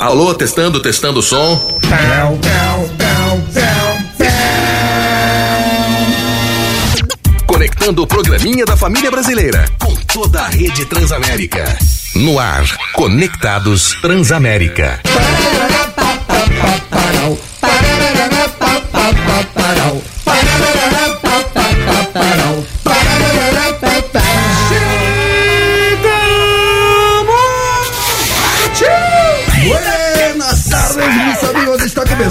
[0.00, 1.78] Alô, testando, testando o som.
[7.46, 11.64] Conectando o programinha da família brasileira com toda a rede Transamérica.
[12.14, 15.00] No ar, Conectados Transamérica.
[15.02, 16.80] Parará, pa, pa, pa,
[19.54, 20.02] parau,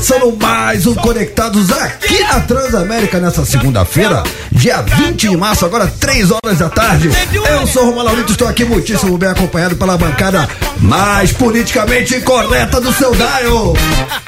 [0.05, 6.29] começando mais um Conectados aqui na Transamérica nessa segunda-feira, dia 20 de março, agora 3
[6.29, 7.09] horas da tarde.
[7.33, 10.47] Eu sou o Romano Laurito, estou aqui muitíssimo bem acompanhado pela bancada
[10.79, 13.73] mais politicamente incorreta do seu Dial.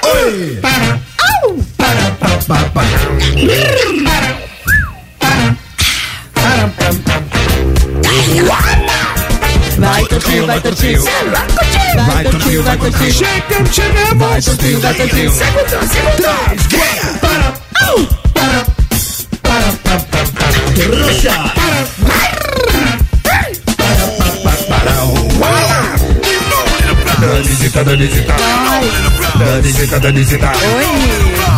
[0.02, 0.58] Oi!
[0.60, 0.98] Para.
[9.78, 11.04] Vai Tortinho, vai Tortinho.
[12.06, 13.12] Vai Tortinho, vai Tortinho.
[13.12, 14.18] Chegamos, chegamos!
[14.18, 15.32] Vai Tortinho, vai Tortinho.
[15.36, 17.18] Três, guerra!
[17.20, 17.54] Para,
[17.86, 18.06] au!
[18.34, 18.64] Para,
[19.42, 21.04] para, para, para, para.
[21.04, 21.54] Roxa!
[27.20, 28.34] Danisita, Danisita.
[29.38, 30.52] Danisita, Danisita.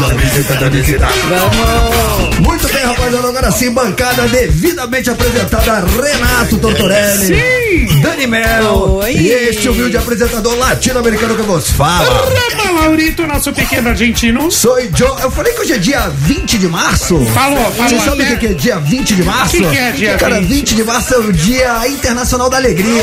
[0.08, 1.08] Danisita, Danisita.
[1.28, 2.38] Vamos.
[2.38, 3.28] Muito bem, rapaziada.
[3.28, 5.84] Agora sim, bancada devidamente apresentada.
[5.86, 7.26] Renato Tortorelli.
[7.26, 8.00] Sim!
[8.00, 8.98] Dani Mel.
[9.02, 9.12] Oi.
[9.12, 12.28] E este humilde apresentador latino-americano que vos fala.
[12.56, 14.50] Rama Laurito, nosso pequeno argentino.
[14.50, 15.20] Sou Joe.
[15.22, 17.18] Eu falei que hoje é dia 20 de março.
[17.26, 17.90] Falou, falou.
[17.90, 19.56] Você sabe o que que é dia 20 de março?
[19.56, 20.48] Que que é dia Cara, 20?
[20.48, 23.02] 20 de março é o Dia Internacional da Alegria.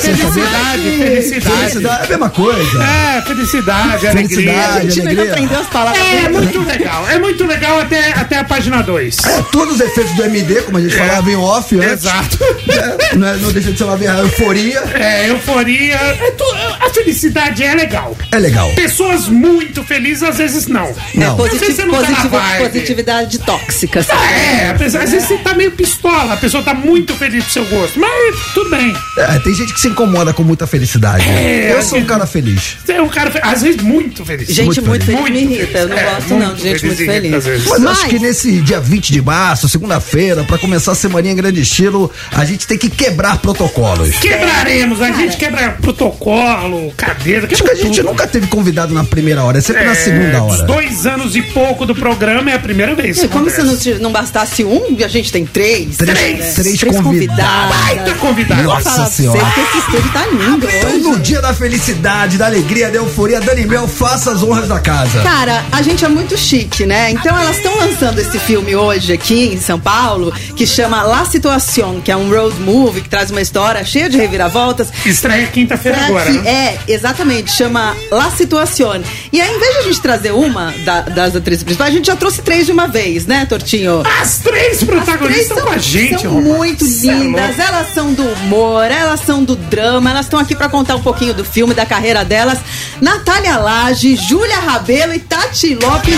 [0.00, 1.58] Felicidade, felicidade.
[1.58, 2.82] Felicidade é a mesma coisa.
[2.82, 4.28] É, felicidade, alegria.
[4.28, 4.76] Felicidade.
[4.76, 5.32] A gente ainda alegria.
[5.32, 6.24] aprendeu as palavras.
[6.24, 9.16] É muito legal, é muito legal até, até a página 2.
[9.24, 11.92] É, todos os efeitos do MD, como a gente falava em off antes.
[12.04, 12.38] Exato.
[12.68, 14.80] É, não, é- não deixa de ser uma euforia.
[14.94, 15.94] É, euforia.
[15.94, 16.44] é tu-
[16.80, 18.16] a felicidade é legal.
[18.32, 18.70] É legal.
[18.74, 20.92] Pessoas muito felizes, às vezes não.
[21.14, 21.42] Não.
[21.44, 22.62] Às vezes você Positivo, não tá na positivo, vibe.
[22.70, 24.02] positividade tóxica.
[24.02, 24.22] sabe?
[24.24, 27.64] É, apesar- às vezes você tá meio pistola, a pessoa tá muito feliz pro seu
[27.66, 27.98] gosto.
[27.98, 28.94] Mas tudo bem.
[29.16, 31.28] É, tem gente que se incomoda com muita felicidade.
[31.28, 32.76] É, eu sou um cara feliz.
[32.84, 34.48] Você é um cara, às vezes, muito feliz.
[34.48, 35.22] Gente Muito muito, feliz.
[35.22, 35.96] feliz, Eu não.
[35.96, 37.44] É, gosto, não, de gente muito feliz.
[37.68, 41.34] Mas, eu acho que nesse dia 20 de março, segunda-feira, pra começar a semana em
[41.34, 44.10] grande estilo, a gente tem que quebrar protocolos.
[44.16, 49.42] Quebraremos, a gente quebra protocolo, cadeira, Acho que a gente nunca teve convidado na primeira
[49.42, 50.62] hora, é sempre na segunda hora.
[50.64, 53.22] Dois anos e pouco do programa é a primeira vez.
[53.22, 55.96] E como se não, não bastasse um, a gente tem três.
[55.96, 57.02] Três, três convidados.
[57.02, 57.76] convidados.
[57.76, 58.62] Baita convidado.
[58.62, 59.38] Nossa senhora.
[59.38, 60.98] você que esse tá lindo Então, hoje.
[61.00, 65.22] no dia da felicidade, da alegria, da euforia, Dani Mel, faça as honras da casa.
[65.22, 67.10] Cara, a gente é muito chique, né?
[67.10, 72.00] Então elas estão lançando esse filme hoje aqui em São Paulo, que chama La Situación,
[72.00, 74.88] que é um road movie que traz uma história cheia de reviravoltas.
[75.04, 76.48] Estreia quinta-feira agora, né?
[76.48, 79.02] É, exatamente, chama La Situación.
[79.32, 82.06] E aí, em vez de a gente trazer uma da- das atrizes principais, a gente
[82.06, 84.02] já trouxe três de uma vez, né, Tortinho?
[84.20, 87.62] As três As protagonistas três estão com a gente, são muito é lindas, louco.
[87.62, 91.34] elas são do humor, elas são do drama, elas estão aqui pra contar um pouquinho
[91.34, 92.58] do filme, da carreira delas.
[93.00, 96.14] Natália Lage, Júlia Rabelo e Tati Lopes.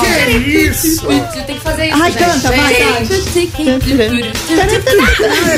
[0.00, 1.06] Que é isso?
[1.46, 2.02] Tem que fazer isso.
[2.02, 2.74] Ai, canta, vai,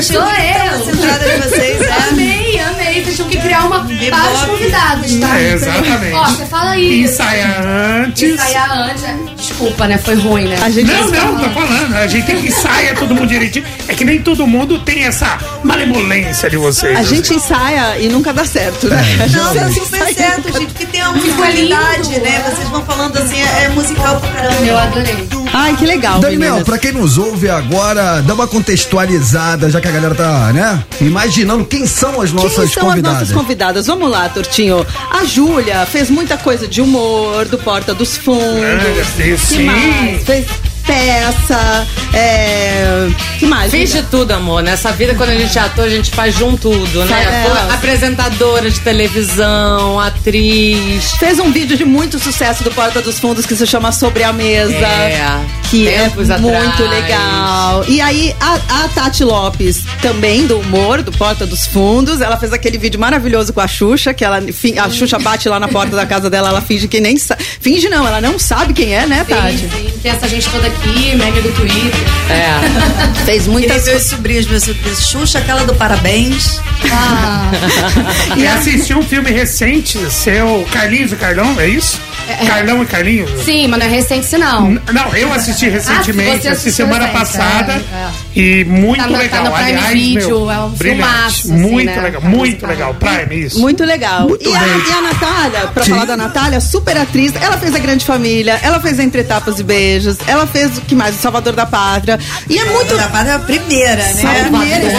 [0.03, 0.85] Sou eu.
[0.85, 2.09] Centrada de vocês, é.
[2.09, 3.03] Amei, amei.
[3.03, 5.39] Vocês tinham que criar uma para os convidados, tá?
[5.39, 6.13] É, exatamente.
[6.13, 7.01] Ó, você fala aí.
[7.03, 8.33] Ensaiar antes.
[8.33, 9.03] Ensaiar antes.
[9.37, 9.97] Desculpa, né?
[9.97, 10.57] Foi ruim, né?
[10.61, 11.95] A gente Não, não, tô falando.
[11.95, 13.65] A gente tem que ensaiar todo mundo direitinho.
[13.87, 16.97] É que nem todo mundo tem essa malemolência de vocês.
[16.97, 19.01] A gente ensaia e nunca dá certo, né?
[19.03, 22.21] Gente Não, dá ensaia super certo, gente, porque tem uma musicalidade, lindo.
[22.25, 22.43] né?
[22.49, 24.65] Vocês vão falando assim, é, é musical pra caramba.
[24.65, 25.27] Eu adorei.
[25.51, 26.63] Ai, que legal, Dani Mel, meninas.
[26.67, 30.83] pra quem nos ouve agora, dá uma contextualizada, já que a galera tá, né?
[31.01, 32.97] Imaginando quem são as nossas Quem são convidadas.
[32.97, 33.87] as nossas convidadas?
[33.87, 34.85] Vamos lá, Tortinho.
[35.11, 38.63] A Júlia fez muita coisa de humor, do Porta dos Fundos.
[38.63, 39.63] Ah, que sim.
[39.63, 40.23] mais?
[40.23, 40.47] Fez
[40.89, 43.07] peça, é...
[43.37, 43.69] que mais?
[43.69, 44.63] Fiz de tudo, amor.
[44.63, 47.45] Nessa vida, quando a gente é ator, a gente faz de um tudo, né?
[47.69, 47.73] É.
[47.73, 51.11] apresentadora de televisão, atriz.
[51.19, 54.33] Fez um vídeo de muito sucesso do Porta dos Fundos que se chama Sobre a
[54.33, 54.73] Mesa.
[54.73, 56.89] É, Que é tempos muito atrás.
[56.89, 57.85] legal.
[57.87, 62.51] E aí, a, a Tati Lopes, também do humor, do Porta dos Fundos, ela fez
[62.51, 66.05] aquele vídeo maravilhoso com a Xuxa, que ela, a Xuxa bate lá na porta da
[66.05, 67.43] casa dela, ela finge que nem sabe.
[67.43, 69.57] Finge não, ela não sabe quem é, né, Tati?
[69.57, 69.98] Sim, sim.
[70.01, 72.01] Tem essa gente toda aqui, mega do Twitter.
[72.29, 73.23] É.
[73.25, 75.05] Fez muitas os sobrinhos, meus sobrinhos.
[75.07, 76.61] Xuxa, aquela do parabéns.
[76.91, 77.51] Ah,
[78.37, 81.99] E assisti um filme recente, seu Carlinhos e Carlão, é isso?
[82.47, 83.29] Carlão e Carlinhos?
[83.43, 84.67] Sim, mas não é recente, não.
[84.71, 87.73] N- Não, eu assisti recentemente, você assisti semana recente, passada.
[87.73, 88.09] é,
[88.39, 89.43] E muito Tá no- tá legal.
[89.45, 92.01] no Prime Aliás, Video, meu, é um filmaço, assim, muito né?
[92.01, 92.67] legal, muito música.
[92.67, 92.93] legal.
[92.95, 93.59] Prime, isso.
[93.59, 94.27] Muito legal.
[94.27, 95.91] Muito e, a, e a Natália, pra Sim.
[95.91, 99.63] falar da Natália, super atriz, ela fez a Grande Família, ela fez Entre Tapas e
[99.63, 101.15] Beijos, ela fez o que mais?
[101.15, 102.19] O Salvador da Pátria.
[102.49, 102.95] E é muito.
[102.95, 104.43] Da parte é a primeira, né?
[104.49, 104.89] Primeira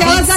[0.00, 0.28] Aquelas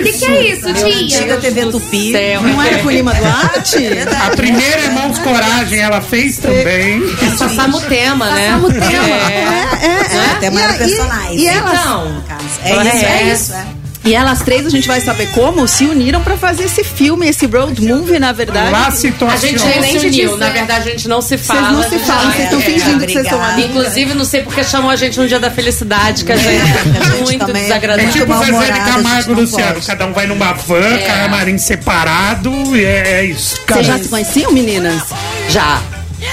[0.00, 1.36] O que, que é isso, Antiga tia?
[1.40, 2.12] TV Tupi.
[2.42, 3.88] Não era com Lima Duarte?
[4.26, 7.02] A primeira Irmãos Coragem ela fez também.
[7.38, 8.48] Passamos o tema, né?
[8.52, 9.06] Passamos o tema.
[9.30, 10.30] É, é, é.
[10.36, 11.40] Até E mais a- personagens.
[11.40, 12.22] E, e elas, Então, no.
[12.64, 13.52] É isso, é isso.
[13.54, 13.81] É.
[14.04, 17.46] e elas três, a gente vai saber como, se uniram pra fazer esse filme, esse
[17.46, 18.70] road movie, na verdade.
[18.72, 19.38] Lá A situação.
[19.48, 21.70] gente nem se uniu, na verdade a gente não se Vocês fala.
[21.70, 23.70] não se falam, vocês estão é, fingindo que vocês são amigos.
[23.70, 26.52] Inclusive, não sei porque chamou a gente no dia da felicidade, que a gente a
[26.54, 28.12] é gente muito também é É desagradável.
[28.12, 29.72] tipo Zezé de a Camargo e não Luciano.
[29.74, 29.86] pode.
[29.86, 33.56] Cada um vai numa van, camarim separado, e é, é isso.
[33.68, 35.02] Vocês já se conheciam, meninas?
[35.48, 35.80] Já.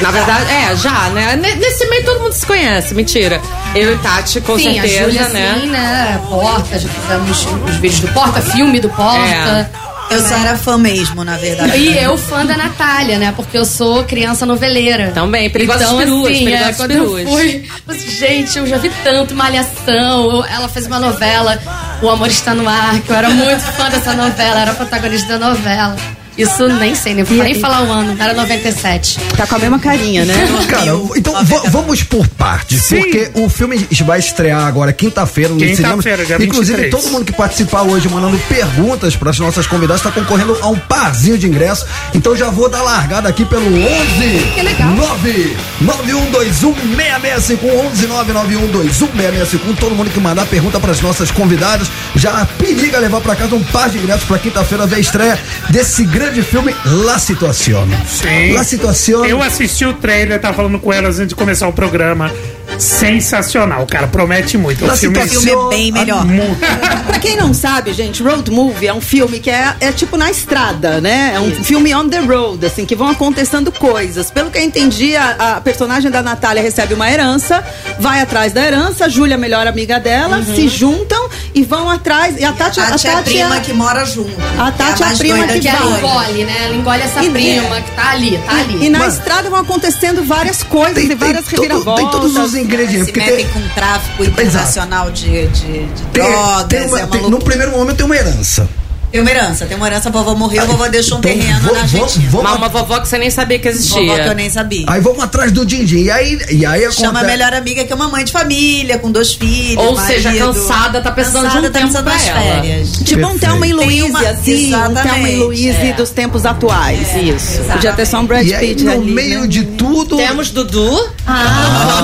[0.01, 1.35] Na verdade, é, já, né?
[1.35, 3.41] Ne- Nesse meio todo mundo se conhece, mentira.
[3.75, 5.59] Eu e Tati, com Sim, certeza, a Júlia, né?
[5.61, 6.21] sim, né?
[6.29, 9.69] Porta, já fizemos os vídeos do Porta, filme do Porta.
[10.11, 11.77] Eu só era fã mesmo, na verdade.
[11.77, 13.31] E eu fã da Natália, né?
[13.35, 15.11] Porque eu sou criança noveleira.
[15.11, 17.21] Também, Perigosas então, Peruas, assim, Perigosas é, quando Peruas.
[17.21, 20.43] eu fui, eu disse, gente, eu já vi tanto Malhação.
[20.45, 21.59] ela fez uma novela,
[22.01, 25.49] O Amor Está no Ar, que eu era muito fã dessa novela, era protagonista da
[25.49, 25.95] novela.
[26.39, 29.19] Isso nem sei, nem, nem falar o ano, era 97.
[29.35, 30.33] Tá com a mesma carinha, né?
[30.69, 33.01] Cara, então va- vamos por partes, Sim.
[33.01, 35.95] porque o filme vai estrear agora quinta-feira no cinema.
[35.95, 37.03] Quinta-feira, dia Inclusive, 23.
[37.03, 40.77] todo mundo que participar hoje mandando perguntas para as nossas convidadas está concorrendo a um
[40.79, 41.85] parzinho de ingresso.
[42.13, 44.89] Então já vou dar largada aqui pelo 11 Que legal.
[44.91, 52.99] 9 9121 11 99121 Todo mundo que mandar pergunta para as nossas convidadas já periga
[52.99, 55.39] levar para casa um par de ingressos para quinta-feira ver a estreia
[55.69, 57.89] desse grande filme La Situación.
[58.07, 58.53] Sim.
[58.53, 59.25] La Situación.
[59.25, 62.31] Eu assisti o trailer, tava falando com elas antes de começar o programa.
[62.77, 64.07] Sensacional, cara.
[64.07, 64.85] Promete muito.
[64.85, 66.25] La O filme é O filme é bem melhor.
[66.25, 66.59] muito.
[67.07, 70.29] Pra quem não sabe, gente, road movie é um filme que é, é tipo na
[70.29, 71.33] estrada, né?
[71.35, 74.29] É um filme on the road, assim, que vão acontecendo coisas.
[74.31, 77.63] Pelo que eu entendi, a, a personagem da Natália recebe uma herança,
[77.99, 82.39] vai atrás da herança, a Júlia, a melhor amiga dela, se juntam e vão atrás.
[82.39, 84.31] E a Tati, A Tati é a prima é- que mora junto.
[84.57, 86.55] A Tati é a mais prima que Que ela engole, né?
[86.65, 88.85] Ela engole essa E- prima que tá ali, tá ali.
[88.85, 89.11] E na Mano.
[89.11, 92.01] estrada vão acontecendo várias coisas tem, e várias tem, todo- reviravoltas.
[92.03, 93.05] tem todos os ingredientes.
[93.07, 96.67] Se Porque metem tem, com tráfico internacional de, de, de drogas.
[96.67, 98.67] tem uma- é uma tem- no primeiro momento tem uma herança.
[99.11, 101.59] Tem uma herança, tem uma herança, a vovó morreu, a vovó deixou um Então, terreno
[101.61, 102.29] vo- na Argentina.
[102.29, 103.99] vamos- Uma, uma vovó que você nem sabia que existia.
[104.01, 104.85] Vovó que eu nem sabia.
[104.87, 106.03] Aí vamos atrás do din-din.
[106.03, 107.01] E aí, e aí acontece...
[107.01, 109.83] Chama a melhor amiga, que é uma mãe de família, com dois filhos.
[109.83, 110.45] Ou seja, marido.
[110.53, 112.61] cansada, tá precisando de um Cansada, tá tempo pra ela.
[112.61, 112.91] férias.
[113.03, 115.93] Tipo um Thelma e uma- assim, um Thelma e Exatamente, Louise é.
[115.93, 117.07] dos tempos atuais.
[117.15, 117.63] Isso.
[117.63, 119.47] Podia ter só um Brad E aí, Pitt no ali, meio né?
[119.47, 120.17] de tudo...
[120.17, 121.09] Temos Dudu.
[121.25, 121.43] Ah,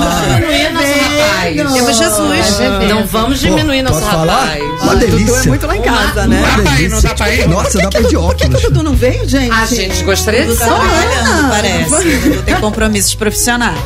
[0.00, 0.86] vamos diminuir nosso
[1.18, 1.72] rapaz.
[1.72, 2.58] Temos Jesus.
[2.88, 4.40] Não vamos Pô, diminuir nosso posso falar?
[4.44, 4.62] rapaz.
[4.82, 5.36] Uma Dudu delícia.
[5.36, 6.42] é muito lá em casa, né?
[6.42, 7.48] Dá pra ir, não dá pra ir?
[7.48, 8.62] Nossa, dá pra ir de Por que, que o óculos.
[8.62, 9.50] Dudu não veio, gente?
[9.52, 10.80] A gente gostaria de Dudu tá saber.
[10.80, 12.18] trabalhando, parece.
[12.20, 13.78] Dudu tem compromissos profissionais.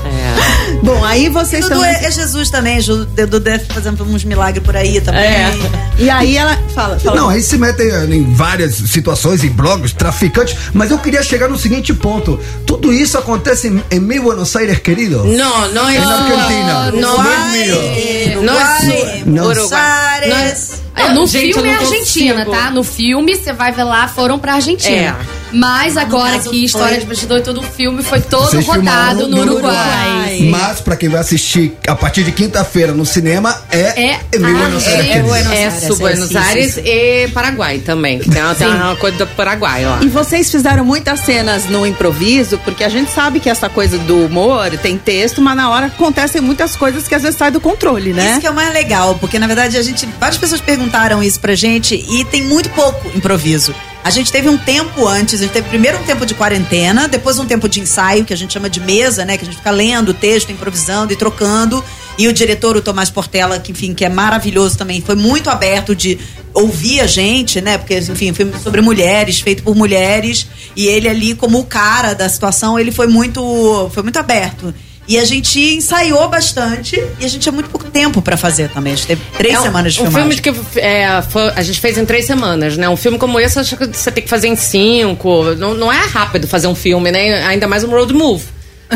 [0.83, 1.85] Bom, aí vocês Dudu estão...
[1.85, 2.81] é, é Jesus também.
[2.81, 5.23] Dudu deve fazendo uns milagres por aí também.
[5.23, 5.53] É.
[5.99, 6.57] E aí ela...
[6.75, 7.17] Fala, fala.
[7.17, 11.59] Não, aí se metem em várias situações, em blogs, traficantes, mas eu queria chegar no
[11.59, 12.39] seguinte ponto.
[12.67, 15.25] Tudo isso acontece em, em mi Buenos Aires, querido.
[15.25, 16.93] Não, não é En Argentina.
[16.93, 19.45] Não, Uruguai, Não é Uruguai, Não.
[19.45, 20.83] Buenos Aires.
[21.09, 22.51] Não, no Gente, filme é Argentina, consigo.
[22.65, 22.71] tá?
[22.71, 25.17] No filme, você vai ver lá, foram pra Argentina.
[25.27, 25.41] É.
[25.53, 29.23] Mas agora aqui, história foi- de bastidor e todo o filme foi todo Vocês rodado
[29.23, 30.49] filmaram no Uruguai.
[30.49, 34.87] Mas, pra quem vai assistir a partir de quinta-feira no cinema, é, É Buenos.
[34.87, 35.23] Aires, É.
[35.23, 38.21] Buenos É Aires, Sul Buenos sim, sim, Aires e Paraguai também.
[38.21, 39.99] Tem uma, tem uma coisa do Paraguai lá.
[40.03, 44.27] E vocês fizeram muitas cenas no improviso, porque a gente sabe que essa coisa do
[44.27, 48.13] humor tem texto, mas na hora acontecem muitas coisas que às vezes saem do controle,
[48.13, 48.33] né?
[48.33, 50.09] Isso que é o mais legal, porque na verdade a gente.
[50.21, 50.61] Várias pessoas
[50.91, 53.73] perguntaram isso pra gente e tem muito pouco improviso.
[54.03, 57.39] A gente teve um tempo antes, a gente teve primeiro um tempo de quarentena, depois
[57.39, 59.37] um tempo de ensaio, que a gente chama de mesa, né?
[59.37, 61.85] Que a gente fica lendo o texto, improvisando e trocando.
[62.19, 65.95] E o diretor, o Tomás Portela, que, enfim, que é maravilhoso também, foi muito aberto
[65.95, 66.19] de
[66.55, 67.77] ouvir a gente, né?
[67.79, 70.47] Porque, enfim, filme sobre mulheres, feito por mulheres.
[70.75, 74.75] E ele ali, como o cara da situação, ele foi muito, foi muito aberto.
[75.11, 78.93] E a gente ensaiou bastante e a gente tinha muito pouco tempo pra fazer também.
[78.93, 80.31] A gente teve três É um- semanas de um filmagem.
[80.41, 82.89] filme que é, foi- a gente fez em três semanas, né?
[82.89, 85.43] Um filme como esse, acho que você tem que fazer em cinco.
[85.59, 87.43] Não, não é rápido fazer um filme, né?
[87.45, 88.45] Ainda mais um road move.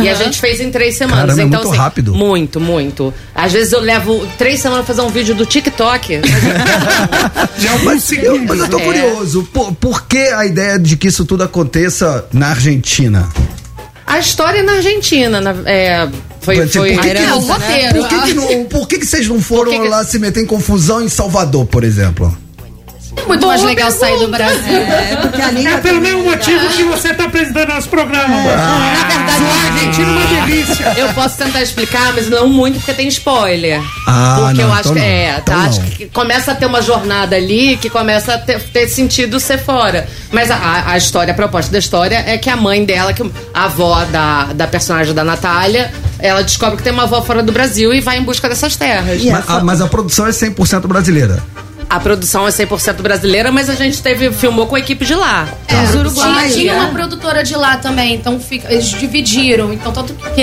[0.01, 1.21] E a gente fez em três semanas.
[1.37, 2.15] Caramba, é então, muito assim, rápido.
[2.15, 3.13] Muito, muito.
[3.35, 6.21] Às vezes eu levo três semanas pra fazer um vídeo do TikTok.
[7.59, 8.85] De alguns Mas eu, mas eu tô É.
[8.85, 13.29] curioso, por, por que a ideia de que isso tudo aconteça na Argentina?
[14.07, 16.09] A história é na Argentina, na- é,
[16.41, 17.41] foi, Por foi que que- É, o
[17.95, 20.47] Por que, que não- por que, que vocês não foram Por lá se meter em
[20.47, 22.37] confusão em Salvador, por exemplo?
[23.17, 24.73] É muito mais legal sair do Brasil.
[24.77, 28.29] É, É pelo mesmo motivo que você tá apresentando nosso programa.
[28.37, 30.95] Na verdade, Sua Argentina é uma delícia.
[30.97, 33.81] Eu posso tentar explicar, mas não muito porque tem spoiler.
[34.07, 35.07] Ah, porque não, eu acho então que não.
[35.07, 35.61] é, Então tá?
[35.63, 35.89] Acho não.
[35.91, 40.07] que começa a ter uma jornada ali que começa a ter, ter sentido ser fora.
[40.31, 43.23] Mas a- a, história, a proposta da história é que a mãe dela, que
[43.55, 47.53] a avó da, da personagem da Natália, ela descobre que tem uma avó fora do
[47.53, 49.23] Brasil e vai em busca dessas terras.
[49.25, 51.43] Mas, a, mas a produção é 100% brasileira.
[51.95, 55.47] A produção é 100% brasileira, mas a gente teve filmou com a equipe de lá.
[55.69, 56.81] É, Os tinha, uruguaios, tinha né?
[56.81, 59.73] uma produtora de lá também, então fica- eles dividiram.
[59.73, 60.41] Então, tanto que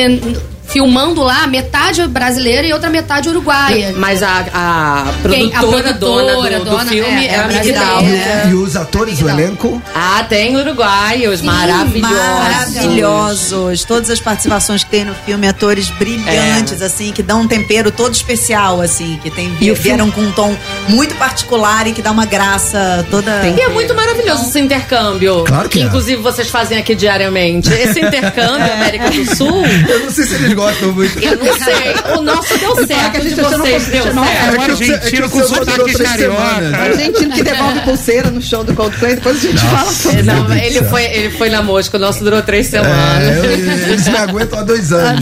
[0.72, 3.94] filmando lá, metade brasileira e outra metade uruguaia.
[3.98, 5.54] Mas a, a Quem?
[5.54, 8.02] A produtora, dona produtora, do, do dona, filme é, é, é a.
[8.02, 8.50] É.
[8.50, 9.82] E os atores, o elenco?
[9.94, 12.76] Ah, tem uruguaios maravilhosos.
[12.76, 13.84] Maravilhosos.
[13.84, 18.14] Todas as participações que tem no filme, atores brilhantes, assim, que dão um tempero todo
[18.14, 20.56] especial, assim, que tem, E vieram com um tom
[20.88, 23.48] muito particular e que dá uma graça toda.
[23.48, 25.44] E é muito maravilhoso esse intercâmbio.
[25.44, 25.84] Claro que é.
[25.84, 27.72] inclusive vocês fazem aqui diariamente.
[27.74, 31.20] Esse intercâmbio América do Sul, Eu não sei se eles gostam muito.
[31.20, 32.18] eu não sei.
[32.18, 34.32] O nosso deu certo, a gente de vocês deu confessionário.
[34.32, 34.52] certo.
[34.52, 36.18] É que é que argentino eu com que sotaque carioca.
[36.18, 36.74] semanas.
[36.74, 40.54] Argentino que devolve pulseira no show do Coldplay, depois a gente fala sobre É, Não,
[40.56, 43.38] ele foi, ele foi na mosca, o nosso durou três É, semanas.
[43.44, 43.52] eu-
[43.90, 45.22] eles me aguentam há dois anos.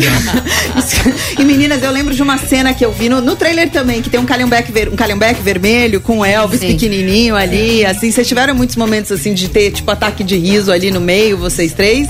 [1.37, 4.09] E meninas, eu lembro de uma cena que eu vi no, no trailer também, que
[4.09, 6.67] tem um calhambeque, ver, um calhambeque vermelho com o Elvis Sim.
[6.73, 8.11] pequenininho ali, assim.
[8.11, 11.73] Vocês tiveram muitos momentos assim de ter tipo ataque de riso ali no meio, vocês
[11.73, 12.07] três?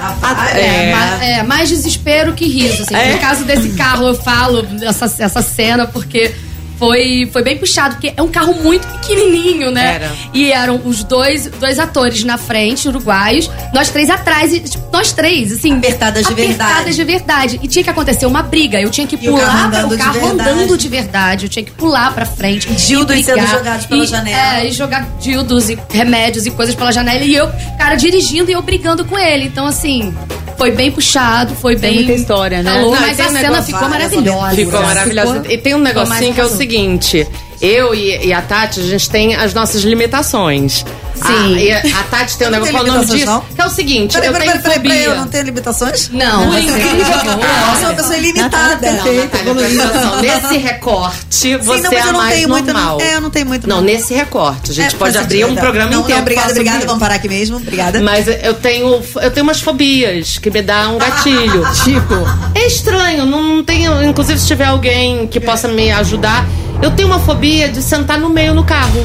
[0.00, 2.82] Rapaz, É, ma- é, mais desespero que riso.
[2.82, 2.94] Assim.
[2.94, 3.12] É.
[3.12, 6.34] No caso desse carro, eu falo essa, essa cena porque
[6.80, 9.96] foi, foi bem puxado, porque é um carro muito pequenininho, né?
[9.96, 10.10] Era.
[10.32, 15.12] E eram os dois, dois atores na frente, uruguaios, nós três atrás, e, tipo, nós
[15.12, 15.76] três, assim.
[15.76, 16.62] Apertadas de verdade.
[16.72, 17.60] Apertadas de verdade.
[17.62, 18.80] E tinha que acontecer uma briga.
[18.80, 20.50] Eu tinha que E o carro pular, andando o de carro verdade.
[20.50, 21.44] andando de verdade.
[21.46, 22.66] Eu tinha que pular pra frente.
[22.72, 24.56] Dildos e sendo jogados pela E- janela.
[24.60, 27.22] É, e jogar dildos e remédios e coisas pela janela.
[27.22, 27.46] E eu,
[27.78, 29.44] cara, dirigindo e eu brigando com ele.
[29.44, 30.14] Então, assim,
[30.60, 32.04] foi bem puxado, foi Tem bem.
[32.04, 32.82] muita história, né?
[32.82, 34.54] Não, e mas a um cena ficou maravilhosa.
[34.54, 35.32] Ficou maravilhosa.
[35.40, 37.26] Ficou- E tem um negocinho que é o seguinte:
[37.62, 40.84] eu e, e a Tati, a gente tem as nossas limitações.
[41.14, 41.54] Sim.
[41.54, 43.26] A, e a, a Tati tem um Não negócio, qual é o nome limitações, disso?
[43.30, 43.40] não?
[43.54, 46.08] Que é o seguinte: Peraí, eu peraí, tenho peraí, peraí, eu não tenho limitações?
[46.10, 48.76] Não, Por incrível que Eu sou uma pessoa ilimitada.
[48.76, 50.20] Perfeito, Natália, presta atenção.
[50.20, 52.98] Nesse recorte, você Sim, não, é eu a não mais tenho muito, normal.
[52.98, 53.06] não.
[53.06, 53.68] É, eu não tenho muito.
[53.68, 54.70] Não, nesse recorte.
[54.70, 56.16] A gente É, pode abrir um programa não, inteiro.
[56.16, 56.86] Não, obrigada, obrigada.
[56.86, 57.56] Vamos parar aqui mesmo.
[57.56, 58.00] Obrigada.
[58.00, 61.66] Mas eu tenho, eu tenho umas fobias que me dá um gatilho.
[61.84, 62.14] Tipo,
[62.54, 64.02] É estranho, não tenho.
[64.02, 66.44] Inclusive, se tiver alguém que possa me ajudar,
[66.82, 69.04] eu tenho uma fobia de sentar no meio no carro.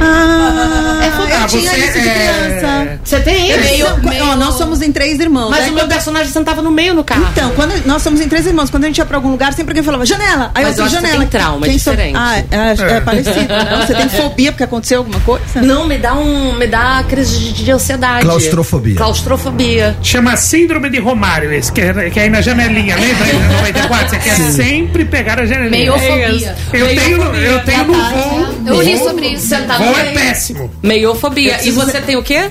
[0.00, 1.34] Ah, É fobia.
[1.40, 3.00] eu tinha você de é- criança.
[3.04, 3.60] Você tem isso?
[4.02, 5.50] Meio, ó, nós somos em três irmãos.
[5.50, 5.70] Mas né?
[5.70, 7.26] o meu personagem sentava no meio no carro.
[7.32, 9.72] Então, quando nós somos em três irmãos, quando a gente ia pra algum lugar, sempre
[9.72, 10.50] alguém falava janela.
[10.54, 11.18] Aí Mas eu eu janela.
[11.18, 12.16] tem trauma, é Quem sou- diferente.
[12.16, 13.36] Ah, é, é, parecido.
[13.70, 15.44] Não, você tem fobia porque aconteceu alguma coisa?
[15.62, 16.54] Não, me dá um.
[16.56, 18.24] Me dá crise de, de ansiedade.
[18.24, 18.96] Claustrofobia.
[18.96, 19.96] Claustrofobia.
[20.02, 23.20] Chama Síndrome de Romário, esse, que é, que é aí na janelinha, lembra?
[23.50, 25.70] No 94, você quer sempre pegar a janelinha.
[25.92, 26.56] Meiofobia.
[26.72, 28.46] Eu tenho, eu tenho no voo.
[28.66, 29.46] Eu li sobre isso.
[29.48, 30.14] Sentar é meio.
[30.14, 30.70] péssimo.
[30.82, 31.58] Meiofobia.
[31.60, 32.50] Eu E você tem o quê?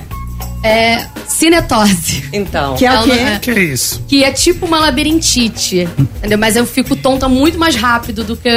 [0.62, 1.06] É.
[1.26, 2.24] Cinetose.
[2.32, 2.74] Então.
[2.76, 3.12] Que é o quê?
[3.12, 4.02] é- Que é isso?
[4.06, 6.36] que é tipo uma labirintite, entendeu?
[6.36, 8.48] Mas eu fico tonta muito mais rápido do que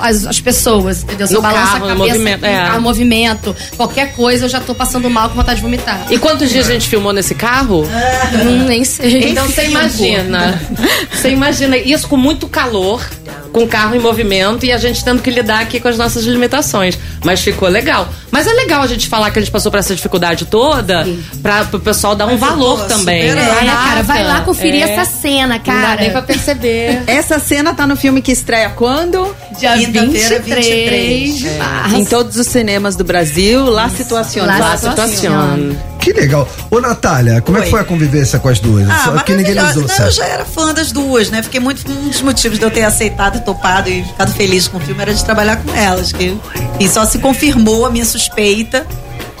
[0.00, 1.26] as, as pessoas, entendeu?
[1.26, 2.56] Se eu balanço carro, a cabeça, movimento, é.
[2.56, 6.06] carro, movimento, qualquer coisa, eu já tô passando mal com vontade de vomitar.
[6.10, 7.82] E quantos dias a gente filmou nesse carro?
[7.84, 9.30] Hum, nem sei.
[9.30, 10.60] Então você imagina.
[11.12, 13.04] Você imagina isso com muito calor,
[13.52, 16.24] com o carro em movimento e a gente tendo que lidar aqui com as nossas
[16.24, 16.98] limitações.
[17.24, 18.08] Mas ficou legal.
[18.30, 21.06] Mas é legal a gente falar que a gente passou por essa dificuldade toda
[21.42, 23.28] para o pessoal dar um Mas valor também.
[23.30, 24.92] É, cara, vai lá conferir É.
[24.92, 26.00] essa cena, Não dá cara.
[26.00, 27.02] nem pra perceber.
[27.08, 29.34] Essa cena tá no filme que estreia quando?
[29.58, 31.58] Dia Quinta-feira, 23 de É.
[31.58, 31.96] março.
[31.96, 34.46] Em todos os cinemas do Brasil, lá situação.
[34.46, 35.08] Lá Lá a situação.
[35.08, 35.76] situação.
[36.00, 36.48] Que legal.
[36.70, 37.70] Ô, Natália, como é que Oi.
[37.72, 38.88] foi a convivência com as duas?
[38.88, 39.84] Ah, Só que ninguém maravilhosa.
[39.92, 41.42] usou, Não, eu já era fã das duas, né?
[41.42, 41.82] Fiquei muito.
[41.90, 45.14] Um dos motivos de eu ter aceitado, topado e ficado feliz com o filme era
[45.14, 46.12] de trabalhar com elas.
[46.12, 46.36] Que,
[46.78, 48.86] e só se confirmou a minha suspeita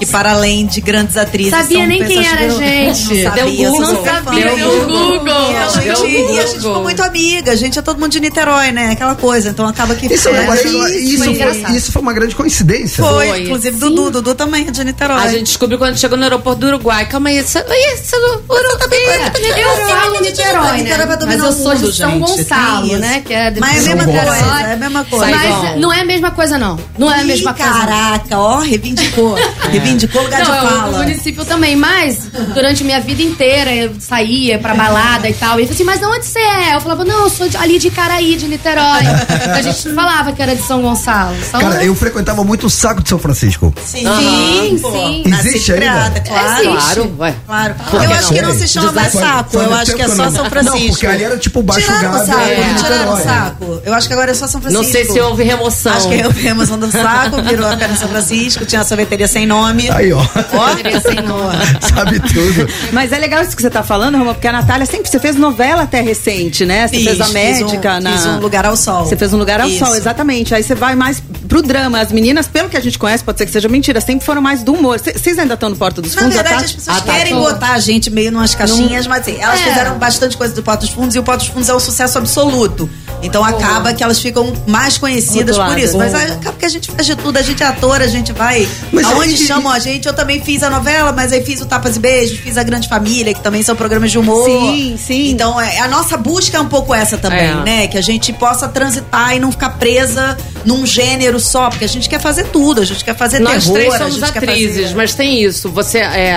[0.00, 1.50] que para além de grandes atrizes.
[1.52, 3.04] Sabia são nem quem era a que- gente.
[3.08, 5.50] Não Deu sabia, Google, sou não sabia, Deu deu Google.
[5.52, 6.82] E a gente, Deu e a gente ficou Google.
[6.82, 7.52] muito amiga.
[7.52, 8.90] A gente é todo mundo de Niterói, né?
[8.92, 9.50] Aquela coisa.
[9.50, 10.06] Então acaba que.
[10.12, 13.04] Isso, é é, foi isso, foi foi, isso foi uma grande coincidência.
[13.04, 13.42] Foi, Foi.
[13.42, 14.10] inclusive Dudu.
[14.10, 15.18] Dudu também é de Niterói.
[15.22, 17.04] A gente descobriu quando chegou no aeroporto do Uruguai.
[17.06, 21.16] Calma aí, você, Ih, você não, Uru também Eu falo Niterói, Niterói né?
[21.26, 23.22] Mas eu sou de São Gonçalo, né?
[23.24, 24.66] Que é Mas é a de mesma São coisa, Gonçalo.
[24.66, 25.26] é a mesma coisa.
[25.26, 26.78] Mas não é a mesma coisa, não.
[26.98, 27.70] Não é a mesma coisa.
[27.72, 27.80] não.
[27.80, 29.34] Caraca, ó, reivindicou.
[29.70, 30.98] Reivindicou o lugar Não, de eu- o fala.
[30.98, 35.58] município também, mas durante minha vida inteira eu saía pra balada e tal.
[35.58, 36.74] E ele falou assim, mas de onde você é?
[36.76, 39.02] Eu falava, não, eu sou de- ali de Caraí, de Niterói.
[39.54, 41.34] a gente falava que era de São Gonçalo.
[41.50, 41.60] São...
[41.60, 43.72] Cara, eu frequentava muito o saco de São Francisco.
[43.84, 45.22] Sim, Sim, sim.
[45.26, 46.20] Existe ainda?
[46.26, 46.60] claro.
[46.60, 46.94] Existe.
[46.94, 47.34] Claro, ué.
[47.46, 47.74] Claro.
[47.90, 48.32] Por Eu acho não?
[48.34, 49.50] que não se chama mais saco.
[49.58, 50.78] faz Eu acho que é só eu São Francisco.
[50.80, 53.82] Não, porque ali era tipo Baixo Tiraram o Gávea saco, e tiraram o saco.
[53.84, 54.84] Eu acho que agora é só São Francisco.
[54.84, 55.92] Não sei se houve remoção.
[55.92, 59.28] Acho que eu vi a emoção do saco, virou apenas São Francisco, tinha a sorveteria
[59.28, 59.79] sem nome.
[59.88, 60.20] Aí, ó.
[60.20, 61.50] Ó.
[61.80, 62.68] Sabe tudo.
[62.92, 65.08] Mas é legal isso que você tá falando, Roma, porque a Natália sempre.
[65.08, 66.86] Você fez novela até recente, né?
[66.88, 68.12] Você Fiz, fez a fiz médica um- na.
[68.12, 69.06] fiz um Lugar ao Sol.
[69.06, 69.84] Você fez um lugar ao Isso.
[69.84, 70.54] sol, exatamente.
[70.54, 72.00] Aí você vai mais pro drama.
[72.00, 74.62] As meninas, pelo que a gente conhece, pode ser que seja mentira, sempre foram mais
[74.62, 74.98] do humor.
[75.00, 76.36] Cê- Vocês ainda estão no Porta dos Na Fundos?
[76.36, 79.36] verdade, a as pessoas a Tati- querem botar a gente meio numas caixinhas, mas assim,
[79.38, 79.64] elas É.
[79.64, 82.16] fizeram bastante coisa do Porto dos Fundos e o Porto dos Fundos é um sucesso
[82.16, 82.88] absoluto.
[83.22, 85.98] Então acaba que elas ficam mais conhecidas por isso.
[85.98, 88.66] Mas acaba que a gente faz de tudo, a gente é ator, a gente vai.
[88.92, 91.66] Mas aonde aí- chamam a gente, eu também fiz a novela, mas aí fiz o
[91.66, 94.46] Tapas e Beijos, fiz a Grande Família, que também são programas de humor.
[94.46, 95.30] Sim, sim.
[95.32, 97.54] Então é, a nossa busca é um pouco essa também, É.
[97.56, 97.86] né?
[97.88, 102.08] Que a gente possa transitar e não ficar presa num gênero só, porque a gente
[102.08, 104.94] quer fazer tudo, a gente quer fazer Nós terror, três a somos atrizes, fazer...
[104.94, 105.68] mas tem isso.
[105.70, 106.34] Você é,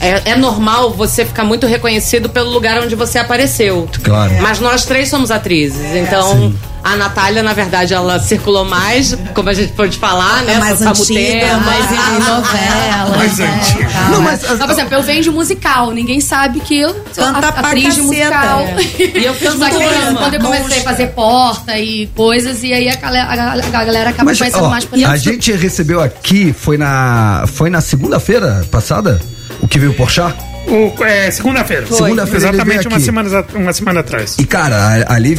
[0.00, 3.88] é, é normal você ficar muito reconhecido pelo lugar onde você apareceu.
[4.02, 4.34] Claro.
[4.40, 5.94] Mas nós três somos atrizes.
[5.94, 10.58] Então, a Natália, na verdade, ela circulou mais, como a gente pode falar, né?
[10.58, 13.16] mais Samu antiga, mais em novela.
[13.16, 13.80] Mais né, antiga.
[13.88, 14.24] e tal, Não, né?
[14.24, 15.90] mas as- Então, por exemplo, eu venho de musical.
[15.92, 18.60] Ninguém sabe que eu sou Canta atriz de musical.
[18.60, 19.18] É.
[19.18, 19.34] E eu
[19.90, 20.20] drama.
[20.20, 23.84] quando eu comecei a fazer porta e coisas, e aí a galera, a galera- a
[23.84, 25.24] galera acaba Mas, conhecendo ó, mais por a isso.
[25.24, 29.20] gente recebeu aqui, foi na, foi na segunda-feira passada,
[29.60, 30.36] o que veio o Porchat?
[30.66, 31.86] O- é, segunda-feira.
[31.86, 34.34] Segunda-feira Exatamente uma semana, uma semana atrás.
[34.38, 35.36] E, cara, ali,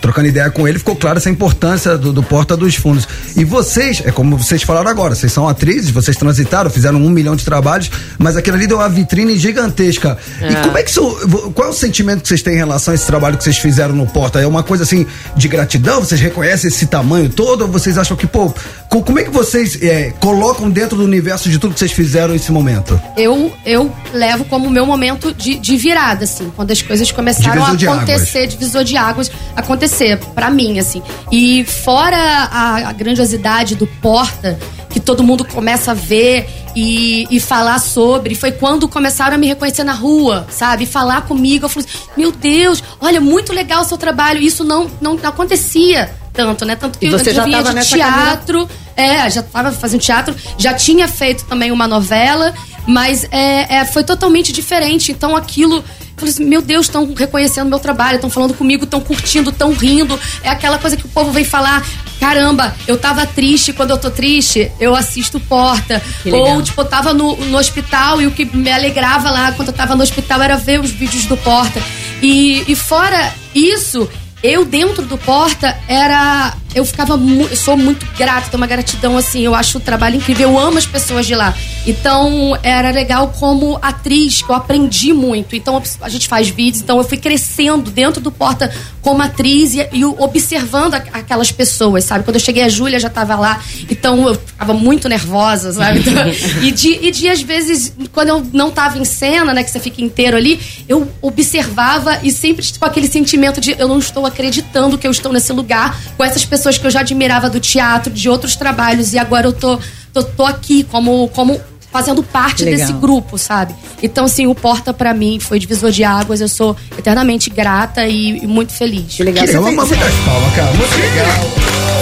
[0.00, 3.08] trocando ideia com ele, ficou clara essa importância do, do Porta dos Fundos.
[3.36, 7.34] E vocês, é como vocês falaram agora, vocês são atrizes, vocês transitaram, fizeram um milhão
[7.36, 10.16] de trabalhos, mas aquilo ali deu uma vitrine gigantesca.
[10.40, 11.08] E como é que isso.
[11.54, 13.94] Qual é o sentimento que vocês têm em relação a esse trabalho que vocês fizeram
[13.94, 14.40] no Porta?
[14.40, 15.06] É uma coisa assim
[15.36, 16.00] de gratidão?
[16.00, 17.62] Vocês reconhecem esse tamanho todo?
[17.62, 18.52] Ou vocês acham que, pô,
[18.88, 22.32] co- como é que vocês é, colocam dentro do universo de tudo que vocês fizeram
[22.34, 23.00] nesse momento?
[23.16, 27.70] eu, eu levo como meu momento de, de virada, assim, quando as coisas começaram Divisor
[27.70, 31.02] a de acontecer, divisor de águas acontecer, pra mim, assim.
[31.30, 34.58] E fora a, a grandiosidade do Porta,
[34.90, 39.46] que todo mundo começa a ver e, e falar sobre, foi quando começaram a me
[39.46, 40.86] reconhecer na rua, sabe?
[40.86, 44.40] Falar comigo, eu falei assim, meu Deus, olha, muito legal o seu trabalho.
[44.40, 46.76] Isso não, não acontecia tanto, né?
[46.76, 50.36] Tanto que E você eu já vinha tava de teatro, é, já tava fazendo teatro,
[50.56, 52.54] já tinha feito também uma novela,
[52.86, 55.10] mas é, é, foi totalmente diferente.
[55.10, 55.78] Então aquilo.
[55.78, 55.84] eu
[56.16, 60.18] Falei assim, meu Deus, estão reconhecendo meu trabalho, estão falando comigo, estão curtindo, estão rindo.
[60.44, 61.84] É aquela coisa que o povo vem falar.
[62.20, 66.00] Caramba, eu tava triste, quando eu tô triste, eu assisto Porta.
[66.32, 69.74] Ou, tipo, eu tava no, no hospital e o que me alegrava lá quando eu
[69.74, 71.82] tava no hospital era ver os vídeos do Porta.
[72.22, 74.08] E, e fora isso,
[74.42, 76.54] eu dentro do Porta era.
[76.74, 77.14] Eu ficava.
[77.50, 79.40] Eu sou muito grata, tenho uma gratidão assim.
[79.40, 81.54] Eu acho o trabalho incrível, eu amo as pessoas de lá.
[81.86, 85.56] Então era legal como atriz, que eu aprendi muito.
[85.56, 89.88] Então a gente faz vídeos, então eu fui crescendo dentro do Porta como atriz e,
[89.92, 92.24] e observando a- aquelas pessoas, sabe?
[92.24, 96.00] Quando eu cheguei, a Júlia já tava lá, então eu ficava muito nervosa, sabe?
[96.00, 96.12] Então,
[96.62, 99.80] e, de, e de, às vezes, quando eu não tava em cena, né, que você
[99.80, 104.98] fica inteiro ali, eu observava e sempre, tipo, aquele sentimento de eu não estou acreditando
[104.98, 108.28] que eu estou nesse lugar com essas pessoas que eu já admirava do teatro, de
[108.28, 109.78] outros trabalhos, e agora eu tô,
[110.12, 111.28] tô, tô aqui como.
[111.28, 111.58] como
[111.90, 112.80] fazendo parte Legal.
[112.80, 113.74] desse grupo, sabe?
[114.02, 116.38] Então, assim, o Porta pra mim foi divisor de águas.
[116.42, 119.14] Eu sou eternamente grata e, e muito feliz.
[119.14, 119.46] Que legal.
[119.46, 120.70] Que Você legal, fez, uma muitas palmas, cara.
[120.72, 121.50] Muito legal.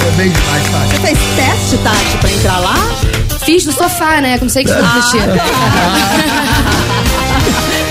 [0.03, 0.89] Foi bem demais, Tati.
[0.89, 2.75] você fez teste, Tati, pra entrar lá?
[3.45, 4.37] Fiz no sofá, né?
[4.43, 5.23] Não sei o que Ah, mexer.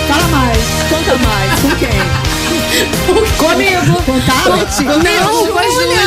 [0.09, 0.57] Fala mais,
[0.89, 1.59] conta mais.
[1.61, 2.34] Com quem?
[3.37, 4.01] Comigo.
[4.03, 4.83] Com Tati?
[4.83, 6.05] Não, com a Júlia.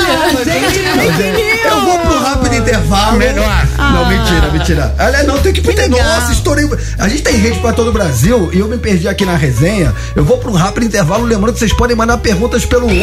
[1.65, 3.19] Eu vou pro rápido intervalo.
[3.19, 3.67] Melhor.
[3.77, 4.95] Não, mentira, mentira.
[4.99, 5.89] Aliás, não, tem que pedir.
[5.89, 6.69] Nossa, estourei.
[6.99, 9.95] A gente tem rede pra todo o Brasil e eu me perdi aqui na resenha.
[10.15, 11.25] Eu vou pro rápido intervalo.
[11.25, 12.99] Lembrando que vocês podem mandar perguntas pelo 11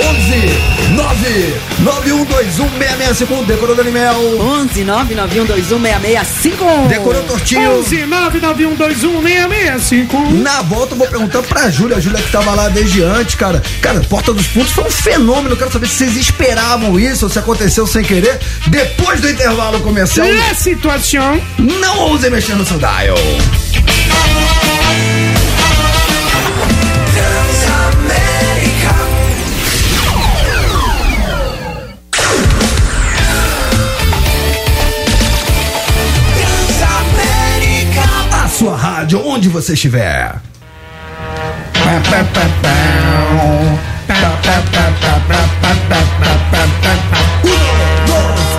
[0.96, 3.44] 9 9121 6651.
[3.46, 4.16] Decorou Dani Mel.
[4.40, 6.88] 11 991216651.
[6.88, 7.80] Decorou Tortinho.
[7.80, 10.42] 11 99121 6651.
[10.42, 13.55] Na volta eu vou perguntar pra Júlia, a Júlia que tava lá desde antes, cara.
[13.82, 15.52] Cara, Porta dos Fundos foi um fenômeno.
[15.52, 18.40] Eu quero saber se vocês esperavam isso ou se aconteceu sem querer.
[18.68, 21.42] Depois do intervalo comercial, La situação.
[21.58, 23.18] não ouse mexer no seu dial.
[38.32, 40.36] A sua rádio, onde você estiver.
[47.48, 48.55] Ooh,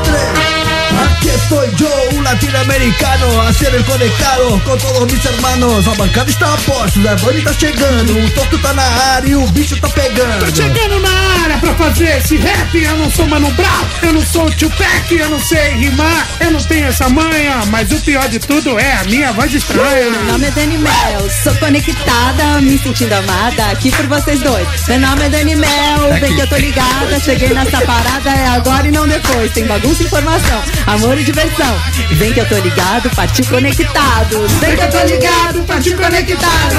[1.36, 5.86] estoy yo, un latino-americano, a ser conectado com todos mis hermanos.
[5.86, 9.34] A bancada está a postos, a Bunny tá chegando, o torto tá na área e
[9.34, 10.46] o bicho tá pegando.
[10.46, 12.74] Tô chegando na área pra fazer esse rap.
[12.74, 16.60] Eu não sou Mano Brown, eu não sou Tupac, eu não sei rimar, eu não
[16.60, 17.62] tenho essa manha.
[17.66, 20.10] Mas o pior de tudo é a minha voz estranha.
[20.10, 24.66] Meu nome é Dani Mel, sou conectada, me sentindo amada aqui por vocês dois.
[24.88, 28.88] Meu nome é Dani Mel, bem que eu tô ligada, cheguei nessa parada, é agora
[28.88, 29.52] e não depois.
[29.52, 31.76] Tem bagunça e informação, amor e diversão.
[32.12, 34.48] Vem que eu tô ligado, partiu conectado.
[34.60, 36.76] Vem que eu tô ligado, partiu conectado.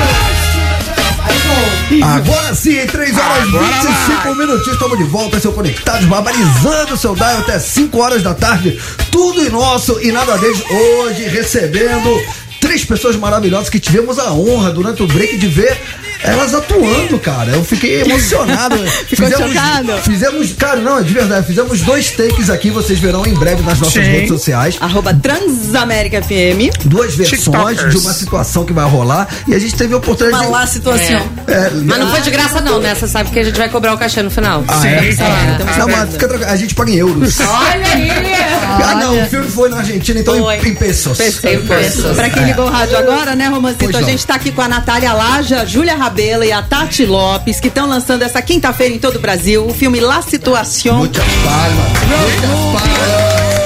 [2.02, 6.98] Agora sim, 3 horas e Agora 25 minutinhos, estamos de volta, seu Conectados, barbarizando o
[6.98, 8.80] seu dial até 5 horas da tarde.
[9.12, 10.64] Tudo em nosso e nada deles.
[10.70, 12.22] Hoje recebendo
[12.62, 15.78] três pessoas maravilhosas que tivemos a honra durante o break de ver
[16.24, 17.52] elas atuando, cara.
[17.52, 18.78] Eu fiquei emocionado.
[19.08, 19.98] Ficou chocado?
[20.04, 23.80] Fizemos, cara, não, é de verdade, fizemos dois takes aqui, vocês verão em breve nas
[23.80, 24.12] nossas Sim.
[24.12, 24.76] redes sociais.
[24.80, 26.86] Arroba Transamérica FM.
[26.86, 27.94] Duas versões TikTokers.
[27.94, 30.52] de uma situação que vai rolar e a gente teve a oportunidade Uma de.
[30.60, 31.22] lá situação.
[31.48, 32.94] É, Mas não foi de graça, não, né?
[32.96, 34.64] Você sabe que a gente vai cobrar o cachê no final.
[34.68, 35.16] Ah, Sim, é?
[35.16, 35.36] claro.
[35.68, 37.40] Ah, não, mas fica tranquilo, a gente paga em euros.
[37.42, 38.10] Olha aí!
[38.84, 40.58] Ah, não, o filme foi na Argentina, então Foi.
[40.58, 41.20] em, em pesos.
[41.20, 42.16] Em pesos.
[42.16, 43.84] Pra quem ligou o rádio agora, né, Romancito?
[43.86, 44.08] Pois A não.
[44.10, 47.86] gente tá aqui com a Natália Laja, Júlia Rabela e a Tati Lopes, que estão
[47.86, 51.00] lançando essa quinta-feira em todo o Brasil o filme La Situación.
[51.00, 51.88] Muitas palmas.
[52.08, 53.57] Muitas palmas.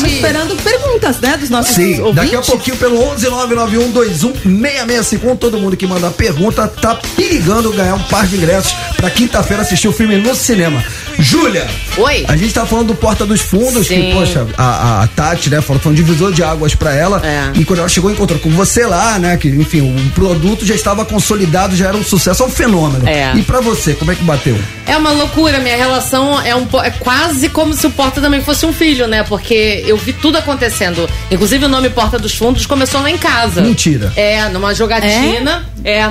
[0.00, 2.14] Estamos esperando perguntas, né, dos nossos Sim, ouvintes.
[2.14, 8.26] daqui a pouquinho pelo 11991216651, todo mundo que mandar pergunta tá perigando ganhar um par
[8.26, 10.82] de ingressos pra quinta-feira assistir o filme no cinema.
[11.18, 11.66] Júlia,
[11.98, 12.24] Oi.
[12.28, 14.12] a gente tá falando do Porta dos Fundos, que, Sim.
[14.14, 17.20] poxa, a, a- a Tati, né, falou que foi um divisor de águas pra ela.
[17.24, 17.50] É.
[17.58, 21.04] E quando ela chegou, encontrou com você lá, né, que, enfim, o produto já estava
[21.04, 23.06] consolidado, já era um sucesso, é um fenômeno.
[23.06, 23.32] É.
[23.36, 24.56] E pra você, como é que bateu?
[24.86, 28.64] É uma loucura, minha relação é um é quase como se o Porta também fosse
[28.64, 29.22] um filho, né?
[29.24, 31.08] Porque eu vi tudo acontecendo.
[31.30, 33.60] Inclusive o nome Porta dos Fundos começou lá em casa.
[33.60, 34.12] Mentira.
[34.16, 35.64] É, numa jogatina.
[35.84, 36.10] É.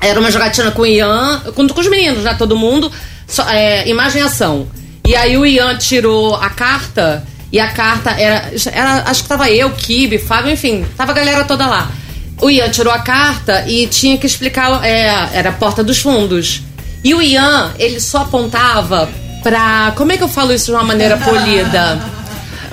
[0.00, 2.34] Era uma jogatina com o Ian, com, com os meninos, né?
[2.38, 2.90] Todo mundo.
[3.26, 4.68] Só, é, imagem e ação.
[5.06, 7.24] E aí o Ian tirou a carta.
[7.50, 8.50] E a carta era.
[8.72, 11.90] era acho que tava eu, Kibe, Fábio, enfim, tava a galera toda lá.
[12.40, 14.84] O Ian tirou a carta e tinha que explicar.
[14.84, 16.62] É, era a porta dos fundos.
[17.02, 19.08] E o Ian, ele só apontava
[19.42, 19.92] pra.
[19.96, 21.98] Como é que eu falo isso de uma maneira polida?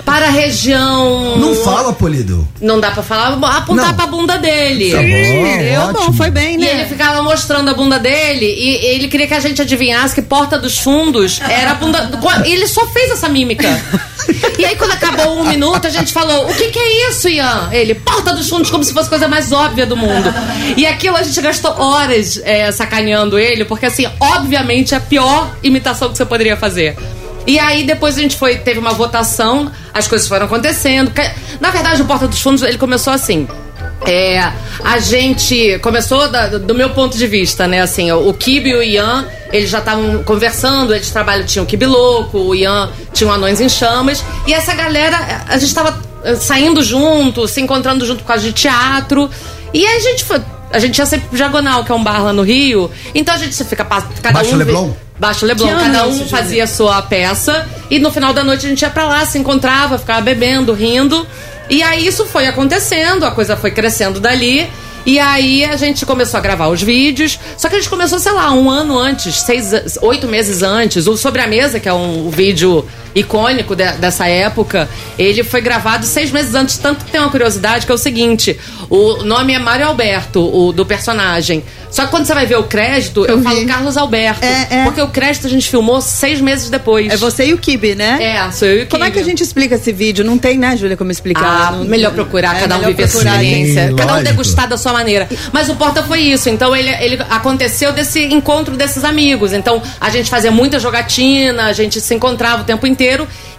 [0.05, 1.35] Para a região.
[1.37, 2.47] Não fala, Polido.
[2.61, 3.93] Não dá pra falar, apontar Não.
[3.95, 4.91] pra bunda dele.
[4.91, 6.71] Tá bom, Deu bom, foi bem, E né?
[6.73, 10.59] ele ficava mostrando a bunda dele e ele queria que a gente adivinhasse que Porta
[10.59, 12.01] dos Fundos era a bunda.
[12.05, 13.67] do- Ele só fez essa mímica.
[14.57, 17.69] E aí, quando acabou um minuto, a gente falou: O que, que é isso, Ian?
[17.71, 20.33] Ele, Porta dos Fundos, como se fosse a coisa mais óbvia do mundo.
[20.77, 25.51] E aquilo a gente gastou horas é, sacaneando ele, porque, assim, obviamente é a pior
[25.63, 26.95] imitação que você poderia fazer.
[27.47, 31.11] E aí depois a gente foi, teve uma votação, as coisas foram acontecendo.
[31.59, 33.47] Na verdade, o Porta dos Fundos ele começou assim.
[34.07, 34.51] É,
[34.83, 37.81] a gente começou da- do meu ponto de vista, né?
[37.81, 41.85] Assim, o Kibe e o Ian, eles já estavam conversando, eles trabalham, tinham o Kibe
[41.85, 46.35] Louco, o Ian tinha o Anões em Chamas, e essa galera, a gente tava eh,
[46.35, 49.29] saindo junto, se encontrando junto por causa de teatro,
[49.73, 50.41] e aí a gente foi.
[50.71, 53.37] A gente ia sempre pro Diagonal, que é um bar lá no Rio, então a
[53.37, 54.57] gente fica cada Baixo um.
[54.57, 54.91] Leblon?
[55.17, 58.81] Baixo Leblon, cada um fazia a sua peça e no final da noite a gente
[58.81, 61.25] ia pra lá, se encontrava, ficava bebendo, rindo.
[61.69, 64.69] E aí isso foi acontecendo, a coisa foi crescendo dali.
[65.05, 67.39] E aí a gente começou a gravar os vídeos.
[67.57, 71.07] Só que a gente começou, sei lá, um ano antes, seis, oito meses antes.
[71.07, 76.05] O Sobre a Mesa, que é um vídeo icônico de- dessa época, ele foi gravado
[76.05, 76.77] seis meses antes.
[76.77, 80.71] Tanto que tem uma curiosidade que é o seguinte: o nome é Mário Alberto, o
[80.73, 81.63] do personagem.
[81.89, 83.65] Só que quando você vai ver o crédito, eu, Eu falo.
[83.65, 84.43] Carlos Alberto.
[84.45, 84.83] É, é.
[84.83, 87.09] Porque o crédito a gente filmou seis meses depois.
[87.13, 88.17] É você e o Kibe, né?
[88.21, 89.29] É, sou eu e o Como é que a Kibe.
[89.31, 90.25] gente explica esse vídeo?
[90.25, 91.45] Não tem, né, Júlia, como explicar?
[91.45, 94.67] Ah, Não- melhor procurar, É, cada um viver a sua experiência, Sim, cada um degustar
[94.67, 95.29] da sua maneira.
[95.53, 99.53] Mas o Porta foi isso, então ele, ele aconteceu desse encontro desses amigos.
[99.53, 103.04] Então a gente fazia muita jogatina, a gente se encontrava o tempo inteiro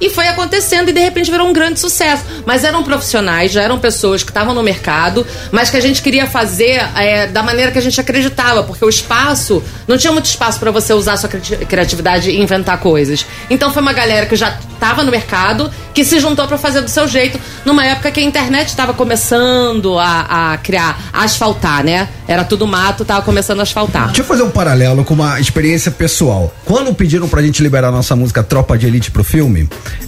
[0.00, 2.24] e foi acontecendo e de repente virou um grande sucesso.
[2.44, 6.26] Mas eram profissionais, já eram pessoas que estavam no mercado, mas que a gente queria
[6.26, 10.58] fazer é, da maneira que a gente acreditava, porque o espaço, não tinha muito espaço
[10.58, 13.24] para você usar sua criati- criatividade e inventar coisas.
[13.48, 16.90] Então foi uma galera que já estava no mercado, que se juntou para fazer do
[16.90, 22.08] seu jeito, numa época que a internet estava começando a, a criar, a asfaltar, né?
[22.28, 24.06] Era tudo mato, tava começando a asfaltar.
[24.06, 26.54] Deixa eu fazer um paralelo com uma experiência pessoal.
[26.64, 29.35] Quando pediram pra gente liberar nossa música Tropa de Elite pro filme,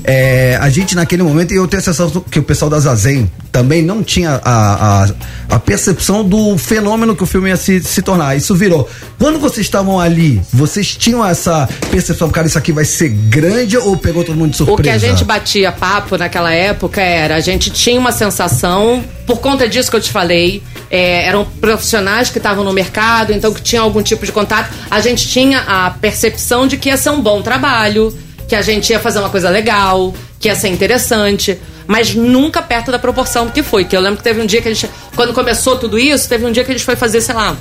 [0.05, 3.31] é, a gente naquele momento, e eu tenho a sensação que o pessoal da Zazen
[3.53, 5.09] também não tinha a, a,
[5.51, 8.37] a percepção do fenômeno que o filme ia se, se tornar.
[8.37, 8.89] Isso virou.
[9.19, 13.97] Quando vocês estavam ali, vocês tinham essa percepção, cara, isso aqui vai ser grande ou
[13.97, 14.81] pegou todo mundo de surpresa?
[14.81, 19.41] O que a gente batia papo naquela época era, a gente tinha uma sensação, por
[19.41, 23.61] conta disso que eu te falei, é, eram profissionais que estavam no mercado, então que
[23.61, 27.21] tinham algum tipo de contato, a gente tinha a percepção de que ia ser um
[27.21, 28.17] bom trabalho,
[28.49, 32.91] que a gente ia fazer uma coisa legal, que ia ser interessante, mas nunca perto
[32.91, 33.85] da proporção que foi.
[33.85, 36.45] Que eu lembro que teve um dia que a gente, quando começou tudo isso, teve
[36.47, 37.57] um dia que a gente foi fazer, sei lá,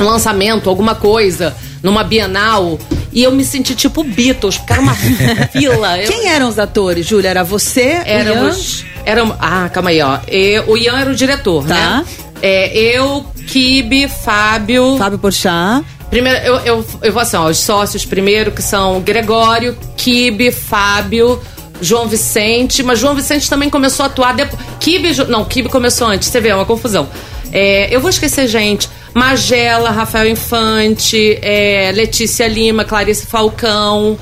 [0.00, 2.78] um lançamento, alguma coisa, numa Bienal,
[3.12, 4.94] e eu me senti tipo Beatles, porque era uma
[5.50, 5.98] fila.
[5.98, 7.30] Eu- Quem eram os atores, Júlia?
[7.30, 8.84] Era você, Éramos.
[9.04, 9.36] Éramos.
[9.40, 10.18] Ah, calma aí, ó.
[10.30, 11.74] E- o Ian era o diretor, Tá.
[11.74, 12.04] né?
[12.42, 14.96] É, eu, Kibe, Fábio.
[14.98, 15.84] Fábio Porchat.
[16.10, 21.40] Primeiro, eu, eu, eu vou assim, ó, os sócios primeiro, que são Gregório, Kibe, Fábio,
[21.80, 24.60] João Vicente, mas João Vicente também começou a atuar depois.
[24.80, 27.08] Kibe, não, Kibe começou antes, você vê, é uma confusão.
[27.52, 28.88] É, eu vou esquecer gente.
[29.14, 34.18] Magela, Rafael Infante, é, Letícia Lima, Clarice Falcão.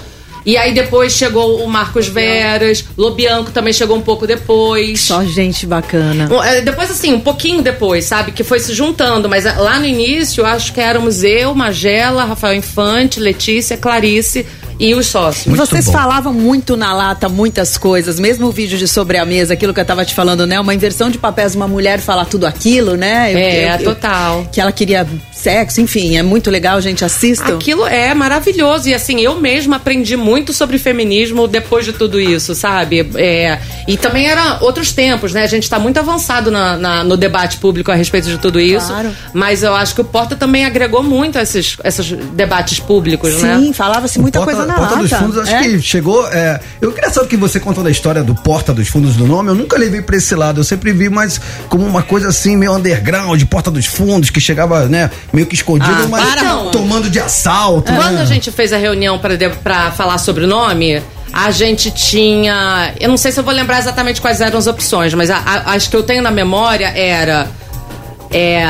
[0.47, 5.01] E aí depois chegou o Marcos Veras, Lobianco também chegou um pouco depois.
[5.01, 6.29] Só gente bacana.
[6.45, 8.31] É, Depois, assim, um pouquinho depois, sabe?
[8.31, 9.29] Que foi se juntando.
[9.29, 14.47] Mas ah, lá no início, acho que éramos eu, Magela, Rafael Infante, Letícia, Clarice
[14.79, 15.47] e os sócios.
[15.47, 15.93] Muito Vocês bom.
[15.93, 19.81] falavam muito na lata muitas coisas, mesmo o vídeo de sobre a mesa, aquilo que
[19.81, 20.59] eu tava te falando, né?
[20.61, 23.33] Uma inversão de papéis, uma mulher falar tudo aquilo, né?
[23.33, 24.47] Eu- É, eu- eu- total.
[24.53, 27.55] que ela queria sexo, enfim, é muito legal, gente, assistam.
[27.55, 28.89] Aquilo é maravilhoso.
[28.89, 33.09] E assim, eu mesma aprendi muito sobre feminismo depois de tudo isso, sabe?
[33.17, 35.43] É, e também eram outros tempos, né?
[35.43, 38.89] A gente tá muito avançado na- na- no debate público a respeito de tudo isso.
[38.89, 39.11] Claro.
[39.33, 43.59] Mas eu acho que o Porta também agregou muito a esses, esses debates públicos, né?
[43.59, 45.07] Sim, falava-se muita Porta, coisa na Porta lata.
[45.09, 45.63] dos Fundos, acho É?
[45.63, 46.27] que chegou.
[46.29, 49.51] É, eu queria saber que você contando a história do Porta dos Fundos do nome.
[49.51, 50.61] Eu nunca levei pra esse lado.
[50.61, 54.87] Eu sempre vi mais como uma coisa assim, meio underground, Porta dos Fundos, que chegava,
[54.87, 56.71] né, meio que escondido, Ah, mas para, mano.
[56.71, 57.93] tomando de assalto.
[57.93, 58.23] Quando né?
[58.23, 59.19] a gente fez a reunião
[59.63, 61.03] pra falar sobre o nome,
[61.33, 62.93] a gente tinha.
[63.01, 65.75] Eu não sei se eu vou lembrar exatamente quais eram as opções, mas a- a-
[65.75, 67.47] as que eu tenho na memória era.
[68.31, 68.67] É,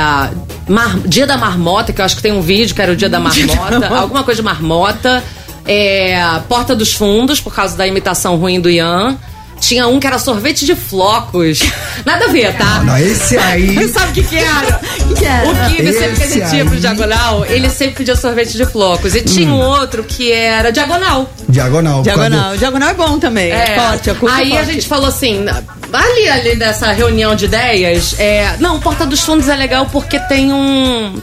[0.69, 3.09] mar- dia da marmota, que eu acho que tem um vídeo que era o dia
[3.09, 5.23] da marmota, alguma coisa de marmota.
[5.67, 6.17] É,
[6.49, 9.17] Porta dos Fundos, por causa da imitação ruim do Ian.
[9.59, 11.61] Tinha um que era sorvete de flocos.
[12.05, 12.83] Nada a ver, tá?
[12.85, 13.89] Não, esse aí.
[13.89, 14.81] Sabe o que, que era?
[15.17, 15.49] que era?
[15.49, 18.53] O Kibe sempre que a Esse gente ia pro aí- diagonal, ele sempre pedia sorvete
[18.55, 19.15] de flocos.
[19.15, 21.31] E tinha um outro que era diagonal.
[21.49, 22.03] Diagonal.
[22.03, 22.57] por causa Diagonal.
[22.59, 23.51] Diagonal é bom também.
[23.51, 24.73] É, forte, é curto, Aí a forte.
[24.75, 25.47] gente falou assim,
[25.91, 30.53] ali, ali dessa reunião de ideias, é, não, Porta dos Fundos é legal porque tem
[30.53, 31.15] um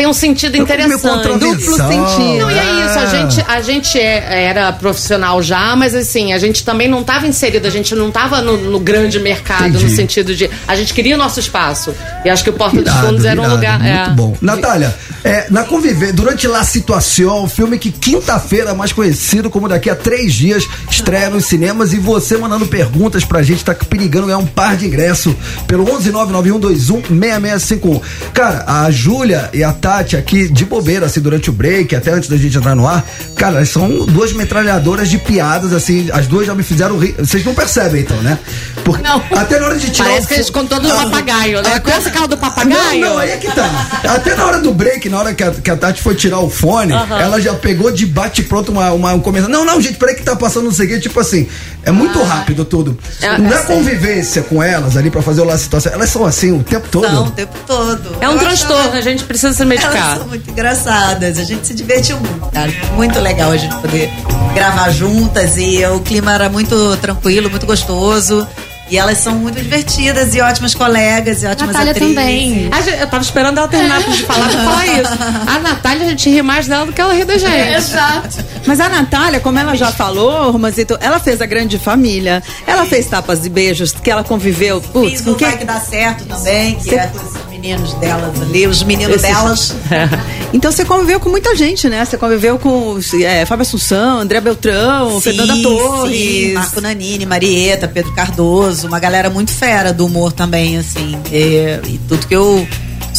[0.00, 1.38] tem um sentido meio interessante.
[1.38, 2.38] Duplo sentido.
[2.38, 6.38] Não, e é isso, a gente, a gente é- era profissional já, mas assim, a
[6.38, 9.84] gente também não estava inserido, a gente não estava no, no grande mercado, Entendi.
[9.84, 10.48] no sentido de.
[10.66, 11.94] A gente queria o nosso espaço.
[12.24, 13.78] E acho que o Porta dos Irado, Fundos era um lugar.
[13.78, 14.34] Muito é, bom.
[14.40, 19.94] Natália, é, na conviver, durante La Situação, filme que quinta-feira, mais conhecido como daqui a
[19.94, 24.46] três dias, estreia nos cinemas e você mandando perguntas pra gente, tá perigando ganhar um
[24.46, 25.36] par de ingresso
[25.66, 28.00] pelo 11991216651.
[28.32, 32.28] Cara, a Júlia e a Tati aqui de bobeira, assim, durante o break, até antes
[32.28, 33.04] da gente entrar no ar,
[33.36, 37.14] cara, são duas metralhadoras de piadas, assim, as duas já me fizeram rir.
[37.18, 38.38] Vocês não percebem, então, né?
[38.84, 39.22] Porque Não.
[39.36, 41.68] até na hora de tirar Parece o que eles contou do Ah, papagaio, né?
[41.70, 43.00] até- Conhece aquela do papagaio?
[43.00, 44.00] Não, não, aí é que tá.
[44.08, 46.48] Até na hora do break, na hora que a, que a Tati foi tirar o
[46.50, 49.54] fone, ela já pegou de bate pronto uma, uma, um comentário.
[49.54, 51.00] Não, não, gente, peraí que tá passando não sei o quê.
[51.00, 51.46] Tipo assim,
[51.84, 52.96] é muito rápido tudo.
[53.20, 55.92] É, não é é convivência com elas ali pra fazer o laço situação.
[55.92, 57.08] Elas são assim o tempo todo.
[57.08, 58.16] Não, o tempo todo.
[58.20, 60.16] É um transtorno, a gente precisa se Elas medicar.
[60.18, 61.38] são muito engraçadas.
[61.38, 62.72] A gente se divertiu muito, cara.
[62.94, 64.10] Muito legal a gente poder
[64.54, 68.46] gravar juntas e o clima era muito tranquilo, muito gostoso.
[68.92, 72.12] E elas são muito divertidas e ótimas colegas e ótimas Natália atrizes.
[72.16, 72.68] também.
[72.72, 75.12] A gente- eu tava esperando ela terminar de falar pra falar isso.
[75.46, 77.72] A Natália, a gente ri mais dela do que ela ri da gente.
[77.76, 78.44] Exato.
[78.66, 82.42] Mas a Natália, como ela já falou, Romazito, ela fez a grande família.
[82.66, 84.80] Ela fez tapas e beijos, que ela conviveu.
[84.80, 85.46] Putz, Fiz com o quem?
[85.46, 89.28] Vai Que Dá Certo também, que Cê- é os meninos delas ali, os meninos Esses-
[89.28, 89.74] delas.
[90.52, 92.04] Então você conviveu com muita gente, né?
[92.04, 96.54] Você conviveu com é, Fábio Assunção, André Beltrão, Sim, Fernanda sim, Torres.
[96.54, 101.16] Marco Nanini, Marieta, Pedro Cardoso, uma galera muito fera do humor também, assim.
[101.30, 102.66] E, e tudo que eu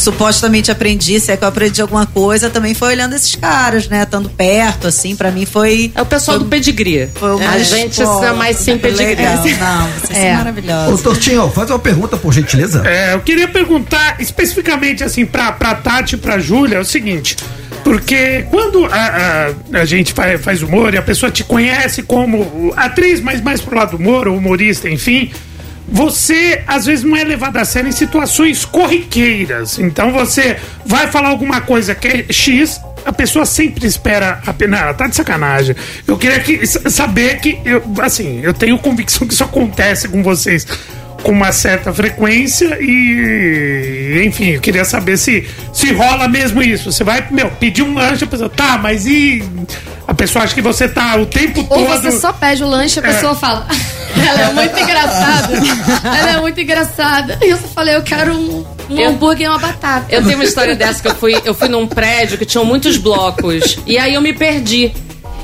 [0.02, 4.04] supostamente aprendi, se é que eu aprendi alguma coisa, também foi olhando esses caras, né?
[4.04, 5.92] Estando perto, assim, pra mim foi.
[5.96, 7.08] É o pessoal do pedigree.
[7.16, 8.28] foi uma a gente escola.
[8.28, 9.16] é mais sem pedigree.
[9.16, 10.22] Legal, não, vocês É.
[10.24, 11.02] são Ô, maravilhosos.
[11.02, 12.84] Tortinho, faz uma pergunta, por gentileza.
[12.86, 17.36] É, eu queria perguntar especificamente assim pra, pra Tati e pra Júlia é o seguinte.
[17.84, 22.72] Porque quando a, a, a gente faz, faz humor e a pessoa te conhece como
[22.78, 25.32] atriz, mas mais pro lado do humor, ou humorista, enfim,
[25.92, 29.78] você às vezes não é levado a sério em situações corriqueiras.
[29.78, 34.78] Então você vai falar alguma coisa que é X, a pessoa sempre espera a pena.
[34.78, 35.76] Ela tá de sacanagem.
[36.08, 40.66] Eu queria que, saber que, eu, assim, eu tenho convicção que isso acontece com vocês
[41.24, 46.92] com uma certa frequência e enfim, eu queria saber se se rola mesmo isso.
[46.92, 49.44] Você vai, meu, pedir um lanche, a pessoa, tá, mas e
[50.08, 53.00] a pessoa acha que você tá o tempo Ou todo você só pede o lanche
[53.00, 53.68] a pessoa fala.
[54.28, 55.54] Ela é muito engraçada.
[56.04, 57.40] Ela é muito engraçada.
[57.42, 60.06] E eu só falei, eu quero um, um Eu- hambúrguer e uma batata.
[60.10, 62.98] Eu tenho uma história dessa que eu fui, eu fui num prédio que tinham muitos
[62.98, 63.80] blocos.
[63.86, 64.92] E aí eu me perdi.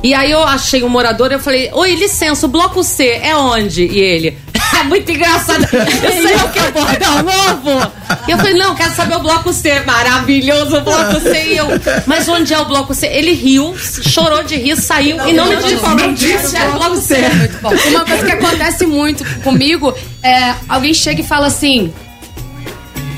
[0.03, 3.35] E aí eu achei um morador e eu falei, oi, licença, o bloco C é
[3.35, 3.83] onde?
[3.85, 4.37] E ele,
[4.79, 5.67] "Ah, muito engraçado.
[5.73, 7.91] Eu sei o que é bordão novo.
[8.27, 9.81] E eu falei, não, quero saber o bloco C.
[9.81, 11.45] Maravilhoso o bloco C.
[11.45, 11.67] E eu,
[12.05, 13.07] mas onde é o bloco C?
[13.07, 16.71] Ele riu, chorou de rir, saiu e não me disse falou não disse é o
[16.73, 17.17] bloco C.
[17.29, 17.69] Muito bom.
[17.89, 21.93] Uma coisa que acontece muito comigo é alguém chega e fala assim: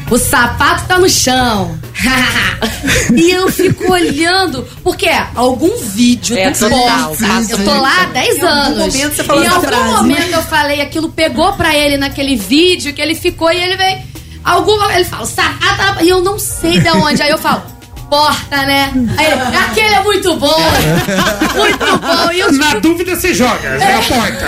[0.10, 1.78] o sapato tá no chão.
[3.16, 7.16] e eu fico olhando, porque é algum vídeo É, do total,
[7.50, 8.78] Eu tô lá há 10 Em algum anos.
[8.96, 9.92] momento você falou e em algum frase, né?
[9.98, 14.00] momento eu falei, aquilo pegou pra ele naquele vídeo que ele ficou e ele veio.
[14.44, 17.22] Alguma, ele fala, sapato, e eu não sei de onde.
[17.22, 17.62] Aí eu falo,
[18.10, 18.92] porta, né?
[19.18, 20.58] Aí ele, aquele é muito bom.
[21.56, 22.32] muito bom.
[22.34, 24.46] E eu Na dúvida você joga, é a porta.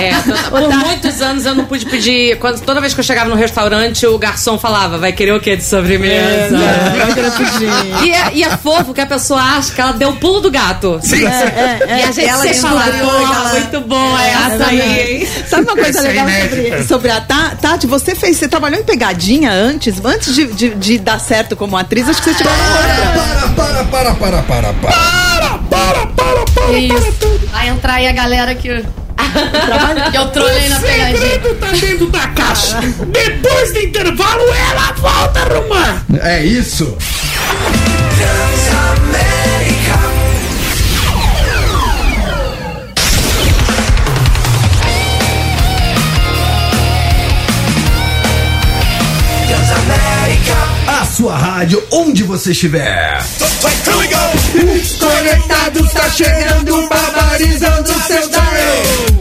[0.00, 0.12] É,
[0.50, 2.38] por muitos anos eu não pude pedir.
[2.38, 5.56] Quando, toda vez que eu chegava no restaurante, o garçom falava: vai querer o quê
[5.56, 6.56] de sobremesa?
[8.04, 10.50] e, é, e é fofo que a pessoa acha que ela deu o pulo do
[10.50, 10.98] gato.
[11.02, 11.22] Sim.
[11.22, 11.26] E
[12.02, 15.28] a gente Ela sempre fala: descobriu "Porra, aquela- muito bom é essa aí, hein?
[15.48, 17.86] Sabe uma coisa Essa é legal sobre, sobre a Ta- Tati?
[17.86, 22.08] Você fez, você trabalhou em pegadinha antes, antes de, de, de dar certo como atriz,
[22.08, 22.52] acho que você tirou.
[23.00, 24.96] Para, para, para, para, para, para.
[26.78, 27.40] Isso.
[27.52, 28.68] Vai entrar aí a galera que,
[30.10, 31.18] que eu trolei na O pegadinha.
[31.18, 32.78] segredo tá dentro da caixa.
[33.06, 36.02] Depois do intervalo, ela volta a arrumar.
[36.22, 36.96] É isso.
[51.56, 53.18] Rádio, onde você estiver.
[55.00, 59.15] Conectados tá chegando, barbarizando seu dial.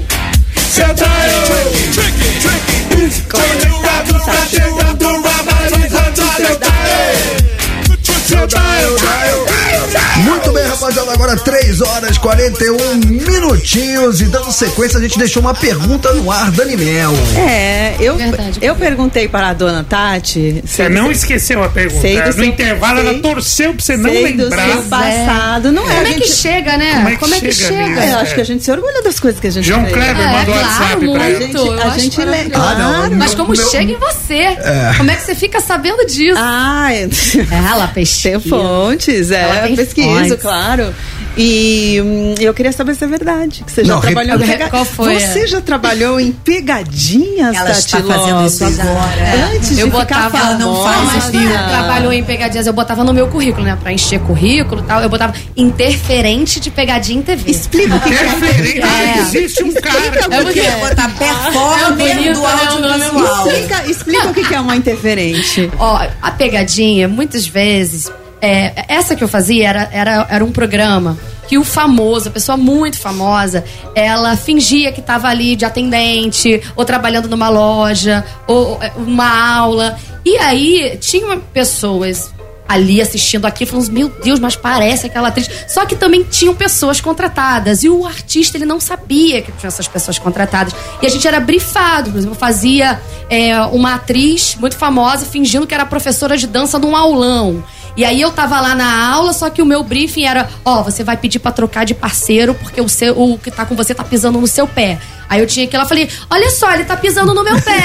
[10.23, 11.11] Muito bem, rapaziada.
[11.11, 14.21] Agora 3 horas 41 minutinhos.
[14.21, 17.11] E dando sequência, a gente deixou uma pergunta no ar, Dani Mel.
[17.37, 18.59] É, eu, Verdade.
[18.61, 20.61] eu perguntei para a dona Tati.
[20.65, 22.01] Você não esqueceu a pergunta.
[22.01, 24.67] Sei do no seu- intervalo, ela sei- torceu pra você não sei do lembrar.
[24.71, 25.71] seu passado.
[25.71, 27.17] Não é, Como é que chega, né?
[27.19, 27.99] Como é que chega nisso?
[28.01, 29.93] É, eu acho que a gente se orgulha das coisas que a gente João fez.
[29.93, 31.17] Kleber É, mandou claro, WhatsApp pra muito.
[31.17, 31.25] ela.
[31.25, 32.25] A gente, Eu a gente lê.
[32.25, 32.61] maravilhoso.
[32.61, 33.15] Ah, não, Claro.
[33.15, 34.57] Mas como Meu- chega em você?
[34.97, 36.37] Como é que você fica sabendo disso?
[36.39, 37.07] Ah, é.
[37.51, 38.34] Ela pesquisa.
[38.39, 40.41] Fontes, Ela é, tem pesquiso, fontes.
[40.41, 40.93] claro.
[41.37, 43.63] E hum, eu queria saber se é verdade.
[43.65, 44.69] Que você já Não, trabalhou em pega...
[44.69, 45.19] qual foi?
[45.19, 49.51] Você já trabalhou em pegadinhas, Ela Tati está fazendo isso agora.
[49.53, 50.57] Antes Eu de botava, ficar famosa.
[50.57, 51.31] não faz isso,
[51.69, 53.77] trabalhou em pegadinhas, eu botava no meu currículo, né?
[53.81, 55.01] Pra encher currículo e tal.
[55.01, 57.51] Eu botava interferente de pegadinha em TV.
[57.51, 58.27] Explica o que, é.
[58.27, 58.81] Interferente.
[58.81, 59.17] É.
[59.19, 59.97] Existe um cara.
[60.31, 63.47] É Eu queria botar É bonito, do né, o nome é audiovisual.
[63.47, 65.69] Explica, explica o que é uma interferente.
[65.77, 68.09] Ó, a pegadinha, muitas vezes,
[68.45, 72.57] é, essa que eu fazia era, era, era um programa que o famoso, a pessoa
[72.57, 79.57] muito famosa, ela fingia que estava ali de atendente, ou trabalhando numa loja, ou uma
[79.57, 79.97] aula.
[80.25, 82.33] E aí tinha pessoas
[82.67, 85.49] ali assistindo aqui, falando, meu Deus, mas parece aquela atriz.
[85.67, 87.83] Só que também tinham pessoas contratadas.
[87.83, 90.73] E o artista, ele não sabia que tinha essas pessoas contratadas.
[91.01, 92.09] E a gente era brifado.
[92.09, 96.95] Por exemplo, fazia é, uma atriz muito famosa fingindo que era professora de dança num
[96.95, 97.63] aulão.
[97.95, 100.83] E aí eu tava lá na aula, só que o meu briefing era, ó, oh,
[100.83, 103.93] você vai pedir para trocar de parceiro porque o seu o que tá com você
[103.95, 104.99] tá pisando no seu pé.
[105.29, 107.83] Aí eu tinha que ir lá falei, olha só, ele tá pisando no meu pé.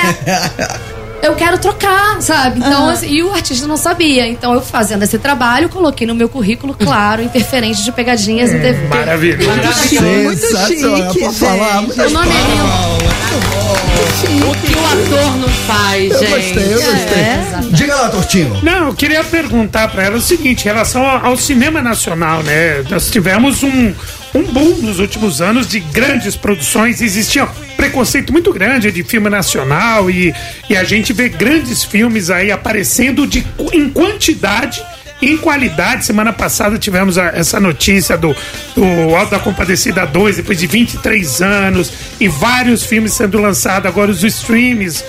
[1.23, 2.59] eu quero trocar, sabe?
[2.59, 2.91] Então, uhum.
[2.91, 4.27] assim, e o artista não sabia.
[4.27, 8.87] Então, eu fazendo esse trabalho, coloquei no meu currículo, claro, interferente de pegadinhas em TV.
[8.89, 9.47] Maravilha.
[9.47, 10.07] Maravilhoso.
[10.25, 11.83] Muito chique, Pode falar.
[11.83, 13.80] O nome é lindo.
[13.91, 16.55] O que o ator não faz, eu gente.
[16.55, 17.23] Gostei, eu gostei.
[17.23, 17.51] É.
[17.73, 18.61] Diga lá, Tortinho.
[18.63, 22.83] Não, eu queria perguntar para ela o seguinte, em relação ao cinema nacional, né?
[22.89, 23.95] Nós tivemos um,
[24.35, 27.01] um boom nos últimos anos de grandes produções.
[27.01, 30.35] Existia preconceito muito grande de filme nacional e,
[30.69, 34.83] e a gente vê grandes filmes aí aparecendo de, em quantidade
[35.21, 36.05] em qualidade.
[36.05, 38.35] Semana passada tivemos a, essa notícia do,
[38.75, 44.11] do Alto da Compadecida 2, depois de 23 anos, e vários filmes sendo lançados, agora
[44.11, 45.05] os streams.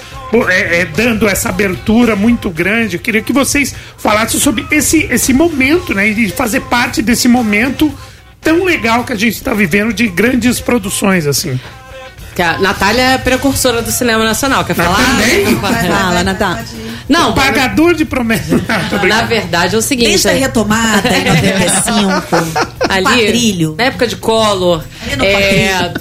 [0.48, 2.96] É, é, dando essa abertura muito grande.
[2.96, 6.08] Eu queria que vocês falassem sobre esse, esse momento, né?
[6.08, 7.94] E fazer parte desse momento
[8.40, 11.60] tão legal que a gente está vivendo de grandes produções, assim.
[12.34, 14.64] Que a Natália é precursora do cinema nacional.
[14.64, 14.96] Quer falar?
[15.90, 16.66] Fala, Natália.
[17.08, 18.62] Não, o pagador de promessas.
[19.08, 20.10] Na verdade é o seguinte.
[20.10, 23.76] Desde a retomada em 95, ali, quadrilho.
[23.78, 24.84] Na época de Collor.
[25.20, 25.92] É,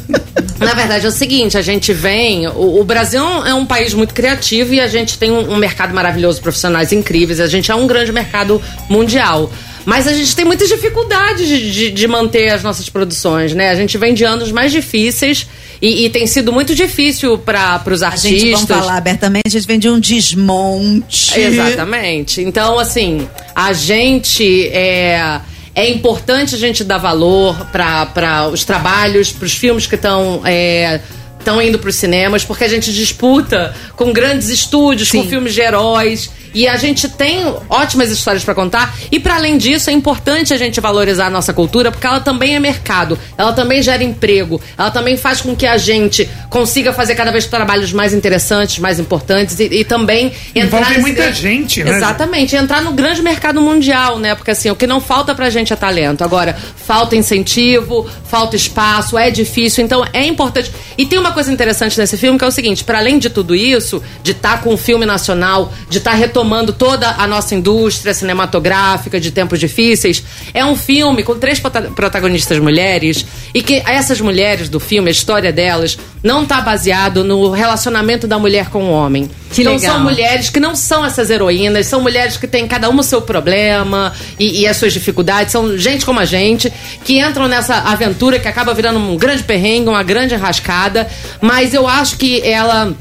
[0.58, 2.46] na verdade é o seguinte, a gente vem.
[2.48, 5.94] O, o, Brasil é um país muito criativo e a gente tem um, um mercado
[5.94, 7.40] maravilhoso, profissionais incríveis.
[7.40, 9.50] A gente é um grande mercado mundial.
[9.90, 13.70] Mas a gente tem muitas dificuldades de, de, de, manter as nossas produções, né?
[13.70, 15.48] A gente vem de anos mais difíceis
[15.82, 18.30] e, e tem sido muito difícil para os artistas.
[18.30, 21.40] A gente, vamos falar abertamente, a gente vem de um desmonte.
[21.40, 22.40] Exatamente.
[22.40, 25.40] Então, assim, a gente é
[25.74, 31.00] é importante a gente dar valor para os trabalhos, para os filmes que estão é,
[31.40, 35.22] estão indo para os cinemas, porque a gente disputa com grandes estúdios, Sim.
[35.22, 36.30] com filmes de heróis.
[36.52, 38.94] E a gente tem ótimas histórias para contar.
[39.10, 42.56] E para além disso, é importante a gente valorizar a nossa cultura, porque ela também
[42.56, 47.14] é mercado, ela também gera emprego, ela também faz com que a gente consiga fazer
[47.14, 51.40] cada vez trabalhos mais interessantes, mais importantes e, e também entrar Envolve muita grande...
[51.40, 51.96] gente, né?
[51.96, 54.34] Exatamente, entrar no grande mercado mundial, né?
[54.34, 56.24] Porque assim, o que não falta pra gente é talento.
[56.24, 60.72] Agora, falta incentivo, falta espaço, é difícil, então é importante.
[60.98, 63.54] E tem uma coisa interessante nesse filme que é o seguinte: para além de tudo
[63.54, 67.54] isso, de estar tá com um filme nacional, de estar tá retomando toda a nossa
[67.54, 70.22] indústria cinematográfica de tempos difíceis,
[70.52, 73.24] é um filme com três protagonistas mulheres
[73.54, 78.38] e que essas mulheres do filme, a história delas, não está baseado no relacionamento da
[78.38, 79.30] mulher com o homem.
[79.50, 79.94] Que então legal.
[79.94, 83.22] são mulheres que não são essas heroínas, são mulheres que têm cada uma o seu
[83.22, 86.72] problema e, e as suas dificuldades, são gente como a gente
[87.04, 91.08] que entram nessa aventura que acaba virando um grande perrengue, uma grande enrascada,
[91.40, 92.94] mas eu acho que ela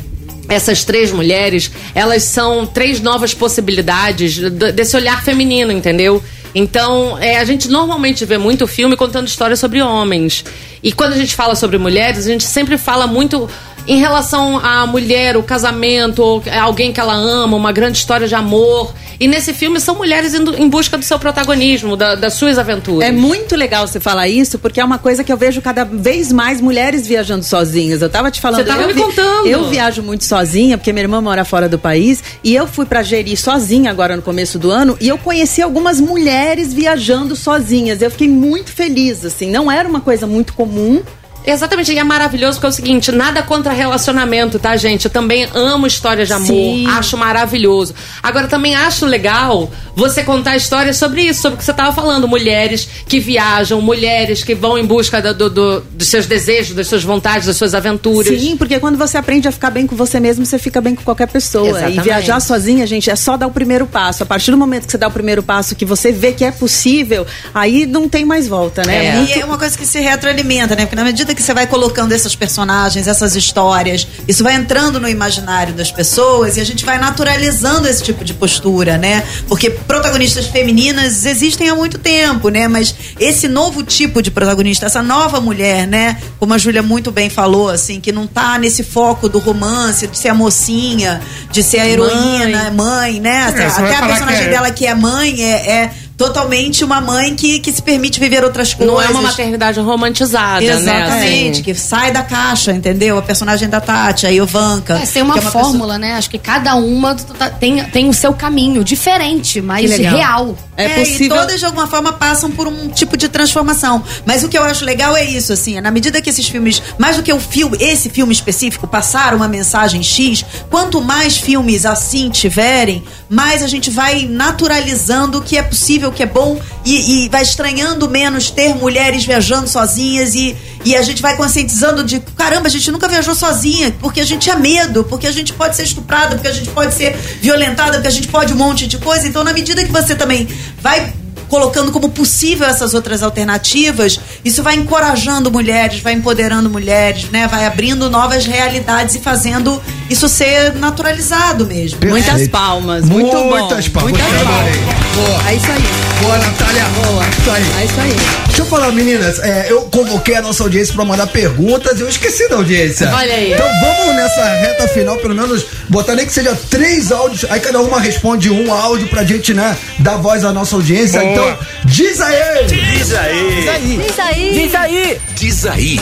[0.47, 4.37] essas três mulheres, elas são três novas possibilidades
[4.73, 6.23] desse olhar feminino, entendeu?
[6.53, 10.43] Então, é, a gente normalmente vê muito filme contando histórias sobre homens.
[10.81, 13.49] E quando a gente fala sobre mulheres, a gente sempre fala muito
[13.87, 18.93] em relação à mulher, o casamento, alguém que ela ama, uma grande história de amor.
[19.19, 23.07] E nesse filme são mulheres indo em busca do seu protagonismo, da, das suas aventuras.
[23.07, 26.31] É muito legal você falar isso, porque é uma coisa que eu vejo cada vez
[26.31, 28.01] mais mulheres viajando sozinhas.
[28.01, 28.61] Eu tava te falando.
[28.61, 29.45] Você tava eu me contando.
[29.45, 33.03] Eu viajo muito sozinha, porque minha irmã mora fora do país, e eu fui para
[33.03, 38.01] Jeri sozinha agora no começo do ano, e eu conheci algumas mulheres viajando sozinhas.
[38.01, 39.51] Eu fiquei muito feliz, assim.
[39.51, 41.03] Não era uma coisa muito comum.
[41.51, 45.05] Exatamente, e é maravilhoso porque é o seguinte, nada contra relacionamento, tá, gente?
[45.05, 46.87] Eu também amo histórias de amor, Sim.
[46.87, 47.95] acho maravilhoso.
[48.21, 52.27] Agora, também acho legal você contar histórias sobre isso, sobre o que você estava falando.
[52.27, 57.03] Mulheres que viajam, mulheres que vão em busca do, do, dos seus desejos, das suas
[57.03, 58.39] vontades, das suas aventuras.
[58.39, 61.03] Sim, porque quando você aprende a ficar bem com você mesmo, você fica bem com
[61.03, 61.69] qualquer pessoa.
[61.69, 61.99] Exatamente.
[61.99, 64.23] E viajar sozinha, gente, é só dar o primeiro passo.
[64.23, 66.51] A partir do momento que você dá o primeiro passo, que você vê que é
[66.51, 69.05] possível, aí não tem mais volta, né?
[69.05, 69.23] É.
[69.23, 70.83] E é uma coisa que se retroalimenta, né?
[70.83, 75.07] Porque na medida que você vai colocando esses personagens, essas histórias, isso vai entrando no
[75.07, 79.23] imaginário das pessoas e a gente vai naturalizando esse tipo de postura, né?
[79.47, 82.67] Porque protagonistas femininas existem há muito tempo, né?
[82.67, 86.17] Mas esse novo tipo de protagonista, essa nova mulher, né?
[86.39, 90.17] Como a Júlia muito bem falou, assim, que não tá nesse foco do romance, de
[90.17, 91.21] ser a mocinha,
[91.51, 93.43] de ser a heroína, mãe, mãe né?
[93.47, 94.51] Até, até a personagem que é...
[94.51, 98.73] dela que é mãe é, é totalmente uma mãe que, que se permite viver outras
[98.73, 98.93] coisas.
[98.93, 100.73] Não é uma maternidade romantizada, né?
[100.73, 101.63] Exatamente, Assim.
[101.63, 103.17] que sai da caixa, entendeu?
[103.17, 104.99] A personagem da Tati, a Ivanka.
[105.01, 106.15] É, tem uma, é pessoa- fórmula, né?
[106.15, 110.57] Acho que cada uma tá- tem, tem o seu caminho, diferente, mas real.
[110.75, 111.25] É, É, possível.
[111.37, 114.03] E todas, de alguma forma, passam por um tipo de transformação.
[114.25, 116.81] Mas o que eu acho legal é isso, assim, é na medida que esses filmes,
[116.97, 121.85] mais do que o filme, esse filme específico, passaram uma mensagem X, quanto mais filmes
[121.85, 126.59] assim tiverem, mais a gente vai naturalizando o que é possível, o que é bom,
[126.85, 132.03] e, e vai estranhando menos ter mulheres viajando sozinhas e, e a gente vai conscientizando
[132.03, 135.53] de caramba, a gente nunca viajou sozinha, porque a gente tinha medo, porque a gente
[135.53, 138.87] pode ser estuprada, porque a gente pode ser violentada, porque a gente pode um monte
[138.87, 139.27] de coisa.
[139.27, 140.47] Então, na medida que você também
[140.81, 141.13] vai
[141.49, 147.47] colocando como possível essas outras alternativas, isso vai encorajando mulheres, vai empoderando mulheres, né?
[147.47, 151.99] Vai abrindo novas realidades e fazendo isso ser naturalizado mesmo.
[152.05, 152.51] Muitas Perfeito.
[152.51, 153.03] palmas.
[153.05, 153.49] Muito bom.
[153.49, 154.11] Muitas palmas.
[154.11, 154.75] Muitas palmas.
[155.15, 155.49] Boa.
[155.49, 155.83] É isso aí.
[156.21, 156.83] Boa, Natália.
[157.03, 157.23] Boa.
[157.25, 157.81] Isso aí.
[157.81, 158.39] É isso aí.
[158.47, 162.09] Deixa eu falar, meninas, é, eu convoquei a nossa audiência pra mandar perguntas e eu
[162.09, 163.09] esqueci da audiência.
[163.13, 163.53] Olha aí.
[163.53, 167.79] Então vamos nessa reta final, pelo menos, botar nem que seja três áudios, aí cada
[167.79, 171.21] uma responde um áudio pra gente, né, dar voz à nossa audiência.
[171.21, 171.33] Boa.
[171.39, 172.65] Então, diz aí!
[172.67, 173.55] Diz aí.
[173.55, 174.51] Diz aí.
[174.53, 175.21] Diz aí.
[175.35, 176.01] Diz aí.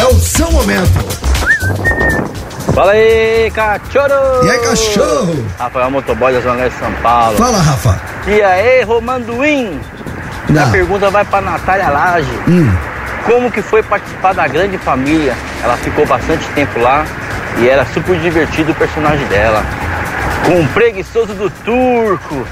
[0.00, 1.06] É o seu momento.
[2.74, 4.44] Fala aí, cachorro.
[4.44, 5.46] E aí, cachorro?
[5.58, 7.36] Rafael Motoboy da Zona Leste de São Paulo.
[7.38, 8.00] Fala, Rafa.
[8.26, 9.80] E aí, Romanduim?
[10.48, 10.70] A Não.
[10.70, 12.30] pergunta vai pra Natália Lage.
[12.46, 12.70] Hum.
[13.24, 15.34] Como que foi participar da grande família?
[15.64, 17.04] Ela ficou bastante tempo lá
[17.58, 19.64] e era super divertido o personagem dela.
[20.44, 22.46] Com o preguiçoso do turco.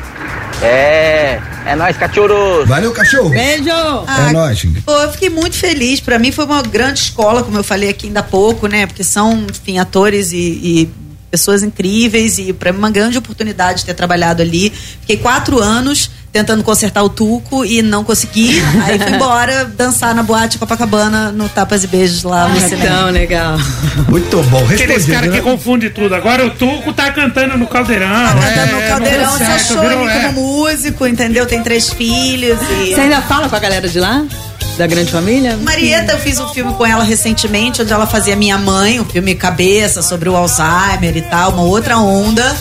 [0.65, 2.67] É, é nóis, cachorros.
[2.69, 3.29] Valeu, cachorro.
[3.31, 3.71] Beijo.
[4.07, 4.63] Ah, É nóis.
[4.85, 6.01] Pô, eu fiquei muito feliz.
[6.01, 8.87] Pra mim foi uma grande escola, como eu falei aqui ainda há pouco, né?
[8.87, 10.89] Porque são, enfim, atores e, e
[11.35, 14.73] pessoas incríveis e para mim uma grande oportunidade de ter trabalhado ali.
[15.01, 18.63] Fiquei quatro anos tentando consertar o tuco e não consegui.
[18.87, 22.97] Aí fui embora dançar na boate Copacabana no Tapas e Beijos lá no Ah, cinema.
[22.99, 23.59] tão legal.
[24.09, 24.63] Muito bom.
[24.65, 25.43] Aqueles Respondido, caras que né?
[25.43, 26.15] confunde tudo.
[26.15, 28.09] Agora o Tuco tá cantando no caldeirão.
[28.09, 30.21] Tá cantando é, no caldeirão, se achou ali é.
[30.21, 31.47] como músico, entendeu?
[31.47, 32.95] Tem três filhos e.
[32.95, 34.25] Você ainda fala com a galera de lá?
[34.77, 35.57] Da grande família?
[35.57, 39.35] Marieta, eu fiz um filme com ela recentemente, onde ela fazia Minha Mãe, um filme
[39.37, 42.57] cabeça sobre o Alzheimer e tal, uma outra onda.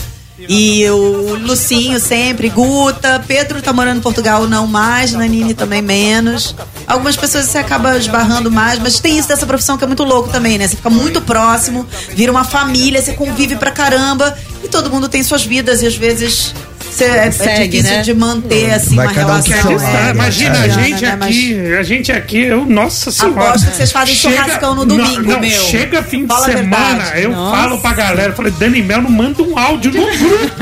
[0.48, 6.54] E o Lucinho sempre, Guta, Pedro tá morando em Portugal não mais, Nanine também menos.
[6.86, 10.28] Algumas pessoas você acaba esbarrando mais, mas tem isso dessa profissão que é muito louco
[10.28, 10.66] também, né?
[10.68, 15.22] Você fica muito próximo, vira uma família, você convive pra caramba e todo mundo tem
[15.22, 16.52] suas vidas e às vezes
[16.94, 18.02] você, é, é Segue, difícil né?
[18.02, 19.76] de manter assim Vai uma cada um relação.
[19.76, 19.96] lado.
[19.96, 23.48] é, imagina, a gente aqui, a gente aqui, eu, nossa senhora.
[23.48, 25.50] Aposto que vocês fazem churrascão no domingo, não, não, meu.
[25.50, 27.22] Chega fim de Fala a semana, verdade.
[27.22, 27.56] eu Nossa.
[27.56, 30.54] falo pra galera, eu falei, Dani Mel, não manda um áudio no grupo.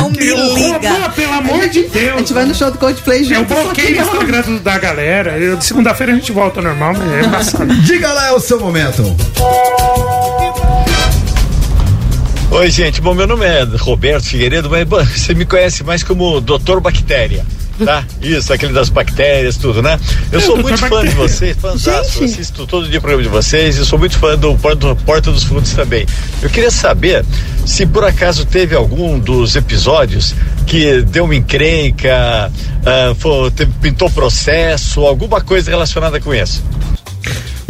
[0.00, 0.90] Não me Eu, liga.
[0.94, 2.14] pô, pelo amor de Deus.
[2.14, 3.52] A gente vai no show do Coldplay junto.
[3.52, 5.38] Eu bloqueei o Instagram da galera.
[5.38, 7.66] Eu- Segunda-feira a gente volta ao normal, mas é engraçado.
[7.82, 9.02] Diga lá, é o seu momento.
[12.50, 13.00] Oi, gente.
[13.00, 17.44] Bom, meu nome é Roberto Figueiredo, mas bom, você me conhece mais como Doutor Bactéria.
[17.82, 18.04] Tá?
[18.20, 19.98] Isso, aquele das bactérias, tudo, né?
[20.30, 22.22] Eu É, sou Doutor muito fã de vocês, fãzaço.
[22.24, 25.72] Assisto todo dia o programa de vocês e sou muito fã do Porta, dos Fundos
[25.72, 26.04] também.
[26.42, 27.24] Eu queria saber
[27.64, 30.34] se por acaso teve algum dos episódios
[30.66, 32.52] que deu uma encrenca,
[32.84, 36.62] ah, foi- pintou processo, alguma coisa relacionada com isso.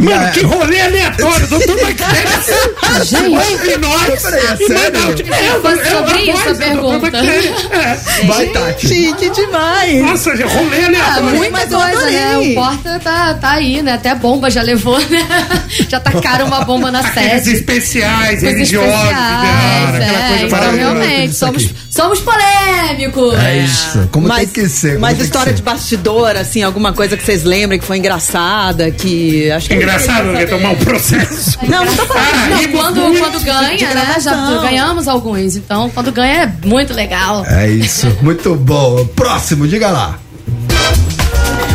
[0.01, 3.03] Mano, é- que rolê aleatório, doutor Bactéria.
[3.03, 3.35] Gente.
[3.51, 4.25] Ouve nós.
[4.25, 5.31] É e.
[5.31, 7.17] É, Foi é sobre isso a pergunta.
[7.17, 8.25] É.
[8.25, 8.87] Vai, Tati.
[8.87, 10.01] Chique demais.
[10.01, 11.35] Nossa, gente, rolê Ah, aleatório.
[11.35, 12.37] muita mas eu coisa, né?
[12.37, 13.93] O Porta tá, tá aí, né?
[13.93, 15.27] Até bomba já levou, né?
[15.89, 17.53] Já tacaram uma bomba na Aqueles sede.
[17.57, 23.37] especiais, Coisas religiosos, especiais, aquela é, coisa então realmente, somos, somos polêmicos.
[23.39, 24.09] É isso.
[24.11, 24.89] Como mas, tem que ser.
[24.89, 25.55] como Mas história ser.
[25.55, 30.37] de bastidor, assim, alguma coisa que vocês lembrem que foi engraçada, que acho que Engraçado,
[30.37, 31.57] que tomar um processo.
[31.67, 32.27] Não, não tô falando.
[32.33, 34.19] Ah, Não, quando, quando ganha, né?
[34.19, 35.55] Já ganhamos alguns.
[35.55, 37.45] Então, quando ganha é muito legal.
[37.45, 38.07] É isso.
[38.21, 39.05] Muito bom.
[39.07, 40.19] Próximo, diga lá.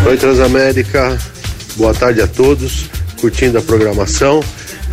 [0.07, 1.19] Oi Transamérica,
[1.77, 2.85] boa tarde a todos,
[3.21, 4.43] curtindo a programação.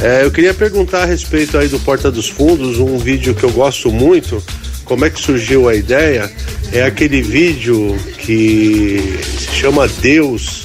[0.01, 3.51] É, eu queria perguntar a respeito aí do Porta dos Fundos, um vídeo que eu
[3.51, 4.43] gosto muito.
[4.83, 6.31] Como é que surgiu a ideia?
[6.71, 10.62] É aquele vídeo que se chama Deus,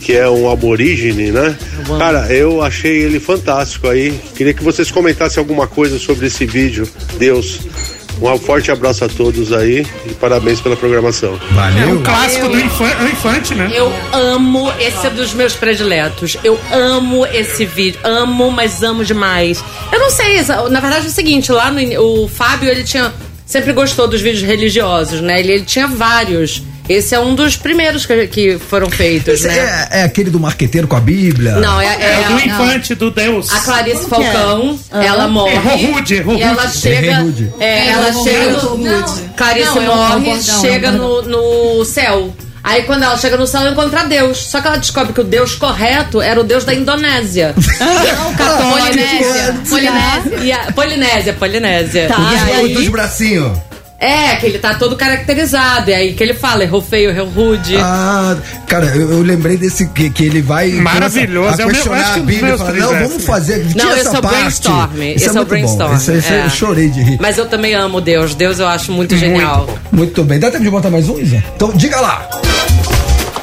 [0.00, 1.56] que é um aborígene, né?
[1.98, 4.18] Cara, eu achei ele fantástico aí.
[4.34, 7.60] Queria que vocês comentassem alguma coisa sobre esse vídeo, Deus.
[8.20, 11.38] Um forte abraço a todos aí e parabéns pela programação.
[11.50, 11.88] É Valeu.
[11.90, 13.70] um clássico do infan- do infante, né?
[13.74, 16.38] Eu amo, esse é dos meus prediletos.
[16.42, 18.00] Eu amo esse vídeo.
[18.02, 19.62] Amo, mas amo demais.
[19.92, 23.12] Eu não sei, na verdade é o seguinte, lá no o Fábio, ele tinha
[23.44, 25.38] sempre gostou dos vídeos religiosos, né?
[25.38, 26.62] Ele, ele tinha vários.
[26.88, 29.88] Esse é um dos primeiros que, que foram feitos, Esse né?
[29.90, 31.56] é, é aquele do marqueteiro com a Bíblia?
[31.56, 33.52] Não, é, É, é o do a- infante, do Deus.
[33.52, 34.32] A Clarice Como é?
[34.32, 35.54] Falcão, ela morre.
[35.54, 37.16] Errou rude, errou e ela chega.
[37.18, 37.52] Rude.
[37.60, 38.52] É, ela chega.
[38.52, 39.18] Não.
[39.36, 42.34] Clarice Não, morre, bordão, chega no, no céu.
[42.62, 44.38] Aí quando ela chega no céu, ela encontra Deus.
[44.38, 47.54] Só que ela descobre que o Deus correto era o Deus da Indonésia.
[47.78, 48.78] Não, católico.
[48.80, 49.56] Polinésia.
[49.68, 50.58] Polinésia.
[50.74, 52.08] Polinésia, Polinésia.
[52.08, 52.16] Tá.
[52.60, 53.56] E o dos aí, bracinhos.
[53.98, 55.90] É, que ele tá todo caracterizado.
[55.90, 57.76] E aí que ele fala, errou feio, errou rude.
[57.78, 58.36] Ah,
[58.66, 62.18] cara, eu, eu lembrei desse que, que ele vai Maravilhoso, começa é o questionar a
[62.18, 64.36] Bíblia e não, vamos fazer, tira Não, esse essa é o parte.
[64.36, 65.02] brainstorm.
[65.02, 65.44] Isso Esse é, o muito bom.
[65.46, 65.94] brainstorm.
[65.96, 66.44] Esse, esse é.
[66.44, 67.18] eu chorei de rir.
[67.20, 68.34] Mas eu também amo Deus.
[68.34, 69.68] Deus eu acho muito genial.
[69.90, 70.38] Muito bem.
[70.38, 71.42] Dá tempo de botar mais um, Isa?
[71.54, 72.28] Então diga lá.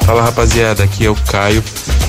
[0.04, 1.64] Fala rapaziada, aqui é o Caio.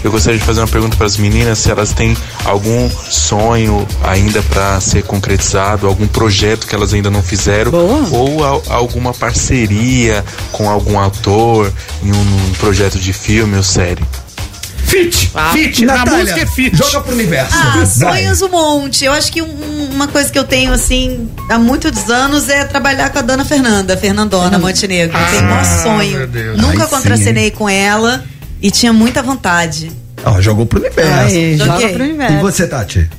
[0.05, 4.39] Eu gostaria de fazer uma pergunta para as meninas se elas têm algum sonho ainda
[4.43, 7.71] para ser concretizado, algum projeto que elas ainda não fizeram,
[8.11, 14.03] ou al- alguma parceria com algum autor em um, projeto de filme ou série.
[14.85, 16.77] Fit, fit, na música é fit.
[16.77, 17.55] joga pro universo.
[17.57, 19.03] Ah, sonhos um monte.
[19.03, 23.09] Eu acho que um- uma coisa que eu tenho, assim, há muitos anos é trabalhar
[23.09, 25.17] com a dona Fernanda, Fernandona Montenegro.
[25.17, 26.17] Eu tenho o maior Ah, sonho.
[26.19, 26.61] meu Deus.
[26.61, 28.23] Nunca sim, contracenei com ela
[28.61, 29.91] e tinha muita vontade.
[30.23, 31.35] Ó, jogou pro universo.
[31.35, 32.39] Aí, joga pro E universo.
[32.39, 33.09] você, Tati?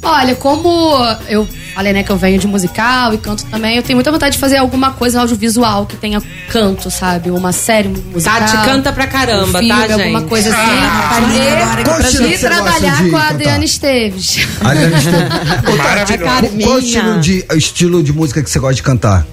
[0.00, 0.96] Olha, como
[1.28, 4.34] eu falei, né, que eu venho de musical e canto também, eu tenho muita vontade
[4.34, 7.30] de fazer alguma coisa audiovisual que tenha canto, sabe?
[7.32, 8.38] Uma série musical.
[8.38, 10.28] Tati canta pra caramba, um filme, tá, alguma gente?
[10.28, 10.60] coisa assim.
[10.60, 13.28] Ah, Qual que estilo e trabalhar de com a?
[13.28, 14.46] Adriana Esteves.
[14.64, 15.28] Adriana Esteves.
[15.68, 16.62] Ô, Tati.
[16.64, 19.26] Qual estilo de, estilo de música que você gosta de cantar?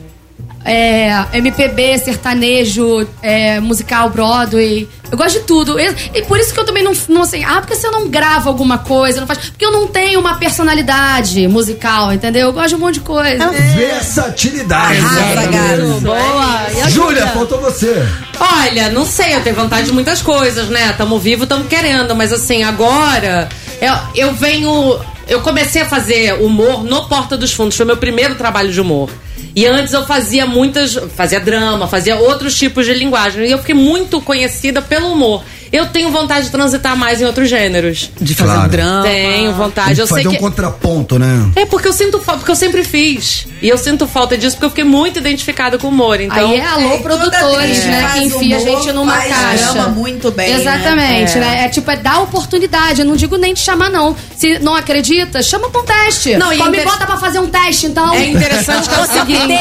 [0.65, 4.89] É, MPB, sertanejo, é, musical, Broadway.
[5.11, 5.79] Eu gosto de tudo.
[5.79, 8.09] E, e por isso que eu também não, não assim, ah, porque se eu não
[8.09, 9.49] gravo alguma coisa, não faz.
[9.49, 12.47] Porque eu não tenho uma personalidade musical, entendeu?
[12.47, 13.49] Eu gosto de um monte de coisa.
[13.49, 14.99] Versatilidade.
[14.99, 16.01] Arrasa, garoto.
[16.01, 16.89] Boa.
[16.89, 17.27] Júlia?
[17.27, 18.03] faltou você.
[18.39, 20.93] Olha, não sei, eu tenho vontade de muitas coisas, né?
[20.93, 23.47] Tamo vivo, tamo querendo, mas assim, agora
[23.81, 24.99] eu, eu venho.
[25.27, 29.09] Eu comecei a fazer humor no Porta dos Fundos, foi meu primeiro trabalho de humor.
[29.55, 30.95] E antes eu fazia muitas.
[31.15, 33.45] fazia drama, fazia outros tipos de linguagem.
[33.45, 35.43] E eu fiquei muito conhecida pelo humor.
[35.71, 38.09] Eu tenho vontade de transitar mais em outros gêneros.
[38.19, 38.67] De fazer Claro.
[38.67, 39.03] um drama.
[39.03, 39.99] Tenho vontade.
[39.99, 40.35] Eu que sei fazer que.
[40.35, 41.51] um contraponto, né?
[41.55, 43.47] É porque eu sinto falta, porque eu sempre fiz.
[43.61, 46.19] E eu sinto falta disso porque eu fiquei muito identificada com o humor.
[46.21, 48.11] Então, Aí é alô É, produtores, né?
[48.13, 49.73] Que enfia a gente numa caixa.
[49.73, 50.59] drama muito bem, né?
[50.61, 51.65] Exatamente, né?
[51.65, 51.69] É.
[51.69, 53.01] tipo, é dar oportunidade.
[53.01, 54.15] Eu não digo nem te chamar, não.
[54.35, 56.35] Se não acredita, chama pra um teste.
[56.37, 58.13] Não, e Só me inter- bota pra fazer um teste, então.
[58.13, 59.59] É interessante que é o seguinte.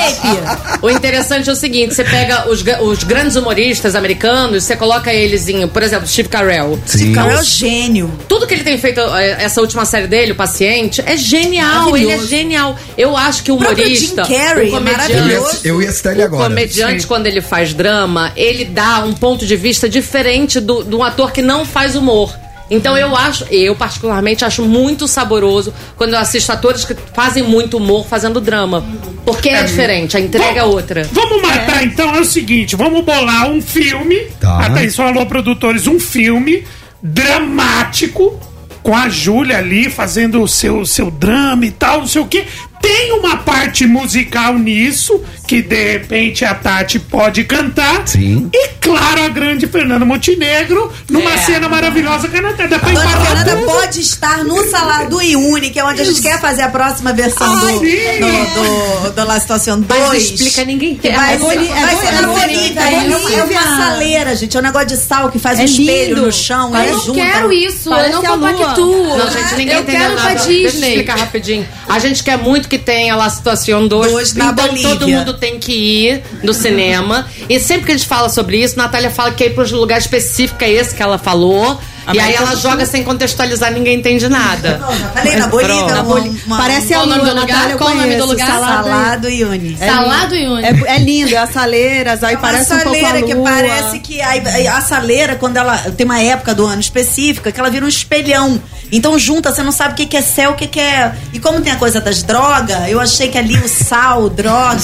[0.82, 5.48] O interessante é o seguinte: você pega os, os grandes humoristas americanos, você coloca eles
[5.48, 6.78] em, por exemplo, Steve Carell.
[6.86, 7.12] Sim.
[7.12, 8.12] Carol é gênio.
[8.28, 11.96] Tudo que ele tem feito, eh, essa última série dele, O Paciente, é genial.
[11.96, 12.76] Ele é genial.
[12.96, 14.24] Eu acho que o humorista.
[14.24, 15.60] Jim Carrey, o comediante, Eu ia, Maravilhoso.
[15.64, 16.44] eu ia citar ele o agora.
[16.48, 21.02] comediante, quando ele faz drama, ele dá um ponto de vista diferente do, de um
[21.02, 22.34] ator que não faz humor.
[22.70, 27.76] Então eu acho, eu particularmente acho muito saboroso quando eu assisto atores que fazem muito
[27.76, 28.84] humor fazendo drama.
[29.24, 31.08] Porque é, diferente, a entrega é outra.
[31.12, 34.16] Vamos matar então, é o seguinte, vamos bolar um filme.
[34.40, 34.66] Tá.
[34.66, 36.64] Atenção, alô, produtores, um filme
[37.02, 38.40] dramático
[38.82, 42.44] com a Júlia ali fazendo o seu, seu drama e tal, não sei o quê.
[42.84, 48.06] Tem uma parte musical nisso, que de repente a Tati pode cantar.
[48.06, 48.50] Sim.
[48.52, 51.38] E claro, a grande Fernanda Montenegro, numa É.
[51.38, 53.64] cena maravilhosa que a Natália dá pra A Dona Fernanda tudo.
[53.66, 57.12] pode estar no Salado do Iune, que é onde a gente quer fazer a próxima
[57.14, 60.00] versão do, Ai, do, do, do La Situação 2.
[60.08, 61.16] Mas explica, ninguém Que quer.
[61.16, 62.80] vai, É ser, é vai Boli- ser é na Bolívia, Bolívia.
[62.80, 64.56] é É, uma- é uma saleira, gente.
[64.56, 66.26] É um negócio de sal que faz um É espelho lindo.
[66.26, 66.70] no chão.
[66.74, 67.14] Eu é não junto.
[67.14, 69.16] quero isso, Parece eu não compactuo.
[69.18, 70.20] Não, gente, ninguém eu entendeu quero nada.
[70.22, 70.88] pra Deixa eu Disney.
[70.88, 71.68] explicar rapidinho.
[71.88, 74.10] A gente quer muito que tenha lá a situação 2.
[74.12, 74.88] Dois na então Bolívia.
[74.90, 77.26] todo mundo tem que ir no cinema.
[77.48, 79.76] E sempre que a gente fala sobre isso, Natália fala que quer ir para um
[79.76, 81.80] lugar específico, é esse que ela falou.
[82.12, 84.76] e aí ela joga sem contextualizar, ninguém entende nada.
[84.84, 85.84] Não, já falei, na Bolívia.
[85.84, 87.34] Uma- Na uma- Parece Qual a lua, lugar?
[87.34, 88.46] Natália, Qual o nome do lugar?
[88.46, 89.76] Salado Iune.
[89.78, 90.64] Salado e Uni.
[90.64, 93.34] É, é lindo, é as saleiras, aí É uma parece um pouco a saleira que
[93.34, 93.44] lua.
[93.50, 97.70] parece que a, a saleira, quando ela tem uma época do ano específica, que ela
[97.70, 98.60] vira um espelhão.
[98.96, 101.12] Então junta, você não sabe o que, que é céu, o que, que é.
[101.32, 104.78] E como tem a coisa das drogas, eu achei que ali o sal, droga,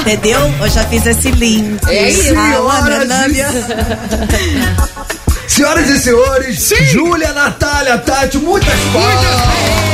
[0.00, 0.40] entendeu?
[0.58, 1.78] Eu já fiz esse link.
[1.86, 2.34] É isso.
[2.38, 2.54] Ah,
[5.46, 9.84] Senhoras e senhores, Júlia, Natália, Tati, muitas palmas.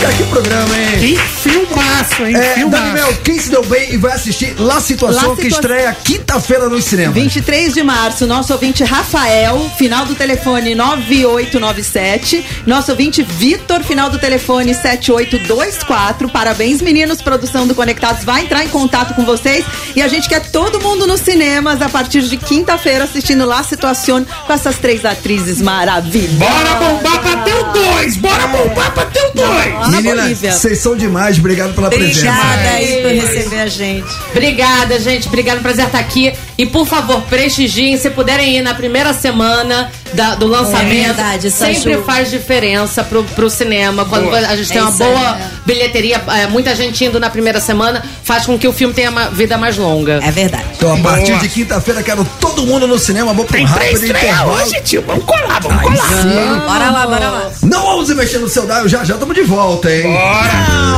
[0.00, 0.98] Cara, que programa, hein?
[0.98, 2.36] Que filmaço, hein?
[2.36, 2.82] É, filmaço.
[2.84, 6.68] Daniel, quem se deu bem e vai assistir La Situação, La que Situa- estreia quinta-feira
[6.68, 7.14] nos cinemas.
[7.14, 12.44] 23 de março, nosso ouvinte Rafael, final do telefone 9897.
[12.66, 16.28] Nosso ouvinte Vitor, final do telefone 7824.
[16.28, 17.22] Parabéns, meninos.
[17.22, 19.64] Produção do Conectados vai entrar em contato com vocês.
[19.96, 24.24] E a gente quer todo mundo nos cinemas a partir de quinta-feira assistindo La Situação
[24.46, 26.36] com essas três atrizes maravilhosas.
[26.38, 28.16] Bora bombar pra ter o dois!
[28.16, 29.85] Bora bombar pra ter o dois!
[29.86, 30.52] Ana Meninas, Bolívia.
[30.52, 31.38] vocês são demais.
[31.38, 32.18] Obrigado pela presença.
[32.28, 34.08] Obrigada aí por receber a gente.
[34.30, 35.28] Obrigada, gente.
[35.28, 36.32] Obrigada, prazer estar aqui.
[36.58, 37.96] E por favor, prestigiem.
[37.98, 40.94] Se puderem ir na primeira semana da- do lançamento.
[40.94, 42.02] É verdade, sempre Ju.
[42.02, 44.04] faz diferença pro, pro cinema.
[44.06, 44.38] Quando Boa.
[44.38, 45.50] a gente tem É uma boa é.
[45.66, 49.28] bilheteria, é, muita gente indo na primeira semana, faz com que o filme tenha uma
[49.28, 50.18] vida mais longa.
[50.22, 50.64] É verdade.
[50.76, 51.40] Então, a partir Boa.
[51.40, 53.34] de quinta-feira, quero todo mundo no cinema.
[53.34, 54.52] Vou pra um rápido intervalo.
[54.52, 55.04] hoje, tio.
[55.06, 56.22] Vamos colar, vamos Aí colar.
[56.22, 56.60] sim.
[56.66, 57.50] Bora lá, bora lá.
[57.62, 60.04] Não vamos mexer no seu dial, já já estamos de volta, hein?
[60.04, 60.96] Bora!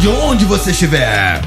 [0.00, 1.40] Rádio, onde você estiver.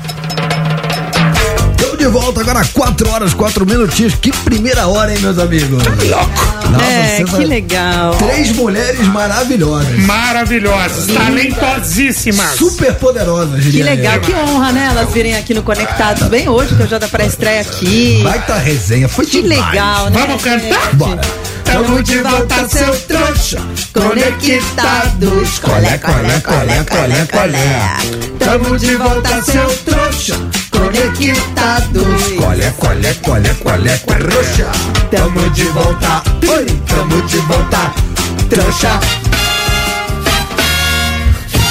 [1.71, 4.13] Estamos de volta agora, 4 horas, 4 minutinhos.
[4.15, 5.81] Que primeira hora, hein, meus amigos?
[5.83, 8.15] Nossa, É, que vai- legal.
[8.15, 9.97] Três mulheres maravilhosas.
[9.99, 12.55] Maravilhosas, talentosíssimas.
[12.55, 14.21] Super poderosas, Que legal, eu.
[14.21, 14.87] que honra, né?
[14.91, 18.21] Elas virem aqui no Conectados bem hoje, que eu já da pré-estreia aqui.
[18.23, 19.65] Baita resenha, foi Que demais.
[19.71, 20.25] legal, né?
[20.27, 20.93] Vamos cantar?
[20.95, 21.21] Bora.
[21.73, 23.57] Tamo de volta, seu trouxa.
[23.93, 25.57] Conectados.
[25.57, 28.37] Colé, colé, colé, colé, colé.
[28.37, 30.35] Tamo de volta, seu trouxa.
[30.69, 32.23] Conectados.
[32.37, 34.71] Colé, colé, colé, colé, trouxa.
[35.09, 36.21] Tamo de volta.
[36.47, 37.91] Oi, tamo de volta.
[38.51, 39.22] Trouxa.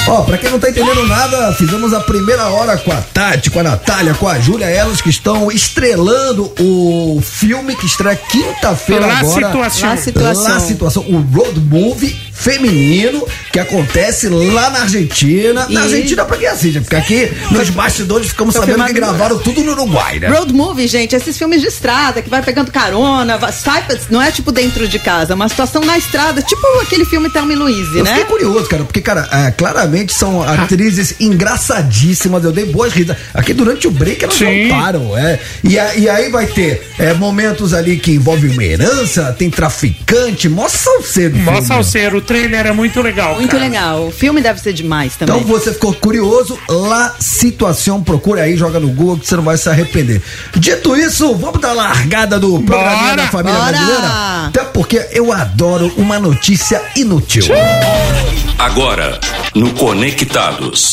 [0.08, 3.60] Ó, pra quem não tá entendendo nada, fizemos a primeira hora com a Tati, com
[3.60, 9.46] a Natália, com a Júlia, elas que estão estrelando o filme que estreia quinta-feira agora.
[9.46, 9.88] Situação.
[9.88, 10.54] La Situação.
[10.54, 15.66] La situação, o road movie feminino que acontece lá na Argentina.
[15.68, 19.38] Na E- Argentina pra quem assiste, porque aqui nos bastidores ficamos Foi sabendo que gravaram
[19.38, 20.28] tudo no Uruguai, né?
[20.28, 24.50] Road movie, gente, esses filmes de estrada que vai pegando carona, sai, não é tipo
[24.50, 28.04] dentro de casa, é uma situação na estrada, tipo aquele filme Thelma e Louise, Eu
[28.04, 28.10] né?
[28.10, 32.44] fiquei curioso, cara, porque, cara, é, claramente são atrizes engraçadíssimas.
[32.44, 33.22] Eu dei boas risadas.
[33.34, 34.68] Aqui durante o break elas Sim.
[34.68, 35.38] não param, é.
[35.62, 40.48] E, a- e aí vai ter é, momentos ali que envolvem uma herança, tem traficante,
[40.48, 41.34] mó salseiro.
[41.34, 43.34] o Mó salseiro, o trailer é muito legal.
[43.36, 43.62] Muito cara.
[43.62, 44.06] legal.
[44.06, 45.36] O filme deve ser demais também.
[45.36, 49.56] Então você ficou curioso, lá situação, procure aí, joga no Google que você não vai
[49.56, 50.22] se arrepender.
[50.56, 53.72] Dito isso, vamos dar largada do programinha Bora, da família bora.
[53.72, 54.08] brasileira?
[54.48, 57.44] Até porque eu adoro uma notícia inútil.
[58.58, 59.18] Agora,
[59.54, 60.92] no Conectados.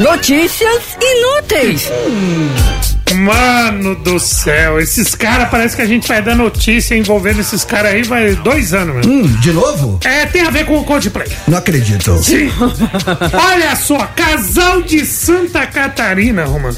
[0.00, 1.90] Notícias inúteis.
[3.18, 7.92] Mano do céu, esses caras, parece que a gente vai dar notícia envolvendo esses caras
[7.92, 9.12] aí, vai dois anos, meu.
[9.14, 9.98] Hum, de novo?
[10.04, 11.28] É, tem a ver com o Coldplay.
[11.46, 12.16] Não acredito.
[12.22, 12.50] Sim.
[13.50, 16.76] Olha só, casal de Santa Catarina, Romano.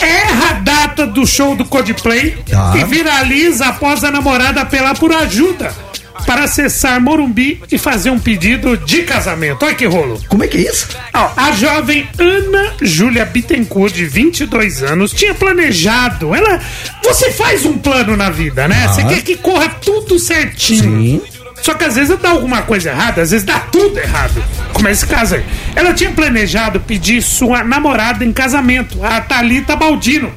[0.00, 2.74] Erra a data do show do Coldplay Tá.
[2.76, 5.72] e viraliza após a namorada apelar por ajuda
[6.26, 9.64] para acessar Morumbi e fazer um pedido de casamento.
[9.64, 10.20] Olha que rolo.
[10.28, 10.88] Como é que é isso?
[11.14, 16.34] Ó, a jovem Ana Júlia Bittencourt, de 22 anos, tinha planejado.
[16.34, 16.60] Ela.
[17.04, 18.88] Você faz um plano na vida, né?
[18.88, 21.22] Você quer que corra tudo certinho.
[21.62, 24.42] Só que às vezes dá alguma coisa errada, às vezes dá tudo errado.
[24.72, 25.44] Como esse caso aí.
[25.76, 30.32] Ela tinha planejado pedir sua namorada em casamento, a Thalita Baldino,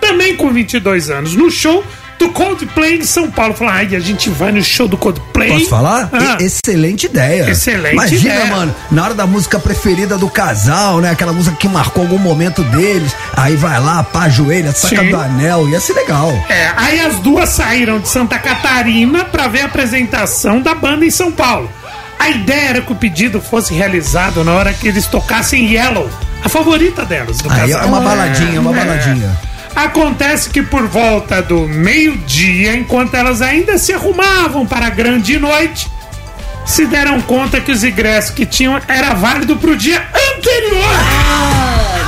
[0.00, 1.84] também com 22 anos, no show
[2.20, 3.54] do Coldplay em São Paulo.
[3.54, 5.48] Falou, ai, a gente vai no show do Coldplay.
[5.48, 6.08] Posso falar?
[6.12, 6.36] Ah.
[6.38, 7.50] Excelente ideia.
[7.50, 8.46] Excelente Imagina, ideia.
[8.46, 11.10] mano, na hora da música preferida do casal, né?
[11.10, 13.12] Aquela música que marcou algum momento deles.
[13.36, 15.10] Aí vai lá, pá, ajoelha, saca Sim.
[15.10, 15.68] do anel.
[15.70, 16.30] Ia ser legal.
[16.48, 21.10] É, aí as duas saíram de Santa Catarina pra ver a apresentação da banda em
[21.10, 21.70] São Paulo.
[22.18, 26.06] A ideia era que o pedido fosse realizado na hora que eles tocassem Yellow,
[26.44, 27.88] a favorita delas, do Aí é casal.
[27.88, 28.84] uma baladinha, uma É.
[28.84, 29.38] baladinha.
[29.74, 35.88] Acontece que por volta do meio-dia, enquanto elas ainda se arrumavam para a grande noite,
[36.66, 40.06] se deram conta que os ingressos que tinham era válido pro dia
[40.36, 41.59] anterior.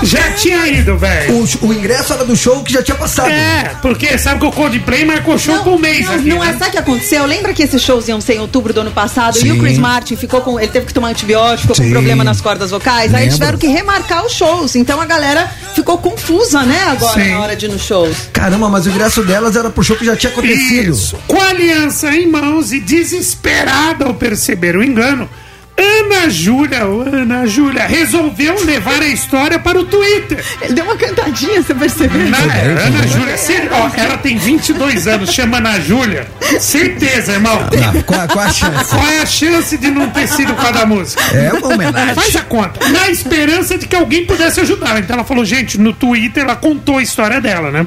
[0.03, 1.35] Já tinha ido, velho.
[1.35, 3.31] O, o ingresso era do show que já tinha passado.
[3.31, 6.59] É, porque sabe que o Coldplay marcou show por mês não, aqui, não é, né?
[6.59, 7.27] sabe o que aconteceu?
[7.27, 9.53] Lembra que esses shows iam ser em outubro do ano passado e Sim.
[9.53, 10.59] o Chris Martin ficou com.
[10.59, 11.85] Ele teve que tomar antibiótico, ficou Sim.
[11.85, 13.15] com problema nas cordas vocais.
[13.15, 13.57] Aí eles Lembro.
[13.57, 14.75] tiveram que remarcar os shows.
[14.75, 17.31] Então a galera ficou confusa, né, agora Sim.
[17.31, 18.29] na hora de ir nos shows.
[18.33, 20.93] Caramba, mas o ingresso delas era pro show que já tinha acontecido.
[20.93, 21.17] Isso.
[21.27, 25.29] Com a aliança em mãos e desesperada ao perceber o engano,
[25.77, 30.45] Ana Júlia, Ana Júlia, resolveu levar a história para o Twitter.
[30.61, 32.21] Ele deu uma cantadinha, você percebeu?
[32.23, 36.27] É, Ana Júlia, se- ó, ela tem 22 anos, chama Ana Júlia.
[36.61, 37.59] Certeza, irmão.
[37.95, 38.91] Não, qual, qual a chance?
[38.91, 41.23] Qual é a chance de não ter sido com a da música?
[41.35, 42.15] É uma homenagem.
[42.15, 42.89] Faz a conta.
[42.89, 44.99] Na esperança de que alguém pudesse ajudar.
[45.01, 47.87] Então ela falou, gente, no Twitter ela contou a história dela, né?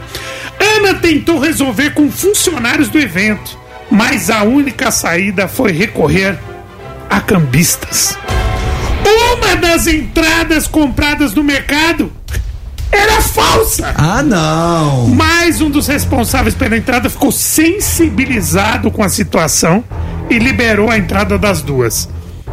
[0.59, 3.57] Ana tentou resolver com funcionários do evento,
[3.91, 6.37] mas a única saída foi recorrer
[7.15, 8.17] a cambistas.
[9.05, 12.11] Uma das entradas compradas no mercado
[12.91, 13.93] era falsa.
[13.97, 15.07] Ah, não.
[15.07, 19.81] Mais um dos responsáveis pela entrada ficou sensibilizado com a situação
[20.29, 22.09] e liberou a entrada das duas.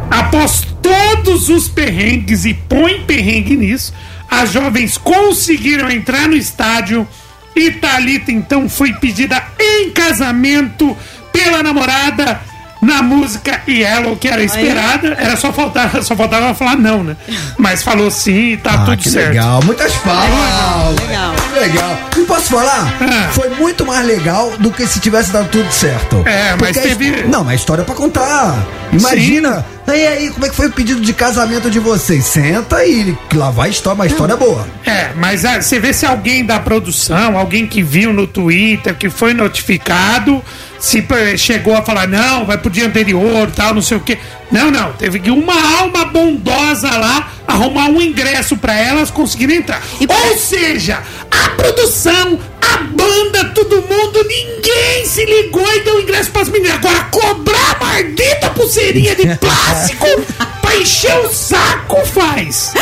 [0.09, 3.93] Após todos os perrengues e põe perrengue nisso,
[4.31, 7.05] as jovens conseguiram entrar no estádio
[7.53, 10.95] e Thalita então foi pedida em casamento
[11.33, 12.52] pela namorada
[12.83, 15.15] na música Yellow, que era esperada.
[15.19, 17.15] Era só faltar, só faltava falar não, né?
[17.57, 19.29] Mas falou sim e tá Ah, tudo que certo.
[19.29, 20.99] legal, muitas palmas.
[21.07, 21.33] Legal.
[21.53, 21.99] Que legal.
[22.17, 22.93] E posso falar?
[23.01, 23.29] Ah.
[23.31, 26.23] Foi muito mais legal do que se tivesse dado tudo certo.
[26.27, 28.55] É, mas Porque teve- Não, mas história pra contar.
[28.91, 29.65] Imagina.
[29.87, 32.23] E aí, como é que foi o pedido de casamento de vocês?
[32.25, 34.65] Senta e lá vai a história, uma história boa.
[34.85, 39.09] É, mas ah, você vê se alguém da produção, alguém que viu no Twitter, que
[39.09, 40.41] foi notificado,
[40.83, 41.01] se
[41.37, 44.17] chegou a falar, não, vai pro dia anterior, tal, não sei o quê.
[44.51, 49.81] Não, não, teve que uma alma bondosa lá arrumar um ingresso pra elas conseguirem entrar.
[50.01, 52.37] Ou seja, a produção,
[52.73, 56.75] a banda, todo mundo, ninguém se ligou e deu ingresso pras meninas.
[56.77, 60.05] Agora, cobrar a maldita pulseirinha de plástico
[60.61, 62.73] pra encher o saco faz.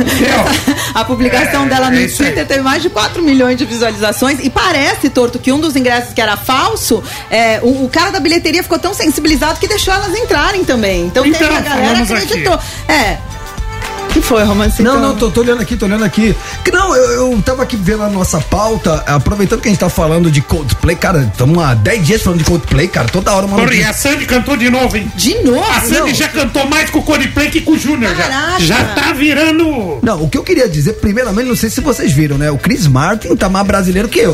[0.00, 0.44] Entendeu?
[0.94, 2.28] A publicação É, dela no é isso aí.
[2.28, 6.14] Twitter teve mais de 4 milhões de visualizações e parece, Torto, que um dos ingressos
[6.14, 10.14] que era falso, é, o, o cara da bilheteria ficou tão sensibilizado que deixou elas
[10.16, 11.06] entrarem também.
[11.06, 12.58] Então, Então, teve a galera falamos acreditou.
[12.88, 13.18] É.
[14.14, 14.80] que foi, Romance?
[14.80, 16.36] Não, não, tô, tô olhando aqui, tô olhando aqui.
[16.64, 19.88] Que Não, eu, eu tava aqui vendo a nossa pauta, aproveitando que a gente tá
[19.88, 23.56] falando de Coldplay, cara, estamos há 10 dias falando de Coldplay, cara, toda hora uma
[23.56, 25.10] Porra, e a Sandy cantou de novo, hein?
[25.16, 25.68] De novo?
[25.68, 26.14] A Sandy Não.
[26.14, 28.22] já cantou mais com o Coldplay que com o Júnior já.
[28.28, 28.60] Caraca.
[28.60, 29.98] Já tá virando.
[30.00, 32.52] Não, o que eu queria dizer, primeiramente, não sei se vocês viram, né?
[32.52, 34.32] O Chris Martin tá mais brasileiro que eu.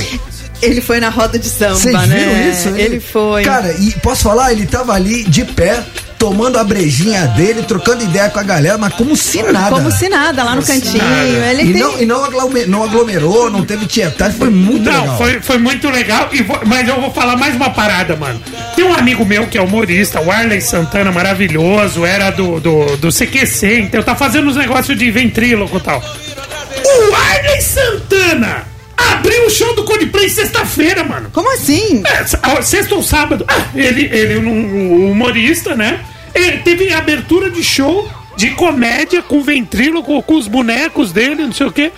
[0.63, 2.51] Ele foi na roda de samba, Vocês viram né?
[2.55, 2.69] isso?
[2.77, 3.43] Ele foi.
[3.45, 5.83] Cara, e posso falar, ele tava ali de pé,
[6.19, 9.71] tomando a brejinha dele, trocando ideia com a galera, mas como se nada.
[9.75, 11.03] Como se nada, lá no cantinho.
[11.51, 11.83] Ele E tem...
[11.83, 12.31] não, e não,
[12.69, 15.17] não aglomerou, não teve tietagem, foi muito Não, legal.
[15.17, 16.29] foi, foi muito legal.
[16.33, 18.39] E vou- mas eu vou falar mais uma parada, mano.
[18.77, 23.11] Tem um amigo meu que é humorista, o Arley Santana, maravilhoso, era do, do, do
[23.11, 26.01] CQC, então tá fazendo uns negócios de ventríloco e tal.
[26.01, 28.69] O Arley Santana
[29.21, 31.31] abriu o show do Coldplay sexta-feira, mano.
[31.33, 32.03] Como assim?
[32.07, 33.45] É, sexta ou sábado.
[33.47, 36.01] Ah, ele, ele um, um humorista, né?
[36.35, 41.67] Ele teve abertura de show de comédia com ventríloco, com os bonecos dele, não sei
[41.67, 41.93] o quê.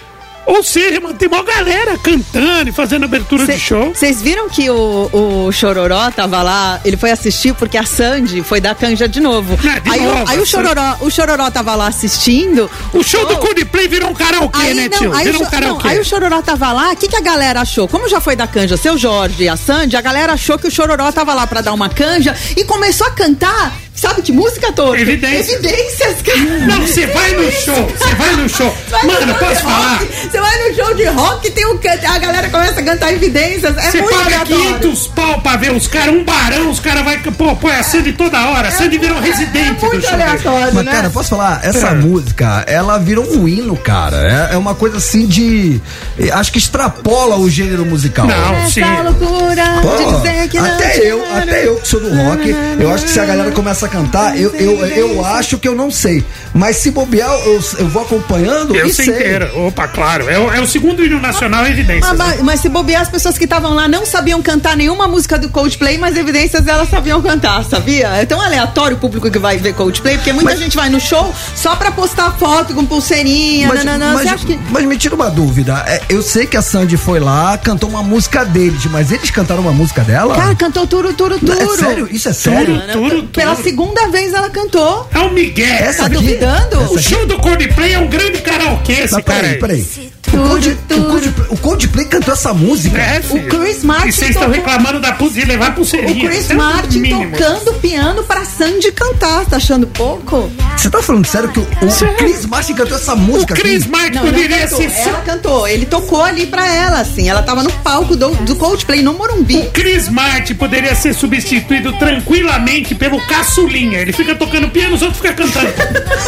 [0.44, 3.92] Ou seja, mano, tem uma galera cantando e fazendo abertura de show.
[3.94, 5.08] Vocês viram que o,
[5.46, 9.56] o Chororó tava lá, ele foi assistir porque a Sandy foi dar canja de novo.
[9.62, 12.68] Não, de aí, o- novo, aí o, Chororó, o Chororó tava lá assistindo.
[12.92, 15.12] O show do Coldplay virou um karaokê, Aí, né, não, tio?
[15.14, 15.88] aí, o Virou um Cho- não, karaokê.
[15.88, 17.86] aí o Chororó tava lá, o que, que a galera achou?
[17.86, 20.70] Como já foi da canja seu Jorge e a Sandy, a galera achou que o
[20.70, 23.72] Chororó tava lá pra dar uma canja e começou a cantar,
[24.02, 24.98] sabe que música toda?
[25.00, 25.48] Evidências.
[25.64, 26.38] Evidências, cara.
[26.66, 28.74] Não, você vai no show, você vai no show.
[28.90, 29.98] Vai no Mano, show posso falar?
[30.30, 33.76] Você vai no show de rock, tem um can- a galera começa a cantar evidências.
[33.78, 34.78] É Você muito paga aleatório.
[34.80, 38.12] 500 pau pra ver os caras, um barão, os caras vai pô, põe a Sandy
[38.12, 38.68] toda hora.
[38.68, 40.10] A Sandy virou residente do É muito show.
[40.10, 40.22] dele.
[40.22, 40.92] aleatório, Mas, né?
[40.92, 41.60] cara, posso falar?
[41.64, 41.94] Essa É.
[41.94, 44.48] música, ela virou um hino, cara.
[44.50, 45.80] É, é uma coisa assim de.
[46.18, 48.26] eh, Acho que extrapola o gênero musical.
[48.26, 48.82] Não, sim.
[48.82, 51.38] Essa loucura Pô, de dizer que não até eu, quero.
[51.38, 54.38] até eu que sou do rock, eu acho que se a galera começa a cantar,
[54.40, 56.24] eu, eu, eu acho que eu não sei.
[56.54, 59.52] Mas se bobear, eu, eu vou acompanhando Eu e sei inteira.
[59.54, 60.28] Opa, claro.
[60.28, 62.10] É, o- é o segundo hino nacional, evidência.
[62.10, 65.38] Ah, mas, mas se bobear, as pessoas que estavam lá não sabiam cantar nenhuma música
[65.38, 68.08] do Coldplay, mas evidências elas sabiam cantar, sabia?
[68.08, 70.98] É tão aleatório o público que vai ver Coldplay, porque muita Mas- gente vai no
[71.00, 74.14] show só pra postar foto com pulseirinha, Mas, nananã.
[74.24, 74.58] mas, que.
[74.70, 75.84] mas me tira uma dúvida.
[75.86, 79.60] É, eu sei que a Sandy foi lá, cantou uma música deles, mas eles cantaram
[79.62, 80.34] uma música dela?
[80.34, 81.52] Cara, cantou turo, turo, turo.
[81.60, 82.08] é sério?
[82.10, 82.80] Isso é sério?
[82.92, 83.64] Turo, turo, Pela turo.
[83.82, 85.08] Segunda vez ela cantou.
[85.12, 85.66] É o Miguel.
[85.66, 86.78] Essa Tá aqui- duvidando?
[86.94, 89.58] O show do Coldplay é um grande karaokê, esse Mas cara peraí, aí.
[89.58, 90.12] peraí.
[90.32, 92.98] O Coldplay, o, Coldplay, o Coldplay cantou essa música.
[92.98, 93.42] É, O.
[93.48, 96.24] Chris Martin E vocês estão tocou- reclamando da pulseira, levar pulseirinha.
[96.24, 97.36] O Chris é o Martin mínimo.
[97.36, 99.44] tocando piano pra Sandy cantar.
[99.44, 100.50] Tá achando pouco?
[100.76, 103.86] Você tá falando sério que o, o Chris Martin cantou essa música O Chris?
[103.86, 104.78] Martin Não, não poderia cantou.
[104.78, 104.92] ser.
[105.08, 105.68] Ela cantou.
[105.68, 107.28] Ele tocou ali pra ela, assim.
[107.28, 109.68] Ela tava no palco do, do Coldplay no Morumbi.
[109.74, 113.20] Chris Martin poderia ser substituído tranquilamente pelo
[113.62, 113.98] caçulinha.
[114.00, 115.72] Ele fica tocando piano, os outros ficam cantando.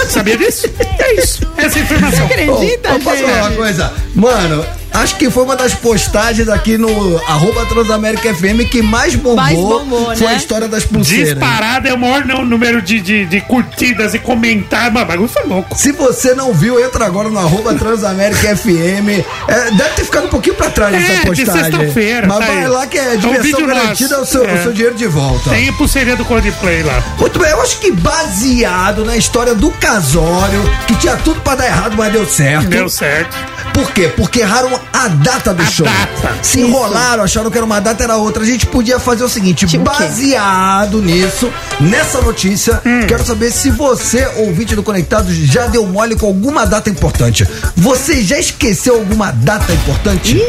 [0.08, 0.68] Sabia disso?
[0.98, 1.46] É isso.
[1.56, 2.26] Essa é a informação.
[2.26, 3.92] Acredita, Ô, posso falar uma coisa?
[4.14, 9.36] Mano, acho que foi uma das postagens aqui no arroba Transamérica FM que mais bombou,
[9.36, 10.32] Mais bombou, foi né?
[10.32, 11.30] a história das pulseiras.
[11.30, 14.92] Disparado é o maior não, número de, de, de curtidas e comentários.
[14.92, 15.76] Mas o bagulho foi louco.
[15.76, 19.24] Se você não viu, entra agora no arroba Transamérica FM.
[19.48, 21.70] É, deve ter ficado um pouquinho pra trás É, essa de postagem.
[21.72, 22.68] sexta-feira, Mas tá vai aí.
[22.68, 24.54] lá que é É um diversão vídeo garantida, é o seu, É.
[24.54, 25.50] o seu dinheiro de volta.
[25.50, 27.02] Tem a pulseirinha do Coldplay lá.
[27.18, 31.66] Muito bem, eu acho que baseado na história do casório, que tinha tudo pra dar
[31.66, 32.66] errado, mas deu certo.
[32.68, 33.36] Deu certo.
[33.74, 34.08] Por quê?
[34.16, 35.84] Porque erraram a data do A show.
[35.84, 36.32] data.
[36.42, 38.42] Se enrolaram, acharam que era uma data, era outra.
[38.42, 40.04] A gente podia fazer o seguinte: Tipo o quê?
[40.04, 43.04] baseado nisso, nessa notícia, Hum.
[43.08, 47.46] quero saber se você, ouvinte do Conectados, já deu mole com alguma data importante.
[47.76, 50.40] Você já esqueceu alguma data importante?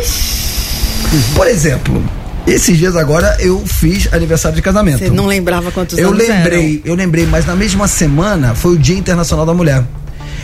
[1.36, 2.04] Por exemplo.
[2.48, 5.00] Esses dias agora eu fiz aniversário de casamento.
[5.00, 8.78] Você não lembrava quantos Eu anos lembrei, eu lembrei, mas na mesma semana foi o
[8.78, 9.84] Dia Internacional da Mulher.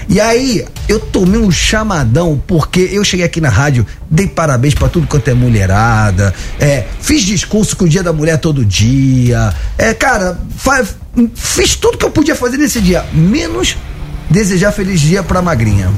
[0.09, 4.89] E aí, eu tomei um chamadão, porque eu cheguei aqui na rádio, dei parabéns pra
[4.89, 9.93] tudo quanto é mulherada, é, fiz discurso com o Dia da Mulher todo dia, é,
[9.93, 10.39] cara,
[11.35, 13.77] fiz tudo que eu podia fazer nesse dia, menos
[14.29, 15.91] desejar feliz dia pra magrinha.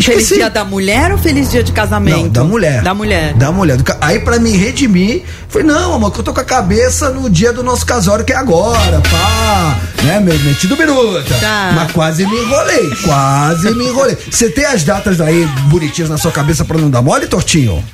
[0.00, 2.16] Feliz dia da mulher ou feliz dia de casamento?
[2.18, 2.82] Não, da mulher.
[2.82, 3.34] Da mulher.
[3.34, 3.78] Da mulher.
[4.00, 7.52] Aí pra me redimir, falei, não, amor, que eu tô com a cabeça no dia
[7.52, 9.78] do nosso casório, que é agora, pá.
[10.02, 11.34] Né, me- metido minuta.
[11.40, 11.72] Tá.
[11.74, 14.16] Mas quase me enrolei, quase me enrolei.
[14.30, 17.84] Você tem as datas aí bonitinhas na sua cabeça pra não dar mole, Tortinho?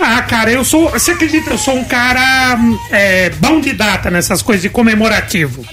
[0.00, 0.90] Ah, cara, eu sou.
[0.90, 1.50] Você acredita?
[1.50, 5.64] Eu sou um cara hum, é, bom de data nessas coisas de comemorativo.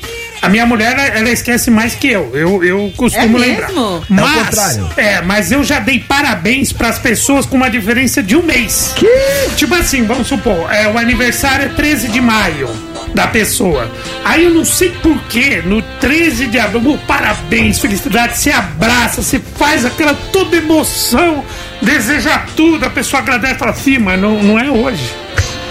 [0.42, 2.32] A minha mulher, ela, esquece mais que eu.
[2.36, 3.68] Eu, eu costumo É lembrar.
[3.68, 3.98] mesmo?
[4.10, 4.90] É Mas, contrário.
[4.98, 8.92] É, mas eu já dei parabéns pras pessoas com uma diferença de um mês.
[8.96, 9.08] Que?
[9.56, 12.70] Tipo assim, vamos supor, é, o aniversário é 13 de maio
[13.14, 13.92] da pessoa.
[14.26, 19.40] Aí eu não sei porquê, no 13 de abril, oh, parabéns, felicidade, você abraça, você
[19.58, 21.44] faz aquela toda emoção,
[21.82, 25.14] deseja tudo, a pessoa agradece e fala, fi, mas não, não é hoje.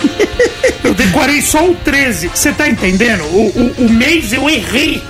[0.83, 3.23] Eu decorei só o 13, você tá entendendo?
[3.25, 5.03] O, o, o mês eu errei.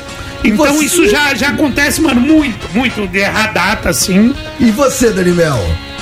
[0.43, 0.84] Então você?
[0.84, 4.34] isso já, já acontece, mano, muito, muito de errar data, assim.
[4.59, 5.59] E você, Daniel?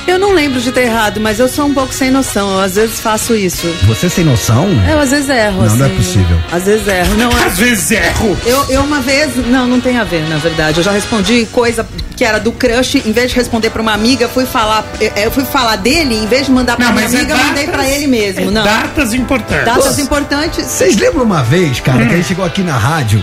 [0.09, 2.51] Eu não lembro de ter errado, mas eu sou um pouco sem noção.
[2.55, 3.67] Eu às vezes faço isso.
[3.87, 4.67] Você sem noção?
[4.91, 5.77] Eu às vezes erro, Não, assim.
[5.77, 6.39] não é possível.
[6.51, 7.15] Às vezes erro.
[7.17, 8.39] Não, é- Às vezes erro.
[8.47, 9.37] eu, eu uma vez.
[9.49, 10.79] Não, não tem a ver, na verdade.
[10.79, 11.87] Eu já respondi coisa
[12.17, 14.85] que era do crush, em vez de responder pra uma amiga, fui falar.
[14.99, 17.35] Eu, eu fui falar dele, em vez de mandar pra Não, minha mas é amiga,
[17.35, 18.41] eu mandei pra ele mesmo.
[18.41, 18.65] é Não.
[18.65, 19.65] Datas importantes.
[19.67, 20.65] Datas importantes.
[20.65, 22.09] Vocês lembram uma vez, cara, Hum.
[22.09, 23.23] que a gente chegou aqui na rádio?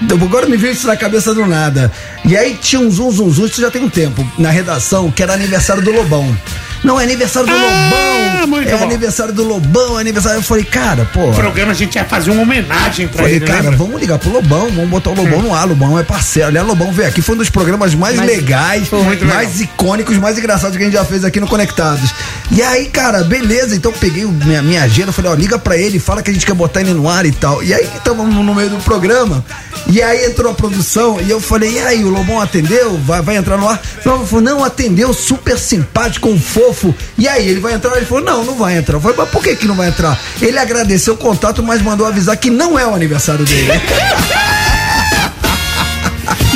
[0.00, 1.90] Agora me veio isso na cabeça do nada.
[2.24, 5.22] E aí tinha um zum zum zum, isso já tem um tempo, na redação, que
[5.22, 6.36] era aniversário do Lobão.
[6.84, 8.60] Não, é aniversário do Ah, Lobão.
[8.62, 8.82] É bom.
[8.84, 10.38] aniversário do Lobão, é aniversário.
[10.38, 11.30] Eu falei, cara, pô.
[11.30, 13.76] O programa a gente ia fazer uma homenagem pra Falei, ele, cara, lembra?
[13.76, 15.66] vamos ligar pro Lobão, vamos botar o Lobão no ar.
[15.66, 16.48] Lobão é parceiro.
[16.48, 20.38] Aliás, Lobão veio aqui, foi um dos programas mais Mas- legais, muito mais icônicos, mais
[20.38, 22.10] engraçados que a gente já fez aqui no Conectados.
[22.50, 25.76] E aí, cara, beleza, então eu peguei o- minha, minha agenda, falei, ó, liga pra
[25.76, 27.62] ele, fala que a gente quer botar ele no ar e tal.
[27.62, 29.44] E aí, tava no, no meio do programa,
[29.86, 32.96] e aí entrou a produção, e eu falei, e aí, o Lobão atendeu?
[33.04, 33.80] Vai, vai entrar no ar?
[34.04, 36.38] Não, falou, não, atendeu, super simpático, um
[37.16, 37.96] E aí, ele vai entrar?
[37.96, 38.96] Ele falou, não, não vai entrar.
[38.96, 40.18] Eu falei, mas por que que não vai entrar?
[40.40, 43.72] Ele agradeceu o contato, mas mandou avisar que não é o aniversário dele.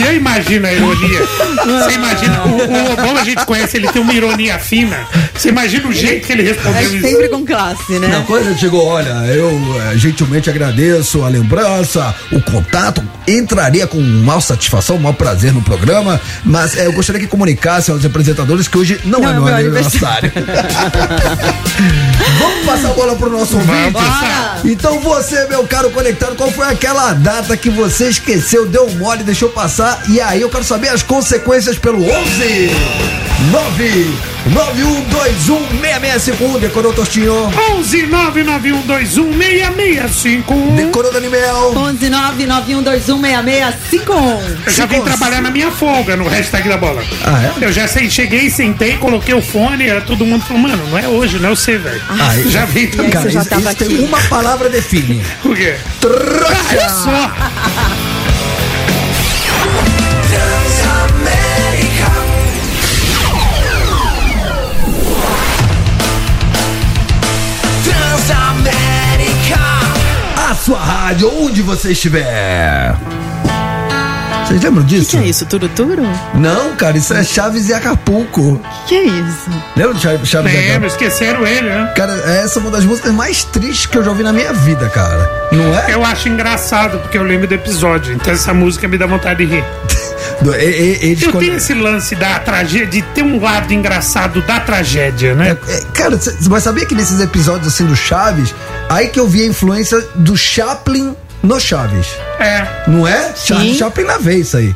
[0.07, 1.21] Aí imagina a ironia.
[1.65, 5.07] Você imagina, o, o Lobão a gente conhece, ele tem uma ironia fina.
[5.35, 7.07] Você imagina o jeito que ele É respondeu isso.
[7.09, 8.25] sempre com classe, né?
[8.27, 9.51] Quando ele chegou, olha, eu
[9.93, 16.21] eh, gentilmente agradeço a lembrança, o contato, entraria com maior satisfação, maior prazer no programa,
[16.45, 19.45] mas eh, eu gostaria que comunicasse aos apresentadores que hoje não, Não é é meu
[19.45, 20.33] meu aniversário.
[22.39, 23.91] Vamos passar a bola pro nosso ouvinte?
[23.91, 24.61] Bora!
[24.65, 29.49] Então você, meu caro conectado, qual foi aquela data que você esqueceu, deu mole, deixou
[29.49, 29.92] passar?
[30.09, 32.71] E aí eu quero saber as consequências pelo 11
[33.51, 37.49] 9 9121 Decorou, Tostinho?
[37.77, 40.77] 11 99121 6651.
[40.77, 41.73] Decorou, Daniel?
[41.77, 44.41] 11 991216651.
[44.67, 47.05] Eu já vim trabalhar na minha folga no hashtag da bola.
[47.25, 47.53] Ah, é?
[47.65, 51.07] Eu já sei, cheguei, sentei, coloquei o fone, era todo mundo falou, mano, não é
[51.07, 52.03] hoje, não é você, velho.
[52.09, 53.13] Ah, já vim trabalhar.
[53.13, 55.23] Cara, você já isso, tava isso tem uma palavra define.
[55.45, 55.77] O quê?
[56.01, 56.89] Trouxa!
[56.89, 57.31] Só.
[70.63, 72.95] Cidade, onde você estiver.
[74.47, 75.11] Vocês lembram disso?
[75.11, 76.03] Que é isso, Turuturo?
[76.35, 78.61] Não, cara, isso é Chaves e Acapulco.
[78.87, 79.51] Que é isso?
[79.77, 80.87] Lembra do Chaves, Chaves e Lembro, Acapulco?
[81.05, 81.93] esqueceram ele, né?
[81.97, 84.89] Cara, essa é uma das músicas mais tristes que eu já ouvi na minha vida,
[84.91, 85.31] cara.
[85.53, 85.95] Não é?
[85.95, 88.15] Eu acho engraçado, porque eu lembro do episódio.
[88.15, 89.65] Então essa música me dá vontade de rir.
[90.43, 94.41] Do- e- e- eles Eu tenho esse lance da tragédia, de ter um lado engraçado
[94.43, 95.57] da tragédia, né?
[95.69, 98.53] É, cara, cê- mas sabia que nesses episódios assim do Chaves,
[98.89, 102.07] aí que eu vi a influência do Chaplin no Chaves.
[102.39, 102.67] É.
[102.87, 103.33] Não é?
[103.35, 104.75] Charlie Chaplin na veia isso aí.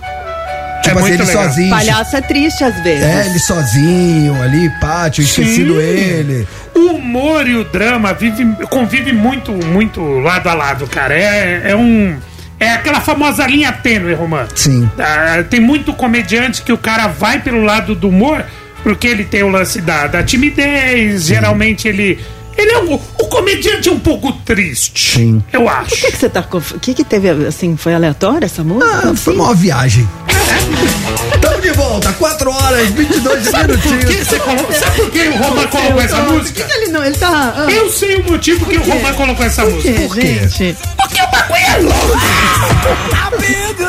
[0.83, 1.45] Tipo assim, muito ele legal.
[1.45, 1.71] sozinho.
[1.71, 3.05] Palhaço é triste às vezes.
[3.05, 5.81] É, ele sozinho ali, pátio, esquecido Sim.
[5.81, 6.49] ele.
[6.75, 11.15] O humor e o drama vive, convive muito, muito lado a lado, cara.
[11.15, 12.17] É, é um.
[12.59, 14.49] É aquela famosa linha tênue, Romano.
[14.55, 14.89] Sim.
[14.99, 18.45] Ah, tem muito comediante que o cara vai pelo lado do humor,
[18.83, 22.19] porque ele tem o lance da, da timidez, geralmente ele.
[22.57, 25.19] Ele é um, o comediante é um pouco triste.
[25.19, 25.43] Sim.
[25.53, 25.91] Eu acho.
[25.91, 26.45] Por que, que você tá.
[26.51, 27.77] O que, que teve assim?
[27.77, 29.11] Foi aleatório essa música?
[29.11, 30.09] Ah, foi uma viagem.
[31.41, 34.27] Tamo de volta, 4 horas, 22 Sabe por que minutinhos.
[34.29, 34.73] você colocou?
[34.75, 36.65] Sabe por que o Roman colocou essa Por música?
[36.65, 37.05] que, que ele não.
[37.05, 37.55] Ele tá.
[37.57, 39.93] ah, Eu sei o motivo que o Roman colocou essa por música.
[39.95, 40.49] quê, Por quê?
[40.49, 40.77] gente?
[41.17, 42.17] Porque o bagulho é louco!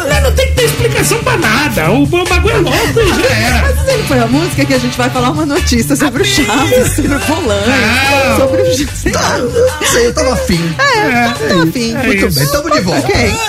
[0.09, 1.91] Mas não tem que ter explicação pra nada.
[1.91, 3.61] O bagulho é louco e já era.
[3.61, 6.95] Mas aí foi a música que a gente vai falar uma notícia sobre o Chaves,
[6.95, 7.63] sobre o Polanyi,
[8.29, 8.37] Não.
[8.37, 8.75] sobre o.
[8.95, 9.11] Sei.
[9.15, 10.75] Ah, não sei, eu tava afim.
[10.79, 11.95] É, tá afim.
[11.95, 12.39] É Muito isso.
[12.39, 13.07] bem, tamo de volta.
[13.07, 13.39] Ok.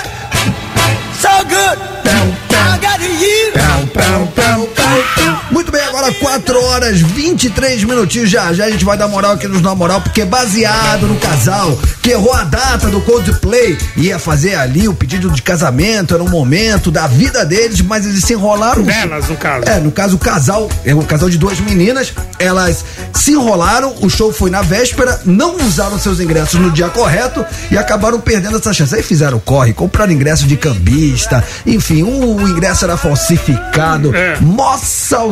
[3.53, 5.38] Pão, pão, pão, pão, pão.
[5.51, 8.53] Muito bem, agora 4 horas 23 minutinhos já.
[8.53, 12.11] Já a gente vai dar moral aqui nos Na Moral, porque baseado no casal que
[12.11, 16.91] errou a data do Coldplay, ia fazer ali o pedido de casamento, era um momento
[16.91, 18.83] da vida deles, mas eles se enrolaram.
[18.83, 19.65] Delas, no caso.
[19.67, 24.09] É, no caso, o casal, é um casal de duas meninas, elas se enrolaram, o
[24.09, 28.71] show foi na véspera, não usaram seus ingressos no dia correto e acabaram perdendo essa
[28.71, 28.95] chance.
[28.95, 34.15] Aí fizeram corre, compraram ingressos de cambista, enfim, o ingresso era falsificado.
[34.15, 34.37] É.
[34.39, 34.77] Mó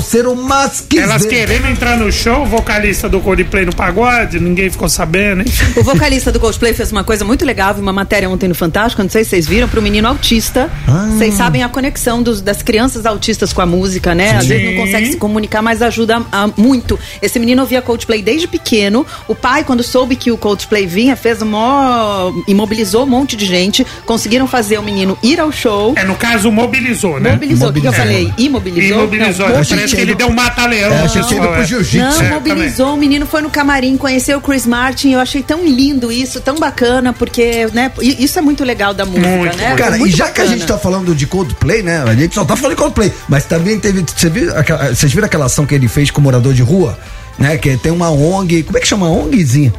[0.07, 4.69] salseiro, mas que Elas querendo entrar no show, o vocalista do Coldplay no pagode, ninguém
[4.69, 5.47] ficou sabendo, hein?
[5.75, 9.09] O vocalista do Coldplay fez uma coisa muito legal, uma matéria ontem no Fantástico, não
[9.09, 10.69] sei se vocês viram, pro menino autista.
[10.87, 11.09] Ah.
[11.17, 14.31] Vocês sabem a conexão dos- das crianças autistas com a música, né?
[14.37, 14.49] Às Sim.
[14.49, 16.97] vezes não consegue se comunicar, mas ajuda a- muito.
[17.21, 19.05] Esse menino ouvia Coldplay desde pequeno.
[19.27, 22.31] O pai, quando soube que o Coldplay vinha, fez um mó...
[22.47, 23.85] imobilizou um monte de gente.
[24.05, 25.93] Conseguiram fazer o menino ir ao show.
[25.97, 27.31] É, no caso, mobilizou, né?
[27.31, 27.69] Mobilizou.
[27.69, 28.31] O que que eu falei?
[28.37, 28.97] Imobilizou?
[28.99, 29.49] Imobilizou.
[29.49, 29.65] Não, Eu
[30.01, 30.91] ele ele- deu um mata-leão.
[30.93, 32.23] É, achei que ele pro jiu-jitsu.
[32.23, 32.93] Não, mobilizou.
[32.93, 35.11] O menino foi no camarim, conheceu o Chris Martin.
[35.11, 37.91] Eu achei tão lindo isso, tão bacana, porque, né?
[38.01, 39.75] Isso é muito legal da música, Muito, né?
[39.75, 40.49] Cara, Muito e já que a bacana.
[40.57, 42.03] gente tá falando de Coldplay, né?
[42.07, 44.03] A gente só tá falando de Coldplay, mas também teve.
[44.15, 44.51] Você viu,
[44.89, 46.97] vocês viram aquela ação que ele fez com o morador de rua?
[47.37, 47.57] Né?
[47.57, 48.63] Que tem uma ONG.
[48.63, 49.71] Como é que chama a ONGzinha?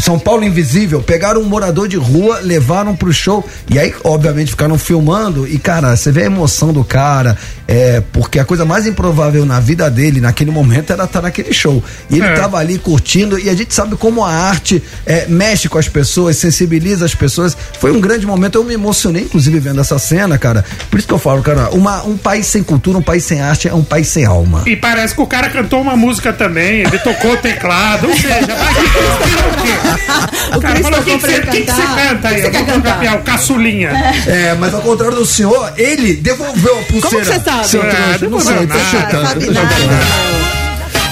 [0.00, 4.78] São Paulo Invisível, pegaram um morador de rua, levaram pro show e aí, obviamente, ficaram
[4.78, 5.46] filmando.
[5.46, 9.60] E, cara, você vê a emoção do cara, é, porque a coisa mais improvável na
[9.60, 11.82] vida dele naquele momento era estar naquele show.
[12.10, 12.34] E ele É.
[12.34, 16.36] tava ali curtindo, e a gente sabe como a arte é, mexe com as pessoas,
[16.36, 17.56] sensibiliza as pessoas.
[17.78, 20.64] Foi um grande momento, eu me emocionei, inclusive, vendo essa cena, cara.
[20.90, 23.68] Por isso que eu falo, cara, uma, um país sem cultura, um país sem arte
[23.68, 24.62] é um país sem alma.
[24.66, 28.56] E parece que o cara cantou uma música também, ele tocou o teclado, ou seja,
[30.56, 32.44] o cara falou, o que, você, canta aí?
[32.46, 33.14] O que Eu você vou quer cantar?
[33.16, 33.90] o caçulinha.
[34.26, 37.08] É, mas ao contrário do senhor, ele devolveu a pulseira.
[37.08, 37.68] Como que você sabe?
[37.68, 38.84] Seu É, trouxa, não devolveu sei, tô nada.
[38.90, 40.41] chutando, Sabe tô nada.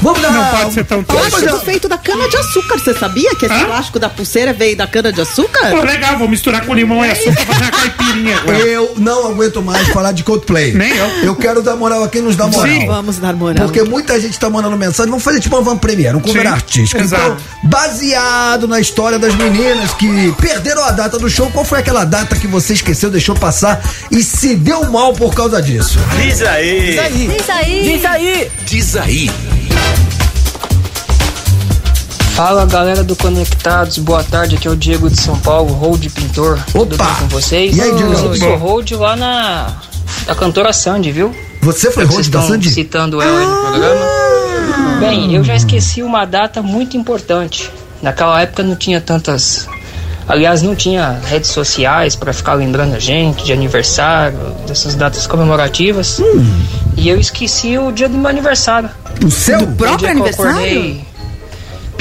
[0.02, 3.46] Vamos dar Não pode ser tão Plástico feito da cana de açúcar, você sabia que
[3.46, 3.64] esse Hã?
[3.66, 5.70] plástico da pulseira veio da cana de açúcar?
[5.70, 8.58] Pô, legal, vou misturar com limão e açúcar pra fazer uma caipirinha agora.
[8.58, 10.72] Eu não aguento mais falar de Coldplay.
[10.72, 11.06] Nem eu.
[11.22, 12.72] Eu quero dar moral a quem nos dá moral.
[12.72, 12.86] Sim.
[12.86, 13.66] Vamos dar moral.
[13.66, 17.00] Porque muita gente tá mandando mensagem, vamos fazer tipo uma van premiere, um cover artístico.
[17.00, 17.22] exato.
[17.22, 22.04] Então, baseado na história das meninas que perderam a data do show, qual foi aquela
[22.04, 23.80] data que você esqueceu, deixou passar
[24.10, 25.98] e se deu mal por causa disso?
[26.22, 26.90] Diz aí.
[26.90, 26.98] Diz
[27.50, 27.82] aí.
[27.82, 28.50] Diz aí.
[28.64, 29.30] Diz aí.
[32.40, 36.58] Fala galera do Conectados, boa tarde, aqui é o Diego de São Paulo, Hold Pintor.
[36.72, 37.04] Tudo Opa!
[37.04, 37.76] bem com vocês?
[37.76, 38.14] E aí, Diego?
[38.14, 39.76] Eu sou Hold lá na
[40.24, 41.36] da cantora Sandy, viu?
[41.60, 42.70] Você foi host da Sandy?
[42.70, 44.06] citando ela aí no programa.
[45.00, 47.70] Bem, eu já esqueci uma data muito importante.
[48.00, 49.68] Naquela época não tinha tantas.
[50.26, 56.18] Aliás, não tinha redes sociais para ficar lembrando a gente de aniversário, dessas datas comemorativas.
[56.18, 56.62] Hum.
[56.96, 58.88] E eu esqueci o dia do meu aniversário.
[59.22, 59.58] O seu?
[59.58, 61.09] Do próprio dia que eu aniversário?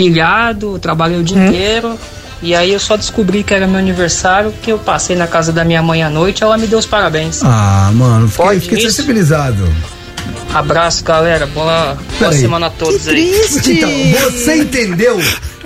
[0.03, 1.47] Pilhado, trabalhei o dia Hum.
[1.47, 1.99] inteiro.
[2.41, 5.65] E aí eu só descobri que era meu aniversário, que eu passei na casa da
[5.65, 7.41] minha mãe à noite ela me deu os parabéns.
[7.43, 8.87] Ah, mano, fiquei, Pode fiquei isso?
[8.91, 9.67] sensibilizado.
[10.53, 11.45] Abraço, galera.
[11.47, 13.29] Boa, boa semana a todos Que aí.
[13.29, 13.71] triste.
[13.73, 13.89] Então,
[14.31, 15.19] você entendeu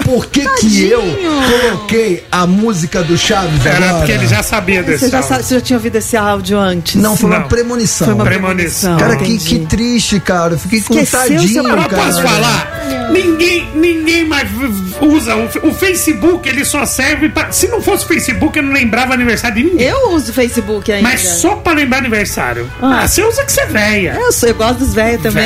[0.03, 3.93] por que que eu coloquei a música do Chaves Era agora?
[3.97, 5.43] porque ele já sabia desse Você já, áudio.
[5.43, 6.95] você já tinha ouvido esse áudio antes?
[6.95, 7.47] Não, foi uma Não.
[7.47, 8.05] premonição.
[8.05, 8.97] Foi uma Premonição.
[8.97, 9.59] Cara, que, entendi.
[9.59, 10.53] que triste, cara.
[10.53, 11.75] Eu fiquei Esqueceu contadinho, seu cara.
[11.77, 13.09] Mas posso falar?
[13.11, 17.51] Ninguém, ninguém mais v- usa o, o Facebook, ele só serve pra.
[17.51, 19.87] Se não fosse o Facebook, eu não lembrava aniversário de ninguém.
[19.87, 21.07] Eu uso o Facebook ainda.
[21.07, 22.69] Mas só pra lembrar aniversário.
[22.81, 23.01] Ah.
[23.03, 24.17] Ah, você usa que você é velha.
[24.19, 25.43] Eu, sou, eu gosto dos velhos também.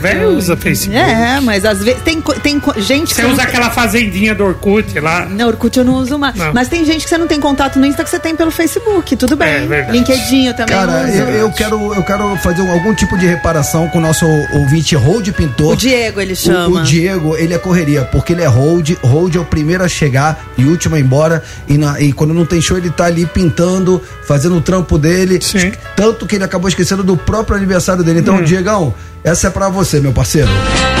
[0.00, 0.96] Véia, tô- usa Facebook.
[0.98, 3.26] É, mas às vezes tem, tem gente Você que.
[3.28, 5.26] usa não- aquela fazendinha do Orkut lá.
[5.26, 6.34] Não, Orkut eu não uso mais.
[6.36, 6.52] Não.
[6.52, 9.16] Mas tem gente que você não tem contato no Insta que você tem pelo Facebook.
[9.16, 9.48] Tudo bem.
[9.48, 9.98] É verdade.
[9.98, 11.16] LinkedIn eu também Cara, uso.
[11.18, 14.24] eu, eu quero, eu quero fazer um- algum tipo de reparação com o nosso
[14.54, 15.72] ouvinte Hold Pintor.
[15.72, 16.80] O Diego, ele O, chama.
[16.80, 20.44] o Diego, ele é correria, porque ele é hold, hold é o primeiro a chegar
[20.58, 21.42] e o último a ir embora.
[21.68, 25.38] E, na- e quando não tem show, ele tá ali pintando, fazendo o trampo dele.
[25.42, 25.72] Sim.
[25.96, 28.20] Tanto que ele acabou esquecendo do próprio aniversário dele.
[28.20, 28.94] Então, Diegão,
[29.24, 30.48] essa é pra você, meu parceiro.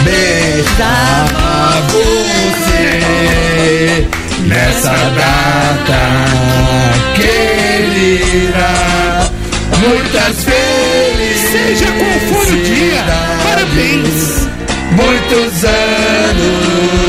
[0.04, 4.06] Beijo pra você
[4.46, 6.00] nessa data
[7.14, 8.68] querida.
[9.78, 11.36] Muitas felicidades.
[11.46, 13.04] Seja qual for o dia,
[13.42, 14.46] parabéns.
[14.92, 17.05] Muitos anos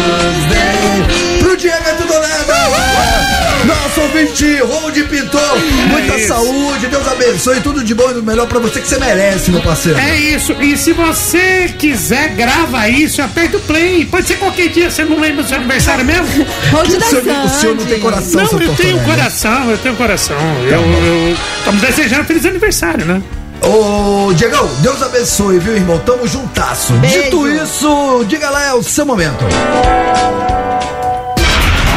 [3.98, 5.58] Nosso ouvinte, Hold Pintor,
[5.90, 6.28] muita isso.
[6.28, 9.62] saúde, Deus abençoe, tudo de bom e do melhor pra você que você merece, meu
[9.62, 9.98] parceiro.
[9.98, 10.54] É isso.
[10.62, 14.06] E se você quiser, grava isso e aperta o play.
[14.06, 16.28] Pode ser qualquer dia, você não lembra do seu aniversário mesmo?
[16.28, 19.96] O, da senhor, o senhor não tem coração, Não, seu eu tenho coração, eu tenho
[19.96, 20.38] coração.
[20.64, 23.22] Eu, eu, estamos desejando feliz aniversário, né?
[23.64, 25.98] Ô, Diegão, Deus abençoe, viu, irmão?
[26.00, 26.94] Tamo juntasso.
[26.94, 27.24] Beijo.
[27.24, 29.44] Dito isso, diga lá, é o seu momento.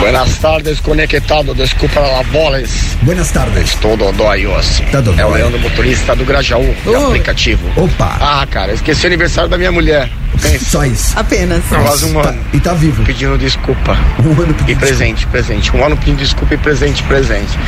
[0.00, 1.54] Buenas tardes, conectado.
[1.54, 2.70] Desculpa las bolas.
[3.02, 3.68] Buenas tardes.
[3.74, 4.82] Estou dodói hoje.
[4.90, 5.20] Tá dodói.
[5.20, 7.04] É o Leandro, motorista do Grajaú, do Oi.
[7.06, 7.68] aplicativo.
[7.76, 10.08] Opa, Ah, cara, esqueci o aniversário da minha mulher.
[10.40, 11.18] Pensa, só isso.
[11.18, 11.62] Apenas.
[11.66, 12.42] quase um Tá- ano.
[12.54, 13.02] e tá vivo.
[13.04, 13.96] Pedindo desculpa.
[14.24, 15.76] Um ano E pedindo presente, presente.
[15.76, 17.58] Um ano pedindo desculpa e presente, presente.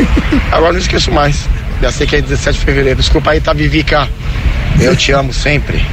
[0.50, 1.46] Agora não esqueço mais.
[1.82, 2.98] Já sei que é 17 de fevereiro.
[3.00, 4.08] Desculpa aí, tá, Vivica?
[4.84, 5.84] Eu te amo sempre.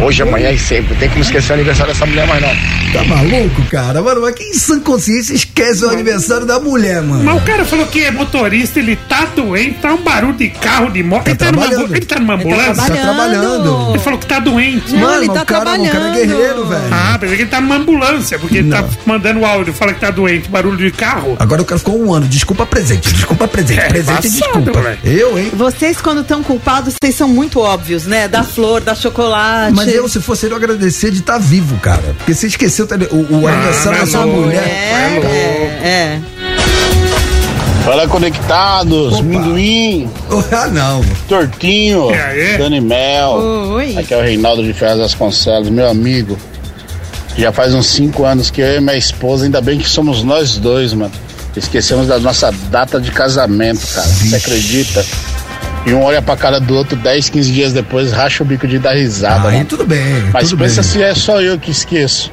[0.00, 0.92] Hoje, amanhã e sempre.
[0.92, 2.48] Não tem como esquecer o aniversário dessa mulher mais não.
[2.92, 4.00] Tá maluco, cara?
[4.00, 7.22] Mano, mas quem em sã consciência esquece o aniversário da mulher, mano?
[7.22, 10.90] Mas o cara falou que é motorista, ele tá doente, tá um barulho de carro,
[10.90, 11.24] de moto.
[11.24, 11.96] Tá ele, tá numa, trabalhando.
[11.96, 12.84] ele tá numa Ele tá ambulância?
[12.94, 13.90] Tá trabalhando.
[13.90, 14.92] Ele falou que tá doente.
[14.94, 16.14] Não, Mano, ele tá o cara, o cara é trabalhando.
[16.14, 16.82] guerreiro, velho.
[16.90, 20.10] Ah, pensei que ele tá numa ambulância, porque ele tá mandando áudio, fala que tá
[20.10, 21.36] doente, barulho de carro.
[21.38, 22.26] Agora o cara ficou um ano.
[22.26, 23.80] Desculpa presente, desculpa presente.
[23.80, 24.80] É, presente, embaçado, desculpa.
[24.80, 25.08] moleque.
[25.08, 25.50] Eu, hein?
[25.52, 28.26] Vocês, quando estão culpados, vocês são muito óbvios, né?
[28.38, 29.74] Da flor, da chocolate.
[29.74, 32.14] Mas eu, se fosse ele, eu agradecer de estar vivo, cara.
[32.18, 34.62] Porque você esqueceu o, o Ah, aniversário da mas sua mulher.
[34.62, 36.20] É, é, é.
[37.84, 39.22] Fala conectados, Opa.
[39.22, 40.10] Minduim,
[40.52, 41.02] Ah, não.
[41.26, 42.58] Tortinho, E aí?
[42.58, 43.30] Dani Mel.
[43.74, 43.96] Oi.
[43.96, 46.38] Aqui é o Reinaldo de Ferraz Vasconcelos, meu amigo.
[47.36, 50.58] Já faz uns cinco anos que eu e minha esposa, ainda bem que somos nós
[50.58, 51.12] dois, mano.
[51.56, 54.06] Esquecemos da nossa data de casamento, cara.
[54.06, 55.04] Você acredita?
[55.86, 58.78] E um olha pra cara do outro 10, 15 dias depois, racha o bico de
[58.78, 59.64] dar risada, Aí mano.
[59.68, 60.02] tudo bem.
[60.32, 60.90] Mas tudo pensa bem.
[60.90, 62.30] se é só eu que esqueço.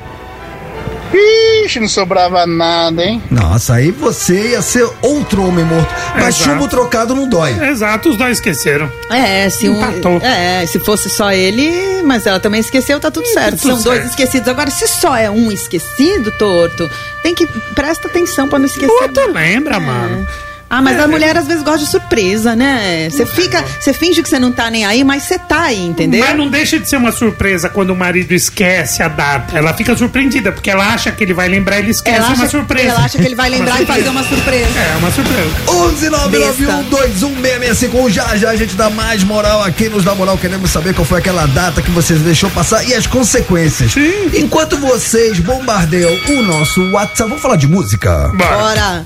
[1.64, 3.24] Ixi, não sobrava nada, hein?
[3.32, 5.88] Nossa, aí você ia ser outro homem morto.
[6.16, 6.44] Mas Exato.
[6.52, 7.52] chumbo trocado não dói.
[7.70, 8.92] Exato, os dois esqueceram.
[9.10, 10.20] É, se um, Empatou.
[10.22, 13.62] é, se fosse só ele, mas ela também esqueceu, tá tudo certo.
[13.62, 14.10] tudo São dois certo.
[14.10, 14.48] esquecidos.
[14.50, 16.90] Agora, se só é um esquecido, torto,
[17.24, 18.92] tem que presta atenção pra não esquecer.
[18.92, 20.28] O outro lembra, mano.
[20.70, 21.04] Ah, mas É.
[21.04, 23.08] a mulher às vezes gosta de surpresa, né?
[23.10, 26.24] Você fica, você finge que você não tá nem aí, mas você tá aí, entendeu?
[26.26, 29.58] Mas não deixa de ser uma surpresa quando o marido esquece a data.
[29.58, 32.44] Ela fica surpreendida, porque ela acha que ele vai lembrar, ele esquece ela, é uma
[32.44, 32.90] acha, surpresa.
[32.90, 34.80] ela acha que ele vai lembrar e fazer uma surpresa.
[34.80, 35.50] É, uma surpresa.
[35.66, 38.10] 11991216651.
[38.10, 40.38] Já já a gente dá mais moral aqui, nos dá moral.
[40.38, 43.94] Queremos saber qual foi aquela data que vocês deixou passar e as consequências.
[43.94, 44.32] Sim.
[44.34, 48.32] Enquanto vocês bombardeiam o nosso WhatsApp, vamos falar de música?
[48.36, 48.58] Bora.
[48.58, 49.06] Bora.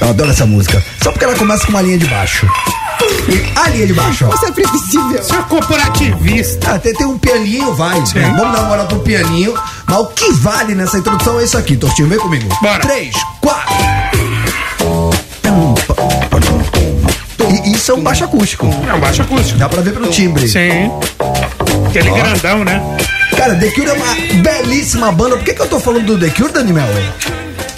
[0.00, 0.82] Eu adoro essa música.
[1.02, 2.46] Só porque ela começa com uma linha de baixo.
[3.56, 4.30] A linha de baixo, ó.
[4.30, 5.22] Você é previsível.
[5.22, 6.74] Seu corporativista.
[6.74, 8.04] Ah, tem, um pianinho, vai.
[8.06, 8.20] Sim.
[8.20, 9.54] Vamos dar uma moral pro pianinho.
[9.86, 12.08] Mas o que vale nessa introdução é isso aqui, Tortinho.
[12.08, 12.48] Vem comigo.
[12.62, 12.80] Bora.
[12.80, 13.74] Três, quatro.
[17.64, 18.66] E isso é um baixo acústico.
[18.88, 19.58] É um baixo acústico.
[19.58, 20.46] Dá pra ver pelo timbre.
[20.46, 20.90] Sim.
[21.88, 22.80] Aquele grandão, né?
[23.36, 25.36] Cara, The Cure é uma belíssima banda.
[25.36, 26.86] Por que, que eu tô falando do The Cure, Daniel?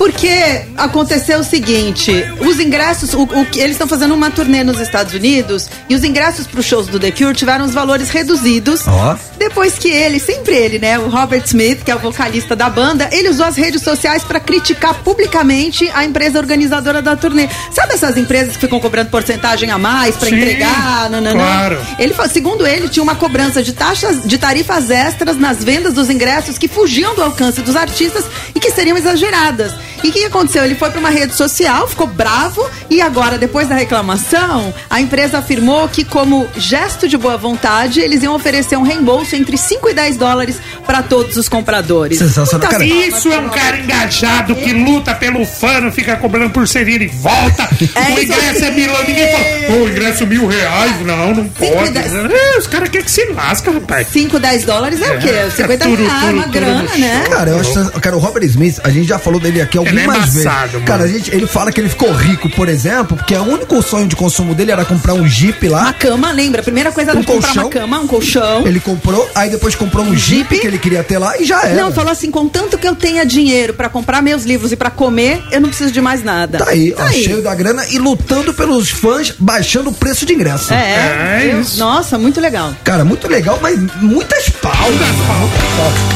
[0.01, 2.11] Porque aconteceu o seguinte:
[2.41, 6.03] os ingressos, o, o que- eles estão fazendo uma turnê nos Estados Unidos e os
[6.03, 8.89] ingressos para os shows do The Cure tiveram os valores reduzidos.
[8.89, 9.15] Ó.
[9.39, 13.11] Depois que ele, sempre ele, né, o Robert Smith, que é o vocalista da banda,
[13.13, 17.47] ele usou as redes sociais para criticar publicamente a empresa organizadora da turnê.
[17.71, 21.11] Sabe essas empresas que ficam cobrando porcentagem a mais para entregar?
[21.11, 21.33] Nananã?
[21.35, 21.79] claro.
[21.99, 26.09] Ele, fa- segundo ele, tinha uma cobrança de taxas, de tarifas extras nas vendas dos
[26.09, 28.25] ingressos que fugiam do alcance dos artistas
[28.55, 29.73] e que seriam exageradas.
[30.03, 30.65] E o que aconteceu?
[30.65, 35.39] Ele foi para uma rede social, ficou bravo e agora, depois da reclamação, a empresa
[35.39, 39.95] afirmou que, como gesto de boa vontade, eles iam oferecer um reembolso entre 5 e
[39.95, 40.57] 10 dólares
[40.87, 42.19] para todos os compradores.
[42.19, 42.69] Sensacional.
[42.69, 47.07] Cara, Isso é um cara engajado que luta pelo fã, não fica cobrando pulseirinha e
[47.09, 47.69] volta.
[48.01, 48.71] É o ingresso aí.
[48.71, 51.91] é mil, ninguém fala, o ingresso mil reais, não, não pode.
[51.91, 52.13] dez.
[52.15, 54.07] É, os caras querem que se lasca, rapaz.
[54.13, 55.29] 5, 10 dólares é, o quê?
[55.29, 57.25] É, 50 turu, reais, turu, uma grana, né?
[57.29, 57.91] Cara, eu acho.
[58.01, 60.41] Cara, o Robert Smith, a gente já falou dele aqui Ele é algumas vezes.
[60.43, 60.85] embaçado, mano.
[60.87, 64.07] Cara, a gente, ele fala que ele ficou rico, por exemplo, porque o único sonho
[64.07, 65.93] de consumo dele era comprar um Jeep Uma lá.
[65.93, 66.61] cama, lembra?
[66.61, 67.65] A primeira coisa era Um comprar colchão.
[67.65, 68.67] uma cama, um colchão.
[68.67, 70.59] Ele comprou, aí depois comprou um Jeep, Jeep.
[70.61, 71.83] que ele queria ter lá e já era.
[71.83, 75.43] Não, falou assim, contanto que eu tenha dinheiro pra comprar meus livros e pra comer,
[75.51, 76.59] eu não preciso de mais nada.
[76.59, 80.73] Tá aí, ó, cheio da grana e lutando pelos fãs, baixando o preço de ingresso.
[80.73, 81.79] É, É eu- isso.
[81.79, 82.75] nossa, muito legal.
[82.85, 84.99] Cara, muito legal, mas muitas pausas.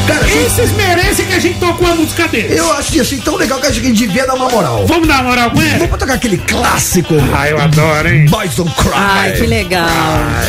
[0.07, 2.57] Cara, assim, Esses merecem que a gente toque uma música deles.
[2.57, 4.87] eu acho assim tão legal que a gente devia dar uma moral.
[4.87, 5.79] Vamos dar uma moral com ele?
[5.79, 7.15] Vamos tocar aquele clássico.
[7.37, 8.27] Ah, eu adoro, hein?
[8.27, 8.91] Boys Don't Cry.
[8.95, 9.89] Ai, que legal.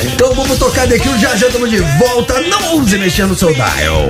[0.04, 2.40] Então vamos tocar daqui, já já estamos de volta.
[2.42, 4.10] Não ouse mexer no seu dial.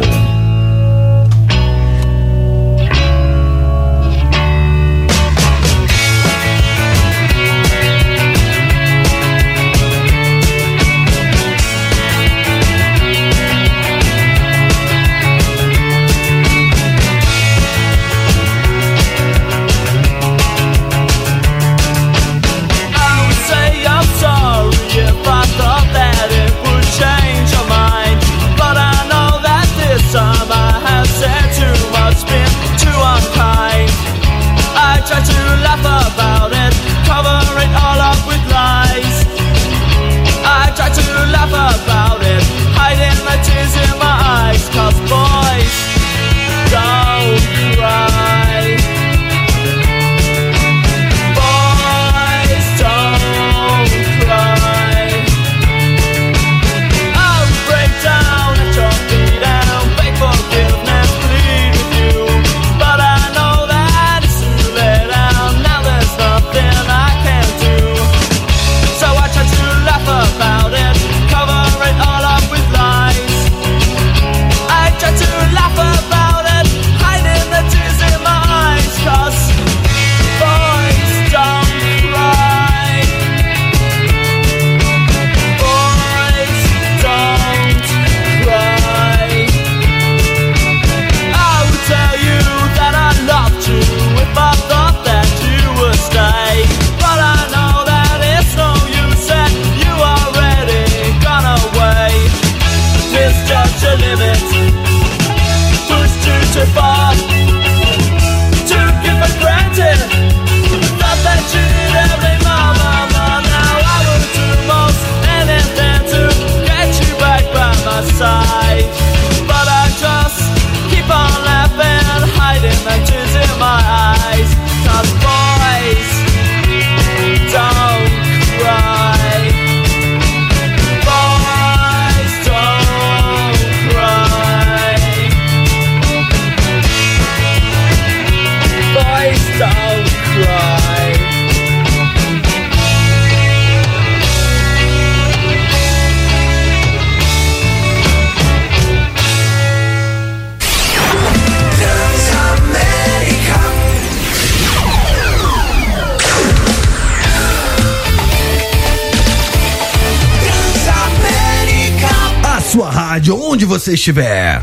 [163.55, 164.61] Onde você estiver.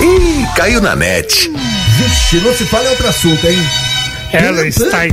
[0.00, 1.52] Ih, caiu na net.
[1.96, 3.58] Vixe, não se fala em outro assunto, hein?
[4.32, 5.12] Ela está em.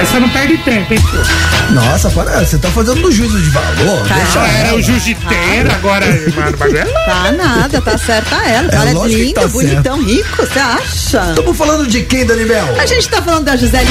[0.00, 1.74] Essa não perde tempo, hein, tio?
[1.74, 4.02] Nossa, para, você tá fazendo no juízo de valor.
[4.06, 4.78] Deixa Ah, era ela.
[4.78, 6.06] o jiu-jiteiro, agora,
[6.36, 7.04] mano, é louco.
[7.06, 8.68] Tá nada, tá certa ela.
[8.70, 11.30] É Ela é linda, tá bonitão, rico, você acha?
[11.30, 12.78] Estamos falando de quem, Danibel?
[12.78, 13.88] A gente tá falando da Gisele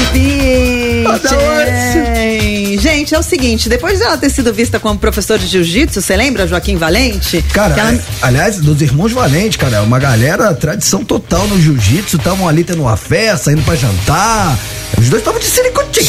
[1.06, 2.78] Ah, Bündchen.
[2.78, 6.46] Gente, é o seguinte, depois dela ter sido vista como professor de jiu-jitsu, você lembra,
[6.46, 7.42] Joaquim Valente?
[7.52, 12.16] Cara, ela- é- aliás, dos irmãos Valente, cara, é uma galera, tradição total no jiu-jitsu,
[12.16, 14.56] estavam ali tendo uma festa, indo pra jantar.
[14.98, 15.46] Os dois estavam de.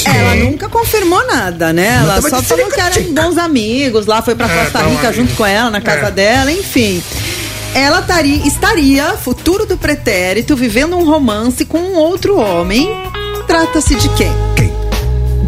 [0.06, 2.00] Ela nunca confirmou nada, né?
[2.02, 5.46] Ela só falou que eram bons amigos, lá foi pra É, Costa Rica junto com
[5.46, 6.12] ela, na casa É.
[6.12, 7.02] dela, enfim.
[7.76, 12.90] Ela tari- estaria, futuro do pretérito, vivendo um romance com um outro homem.
[13.46, 14.32] Trata-se de quem?
[14.56, 14.72] Quem?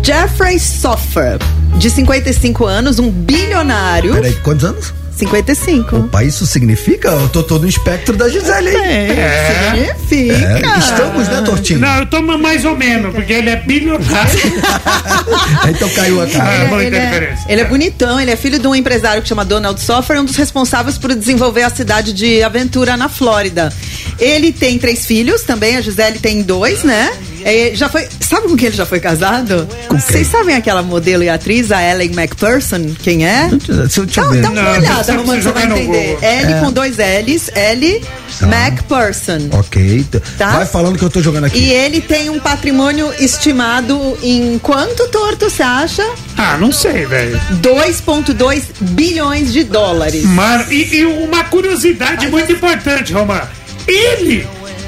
[0.04, 1.38] Jeffrey Soffer,
[1.76, 4.14] de 55 anos, um bilionário.
[4.14, 4.94] Peraí, quantos anos?
[5.20, 5.96] 55.
[5.98, 7.10] Opa, isso significa?
[7.10, 8.78] Eu tô todo no espectro da Gisele, hein?
[8.78, 10.76] É, significa.
[10.76, 11.80] É, estamos, né, Tortinho?
[11.80, 14.40] Não, eu tomo mais ou menos, porque ele é bilionário.
[15.70, 16.54] então caiu a cara.
[16.54, 17.46] É, muita Ele é, diferença.
[17.50, 20.36] ele é bonitão, ele é filho de um empresário que chama Donald Soffer, um dos
[20.36, 23.74] responsáveis por desenvolver a cidade de Aventura na Flórida.
[24.18, 27.12] Ele tem três filhos também, a Gisele tem dois, né?
[27.44, 28.08] É, já foi.
[28.20, 29.68] Sabe com quem ele já foi casado?
[29.90, 32.94] Vocês sabem aquela modelo e atriz, a Ellen McPherson?
[33.02, 33.48] Quem é?
[33.50, 34.42] Deixa eu te Dá, ver.
[34.42, 36.18] dá uma Não, olhada, Romano, você vai entender.
[36.22, 36.60] L É.
[36.60, 38.02] com dois L's, L
[38.42, 39.50] McPherson.
[39.52, 40.04] Ok.
[40.10, 40.58] t- Tá.
[40.58, 41.60] Vai falando que eu tô jogando aqui.
[41.60, 46.06] E ele tem um patrimônio estimado em quanto torto você acha?
[46.38, 47.40] Ah, não sei, velho.
[47.62, 50.24] 2,2 bilhões de dólares.
[50.26, 53.48] Mano, e, e uma curiosidade muito importante, Romano.
[53.88, 54.48] Ele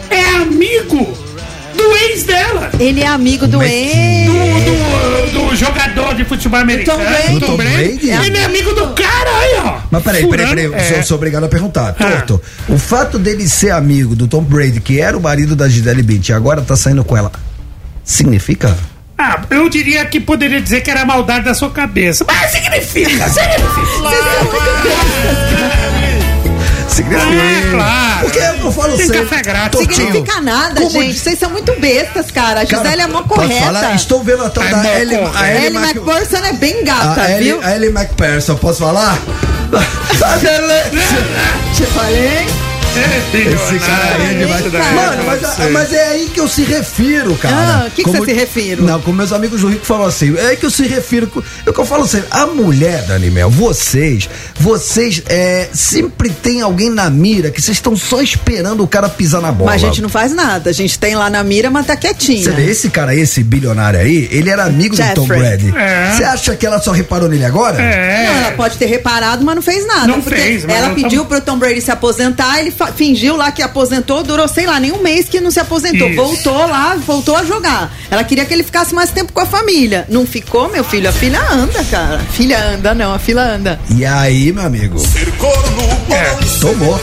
[0.09, 1.17] é amigo
[1.75, 2.69] do ex dela.
[2.79, 4.27] Ele é amigo do Do, ex.
[4.27, 7.03] do, do jogador de futebol americano.
[7.03, 7.33] Brady.
[7.39, 8.09] Do Tom Brady?
[8.09, 9.77] Ele é amigo do cara aí, ó.
[9.91, 11.03] Mas peraí, peraí, peraí, Furando- sou, é.
[11.03, 11.95] sou obrigado a perguntar.
[11.99, 12.03] Ah.
[12.11, 16.01] Torto, o fato dele ser amigo do Tom Brady, que era o marido da Gisele
[16.03, 17.31] Bündchen, e agora tá saindo com ela,
[18.03, 18.75] significa?
[19.17, 22.25] Ah, eu diria que poderia dizer que era maldade da sua cabeça.
[22.27, 24.09] Mas significa, Significa.
[26.99, 28.19] É, claro.
[28.21, 29.21] Porque eu falo Tem sempre.
[29.25, 29.79] café grátis.
[29.79, 31.17] Tortinho, Significa nada, como gente.
[31.19, 32.61] Vocês são muito bestas, cara.
[32.61, 33.65] A Cara, Gisele é mó posso correta.
[33.65, 33.95] falar?
[33.95, 35.51] Estou vendo a tal da Ellie, a.
[35.53, 37.61] Ellie Mac- McPherson é bem gata, a Ellie, viu?
[37.63, 39.17] a Ellie McPherson, posso falar?
[39.71, 40.37] A.
[41.73, 42.70] Te falei.
[42.95, 44.65] Esse cara aí é demais.
[44.93, 47.55] Mano, mas, mas é aí que eu se refiro, cara.
[47.55, 48.83] Ah, o que que você se refiro?
[48.83, 51.31] Não, como meus amigos do Rico falam assim, é aí que eu se refiro.
[51.65, 56.61] É o que eu falo assim, a mulher, Dani Mel, vocês, vocês é, sempre tem
[56.61, 59.71] alguém na mira que vocês estão só esperando o cara pisar na bola.
[59.71, 60.69] Mas a gente não faz nada.
[60.69, 62.43] A gente tem lá na mira, mas tá quietinha.
[62.43, 65.39] Você vê, esse cara aí, esse bilionário aí, ele era amigo do Tom Jeffrey.
[65.39, 65.73] Brady.
[65.77, 66.11] É.
[66.15, 67.77] Você acha que ela só reparou nele agora?
[67.77, 68.25] Não, É.
[68.43, 70.07] ela pode ter reparado, mas não fez nada.
[70.07, 73.51] Não fez, mas ela não pediu tá- pro Tom Brady se aposentar, ele fingiu lá
[73.51, 76.07] que aposentou, durou, sei lá, nem um mês que não se aposentou.
[76.09, 76.15] Isso.
[76.15, 77.91] Voltou lá, voltou a jogar.
[78.09, 80.05] Ela queria que ele ficasse mais tempo com a família.
[80.09, 81.09] Não ficou, meu filho?
[81.09, 82.19] A filha anda, cara.
[82.31, 83.79] Filha anda, não, a filha anda.
[83.95, 84.97] E aí, meu amigo?
[86.59, 86.99] Tomou.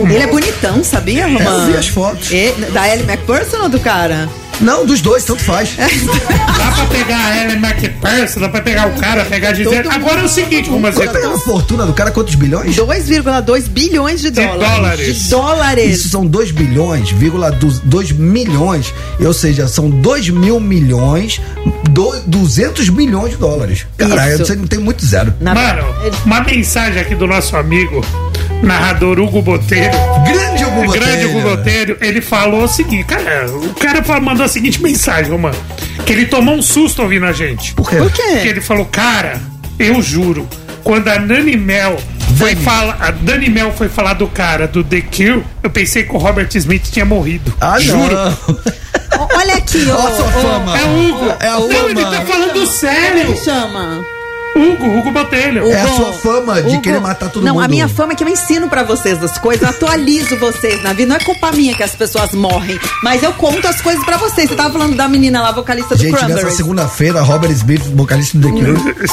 [0.00, 1.48] Ele é bonitão, sabia, Romano?
[1.48, 2.30] É, eu vi as fotos.
[2.30, 4.28] E- da Ellie McPherson ou do cara?
[4.60, 5.70] Não, dos dois, tanto faz.
[5.76, 9.82] Dá pra pegar a Ellen McPherson, dá pra pegar o cara, pegar Gisele.
[9.82, 10.94] Todo Agora é o seguinte, Romano.
[10.94, 12.10] Quanto é a fortuna do cara?
[12.10, 12.74] Quantos bilhões?
[12.76, 14.60] 2,2 bilhões de dólares.
[14.60, 15.16] dólares.
[15.24, 15.96] De dólares.
[15.98, 21.40] Isso são 2 bilhões, vírgula 2 milhões, ou seja, são 2 mil milhões,
[21.90, 23.86] do, 200 milhões de dólares.
[23.96, 24.46] Caralho, Isso.
[24.46, 25.34] você não tem muito zero.
[25.40, 25.82] Na- Mano,
[26.24, 28.04] uma mensagem aqui do nosso amigo,
[28.62, 29.90] narrador Hugo Botelho.
[30.26, 30.92] Grande Hugo Botelho.
[31.04, 35.56] Grande Hugo Botelho, ele falou o seguinte, cara, o cara mandou a seguinte mensagem, mano,
[36.06, 37.74] que ele tomou um susto ouvindo a gente.
[37.74, 37.96] Por quê?
[37.96, 38.48] Por Que quê?
[38.48, 39.40] ele falou, cara,
[39.78, 40.48] eu juro,
[40.82, 41.98] quando a Nani Mel
[42.38, 46.14] foi falar, a Dani Mel foi falar do cara do The Kill, eu pensei que
[46.14, 47.52] o Robert Smith tinha morrido.
[47.60, 48.16] Ah, juro.
[49.36, 49.94] Olha aqui, ó.
[49.96, 50.10] Ó,
[50.42, 50.76] fama.
[50.78, 51.34] É o Hugo.
[51.40, 53.20] É o Não, ele tá falando Como sério.
[53.20, 54.04] ele chama?
[54.56, 55.70] Hugo, Hugo Botelho.
[55.70, 57.64] É a sua fama de Hugo, querer matar todo não, mundo.
[57.64, 60.92] a minha fama é que eu ensino pra vocês as coisas, eu atualizo vocês na
[60.92, 61.08] vida.
[61.08, 64.48] Não é culpa minha que as pessoas morrem, mas eu conto as coisas pra vocês.
[64.48, 68.48] Você tava falando da menina lá, vocalista do Gente, nessa segunda-feira, Robert Smith, vocalista do
[68.48, 68.74] The Cure.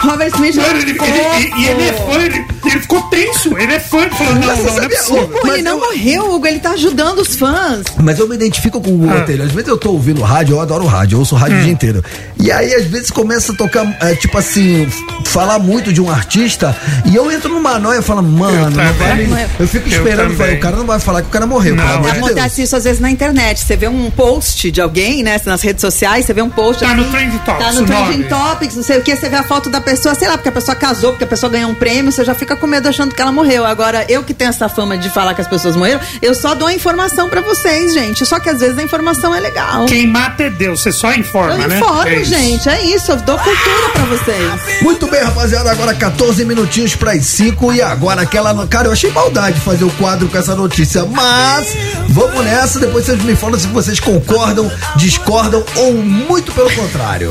[0.00, 3.72] Robert Smith Mano, ele, ele- e- e ele é fã, ele, ele ficou tenso, ele
[3.74, 5.28] é fã, ele falou, não, não, não é possível.
[5.40, 7.84] Pô, ele não morreu, Hugo, ele tá ajudando os fãs.
[8.02, 8.96] Mas eu me identifico com o Ah.
[8.96, 9.44] Hugo Botelho.
[9.44, 11.60] Às vezes eu tô ouvindo rádio, eu adoro rádio, eu ouço rádio Hum.
[11.60, 12.04] o dia inteiro.
[12.38, 14.88] E aí, às vezes, começa a tocar, é, tipo assim,
[15.26, 16.76] falar muito de um artista,
[17.06, 20.36] e eu entro numa noia e falo, mano, não vai Eu fico Eu esperando, também.
[20.36, 22.16] falei, o cara não vai falar que o cara morreu, amor de Deus.
[22.26, 23.60] Acontece isso às vezes na internet.
[23.60, 25.40] Você vê um post de alguém, né?
[25.44, 26.80] Nas redes sociais, você vê um post.
[26.82, 28.22] Tá assim, no Trending Topics, Tá no Trending.
[28.24, 29.14] Topics, não sei o que.
[29.16, 31.50] Você vê a foto da pessoa, sei lá, porque a pessoa casou, porque a pessoa
[31.50, 33.64] ganhou um prêmio, você já fica com medo achando que ela morreu.
[33.64, 36.68] Agora, eu que tenho essa fama de falar que as pessoas morreram, eu só dou
[36.68, 38.24] a informação pra vocês, gente.
[38.26, 39.86] Só que às vezes a informação é legal.
[39.86, 41.76] Quem mata é Deus, você só informa, Eu né?
[41.78, 42.68] informo, É gente.
[42.68, 44.82] É isso, eu dou cultura pra vocês.
[44.82, 48.52] Muito bem, rapaziada, agora 14 minutinhos pras 5 e agora aquela.
[48.52, 51.68] no- Cara, eu achei maldade fazer o quadro com essa notícia, mas
[52.08, 57.30] vamos nessa, depois vocês me falam se vocês concordam, discordam ou muito pelo contrário.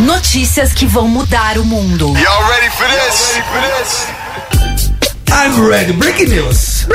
[0.00, 2.06] Notícias que vão mudar o mundo.
[2.18, 4.06] Y'all ready for this?
[5.30, 5.92] I'm ready.
[5.92, 6.86] Breaking news.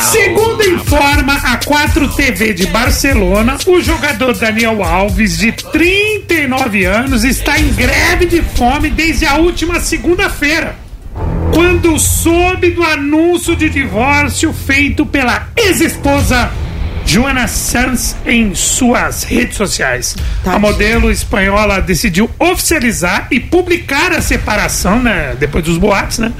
[0.00, 7.58] Segundo informa a 4 TV de Barcelona, o jogador Daniel Alves, de 39 anos, está
[7.58, 10.76] em greve de fome desde a última segunda-feira,
[11.52, 16.50] quando soube do anúncio de divórcio feito pela ex-esposa
[17.06, 20.16] Joana Sanz em suas redes sociais.
[20.44, 26.32] A modelo espanhola decidiu oficializar e publicar a separação, né, depois dos boatos, né,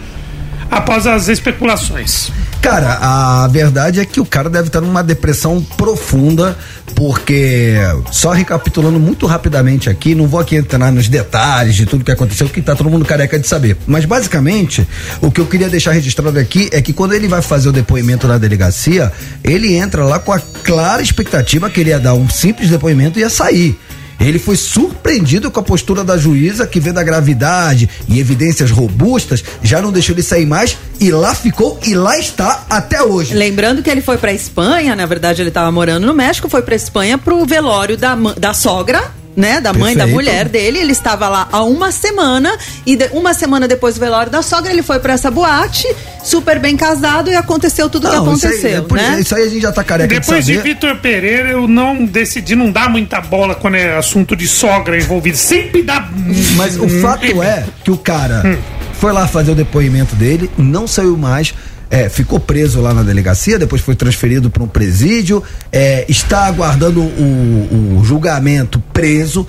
[0.70, 2.30] após as especulações.
[2.60, 6.58] Cara, a verdade é que o cara deve estar numa depressão profunda,
[6.96, 7.76] porque,
[8.10, 12.48] só recapitulando muito rapidamente aqui, não vou aqui entrar nos detalhes de tudo que aconteceu,
[12.48, 13.76] que tá todo mundo careca de saber.
[13.86, 14.86] Mas, basicamente,
[15.20, 18.26] o que eu queria deixar registrado aqui é que quando ele vai fazer o depoimento
[18.26, 19.12] na delegacia,
[19.44, 23.22] ele entra lá com a clara expectativa que ele ia dar um simples depoimento e
[23.22, 23.78] ia sair.
[24.18, 29.44] Ele foi surpreendido com a postura da juíza, que vendo a gravidade e evidências robustas,
[29.62, 33.34] já não deixou ele sair mais e lá ficou e lá está até hoje.
[33.34, 36.74] Lembrando que ele foi pra Espanha, na verdade ele tava morando no México, foi pra
[36.74, 40.14] Espanha pro velório da, da sogra, né, da mãe da Perfeito.
[40.14, 40.78] mulher dele.
[40.78, 42.56] Ele estava lá há uma semana
[42.86, 45.86] e de- uma semana depois do velório da sogra ele foi pra essa boate,
[46.24, 49.18] super bem casado e aconteceu tudo o que Não, isso aí- aconteceu, é por- né?
[49.20, 50.58] Isso aí a gente já tá careca Depois de de.
[50.62, 55.36] Vitor Pereira, eu não decidi não dar muita bola quando é assunto de sogra envolvido.
[55.36, 56.08] Sempre dá.
[56.56, 58.56] Mas o fato é que o cara Hum.
[58.98, 61.52] foi lá fazer o depoimento dele, não saiu mais.
[61.90, 67.00] É, ficou preso lá na delegacia, depois foi transferido para um presídio, é, está aguardando
[67.00, 69.46] o, o julgamento preso.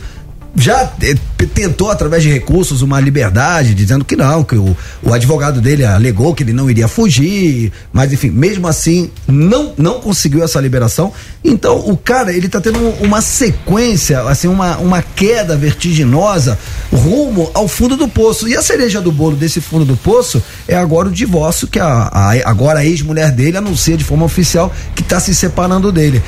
[0.59, 1.15] Já p-
[1.53, 6.34] tentou, através de recursos, uma liberdade, dizendo que não, que o, o advogado dele alegou
[6.34, 11.13] que ele não iria fugir, mas enfim, mesmo assim, não, não conseguiu essa liberação.
[11.43, 16.57] Então, o cara, ele tá tendo uma sequência, assim, uma, uma queda vertiginosa
[16.91, 18.47] rumo ao fundo do poço.
[18.47, 22.09] E a cereja do bolo desse fundo do poço é agora o divórcio que a,
[22.11, 26.21] a- agora a ex-mulher dele anuncia de forma oficial que tá se separando dele.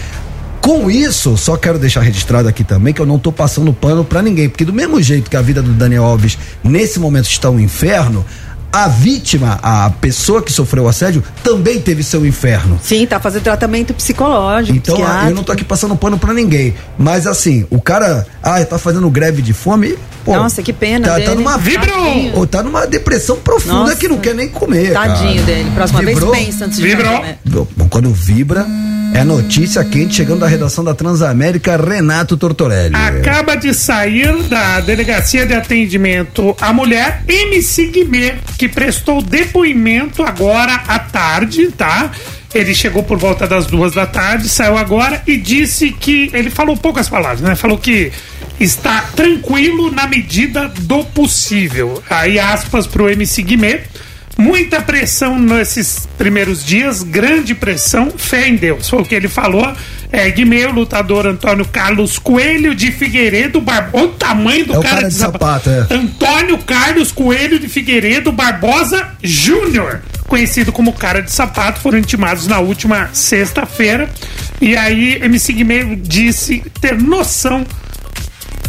[0.70, 4.22] Com isso, só quero deixar registrado aqui também que eu não tô passando pano pra
[4.22, 7.60] ninguém, porque do mesmo jeito que a vida do Daniel Alves nesse momento está um
[7.60, 8.24] inferno,
[8.72, 12.80] a vítima, a pessoa que sofreu o assédio, também teve seu inferno.
[12.84, 14.78] Sim, tá fazendo tratamento psicológico.
[14.78, 16.76] Então, ah, eu não tô aqui passando pano pra ninguém.
[17.00, 19.98] Mas assim, o cara, ah, tá fazendo greve de fome.
[20.24, 21.36] Pô, Nossa, que pena Tá, tá dele.
[21.38, 22.32] numa Vibrou!
[22.36, 23.96] Ou tá numa depressão profunda Nossa.
[23.96, 24.94] que não quer nem comer.
[24.94, 25.46] Tadinho cara.
[25.48, 25.72] dele.
[25.74, 26.32] Próxima Vibrou?
[26.32, 27.16] vez pensa antes de Vibrou.
[27.16, 27.40] comer.
[27.76, 28.68] Bom, quando vibra,
[29.14, 32.96] é notícia quente chegando da redação da Transamérica, Renato Tortorelli.
[32.96, 40.74] Acaba de sair da delegacia de atendimento a mulher MC Guimê, que prestou depoimento agora
[40.88, 42.12] à tarde, tá?
[42.54, 46.32] Ele chegou por volta das duas da tarde, saiu agora e disse que.
[46.34, 47.56] Ele falou poucas palavras, né?
[47.56, 48.12] Falou que
[48.60, 52.02] está tranquilo na medida do possível.
[52.10, 53.82] Aí, aspas pro MC Guimê.
[54.40, 58.88] Muita pressão nesses primeiros dias, grande pressão, fé em Deus.
[58.88, 59.70] Foi o que ele falou.
[60.10, 64.06] É, Guimê, o lutador Antônio Carlos Coelho de Figueiredo Barbosa.
[64.06, 65.88] O tamanho do É o cara, cara de sapato, é.
[65.94, 72.60] Antônio Carlos Coelho de Figueiredo Barbosa Júnior, conhecido como cara de sapato, foram intimados na
[72.60, 74.10] última sexta-feira.
[74.62, 77.66] E aí, MC Guimê disse ter noção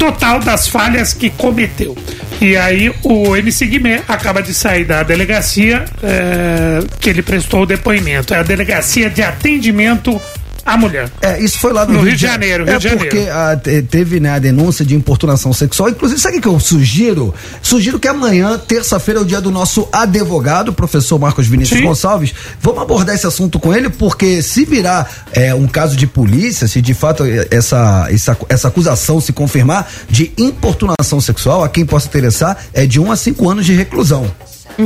[0.01, 1.95] total das falhas que cometeu.
[2.41, 7.67] E aí o MC Guimê acaba de sair da delegacia é, que ele prestou o
[7.67, 8.33] depoimento.
[8.33, 10.19] É a delegacia de atendimento
[10.65, 11.11] a mulher.
[11.21, 13.05] É, isso foi lá no, No Rio de Janeiro, Rio é de Janeiro.
[13.09, 15.89] porque ah, te- teve né, a denúncia de importunação sexual.
[15.91, 17.35] Inclusive, sabe o que eu sugiro?
[17.63, 21.87] Sugiro que amanhã, terça-feira, é o dia do nosso advogado, professor Marcos Vinícius Sim.
[21.87, 22.35] Gonçalves.
[22.61, 26.81] Vamos abordar esse assunto com ele, porque se virar é, um caso de polícia, se
[26.81, 32.07] de fato eh, essa, essa, essa acusação se confirmar de importunação sexual, a quem possa
[32.07, 34.31] interessar, é de 1 a 5 anos de reclusão.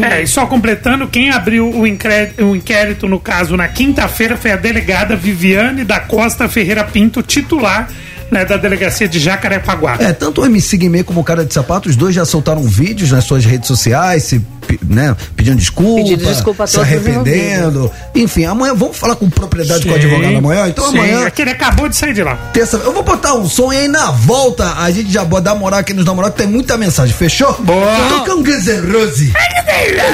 [0.03, 4.53] É, e só completando, quem abriu o inquérito, o inquérito no caso na quinta-feira foi
[4.53, 7.89] a delegada Viviane da Costa Ferreira Pinto, titular
[8.31, 9.97] né, da delegacia de Jacarepaguá.
[9.99, 13.11] É, tanto o MC Guimê como o cara de sapato, os dois já soltaram vídeos
[13.11, 14.45] nas suas redes sociais, se,
[14.83, 17.91] né, pedindo desculpa, Pedindo desculpa a se arrependendo.
[18.15, 20.69] Enfim, amanhã vamos falar com propriedade com o Sim, advogado amanhã.
[20.69, 21.27] Então sim, amanhã.
[21.27, 22.37] É que ele acabou de sair de lá.
[22.53, 25.55] Terça, eu vou botar um som e aí na volta a gente já bota dar
[25.55, 27.53] moral aqui nos namorados, que tem muita mensagem, fechou?
[27.61, 28.09] Boa!
[28.09, 29.33] Toca um Guns N' Roses.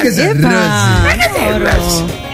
[0.03, 2.30] Guns N' Roses.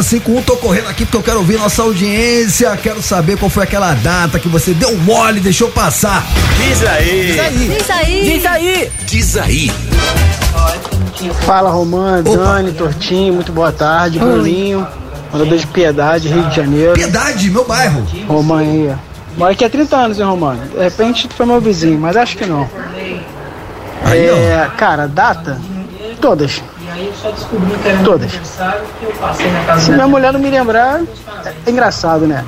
[0.00, 3.92] 651, tô correndo aqui porque eu quero ouvir nossa audiência, quero saber qual foi aquela
[3.94, 6.26] data que você deu mole, deixou passar.
[6.56, 7.38] Diz aí.
[7.68, 8.22] Diz aí.
[8.24, 8.90] Diz aí.
[9.04, 9.72] Diz aí.
[11.44, 14.24] Fala Romano, Dani, Tortinho, muito boa tarde, Oi.
[14.24, 14.86] Bruninho,
[15.30, 16.94] Manda de Piedade, Rio de Janeiro.
[16.94, 18.06] Piedade, meu bairro.
[18.26, 18.62] Romã
[19.36, 20.62] Moro aqui há 30 anos, hein, Romano?
[20.68, 22.68] De repente tu foi meu vizinho, mas acho que não.
[24.04, 25.60] Aí, é, cara, data?
[26.20, 26.62] Todas.
[28.04, 28.30] Todas.
[29.80, 31.00] Se minha mulher não me lembrar,
[31.66, 32.44] é engraçado, né?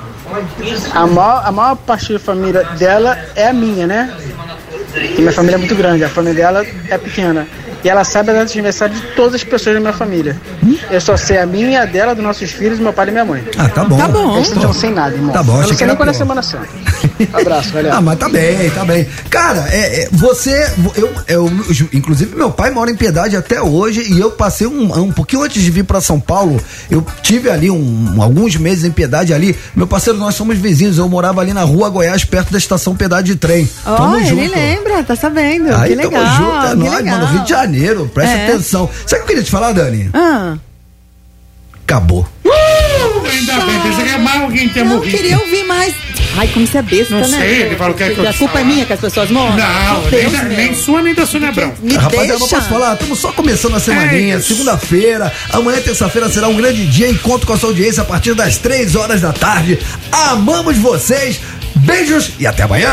[0.92, 4.14] A maior, a maior parte da família dela é a minha, né?
[4.94, 7.46] E minha família é muito grande, a família dela é pequena.
[7.84, 10.40] E ela sabe a data de aniversário de todas as pessoas da minha família.
[10.90, 13.44] Eu só sei a minha, a dela, dos nossos filhos, meu pai e minha mãe.
[13.58, 13.96] Ah, tá bom.
[13.96, 14.38] Tá bom.
[14.38, 15.32] Eu não sei nada, irmão.
[15.32, 16.12] Tá bom, Eu não que sei nem quando é.
[16.14, 16.68] Semana Santa.
[17.32, 17.96] Abraço, galera.
[17.96, 19.06] Ah, mas tá bem, tá bem.
[19.28, 20.66] Cara, é, é, você,
[20.96, 21.50] eu, eu,
[21.92, 25.62] inclusive meu pai mora em Piedade até hoje e eu passei um, um pouquinho antes
[25.62, 26.58] de vir pra São Paulo,
[26.90, 29.54] eu tive ali um, alguns meses em Piedade ali.
[29.74, 33.26] Meu parceiro, nós somos vizinhos, eu morava ali na rua Goiás, perto da estação Piedade
[33.32, 33.68] de trem.
[33.84, 34.54] Ó, tamo ele junto.
[34.54, 35.74] lembra, tá sabendo.
[35.74, 36.22] Aí que legal.
[36.22, 37.18] tamo junto, é que nóis, legal.
[37.18, 37.73] mano, Rio de Janeiro,
[38.12, 38.46] presta É.
[38.48, 38.88] atenção.
[39.06, 40.10] Sabe o que eu queria te falar, Dani?
[40.14, 40.56] Ah.
[41.86, 42.26] Acabou.
[42.44, 45.16] Ainda bem, pensei que é mal alguém ter Não morrido.
[45.16, 45.94] queria ouvir mais.
[46.36, 47.38] Ai, como você é besta, Não né?
[47.38, 49.56] sei, ele falou que é que eu A culpa é minha que as pessoas morrem?
[49.56, 51.72] Não, Meu nem, da- nem sua nem da Sônia Abrão.
[51.80, 55.32] Me Rapaziada, não posso falar, estamos só começando a semaninha, É segunda-feira.
[55.50, 57.08] Amanhã, terça-feira, será um grande dia.
[57.08, 59.78] Encontro com a sua audiência a partir das três horas da tarde.
[60.10, 61.40] Amamos vocês,
[61.76, 62.90] beijos e até amanhã.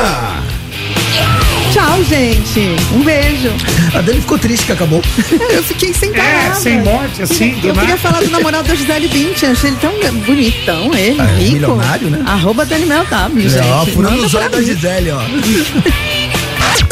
[1.71, 2.75] Tchau, gente.
[2.93, 3.49] Um beijo.
[3.95, 5.01] A Dani ficou triste que acabou.
[5.49, 6.57] Eu fiquei sem É, palavras.
[6.57, 7.97] sem morte, assim, Eu queria nada.
[7.97, 9.49] falar do namorado da Gisele Bündchen.
[9.51, 9.91] Achei ele tão
[10.25, 11.53] bonitão, ele, É, rico.
[11.53, 12.23] milionário, né?
[12.27, 13.67] Arroba Dani Mel W, gente.
[13.67, 14.61] ó, furando os olhos da.
[14.61, 15.21] Gisele, ó.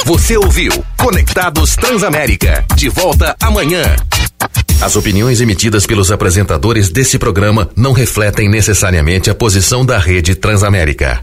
[0.05, 2.63] Você ouviu Conectados Transamérica.
[2.75, 3.83] De volta amanhã.
[4.81, 11.19] As opiniões emitidas pelos apresentadores desse programa não refletem necessariamente a posição da rede Transamérica.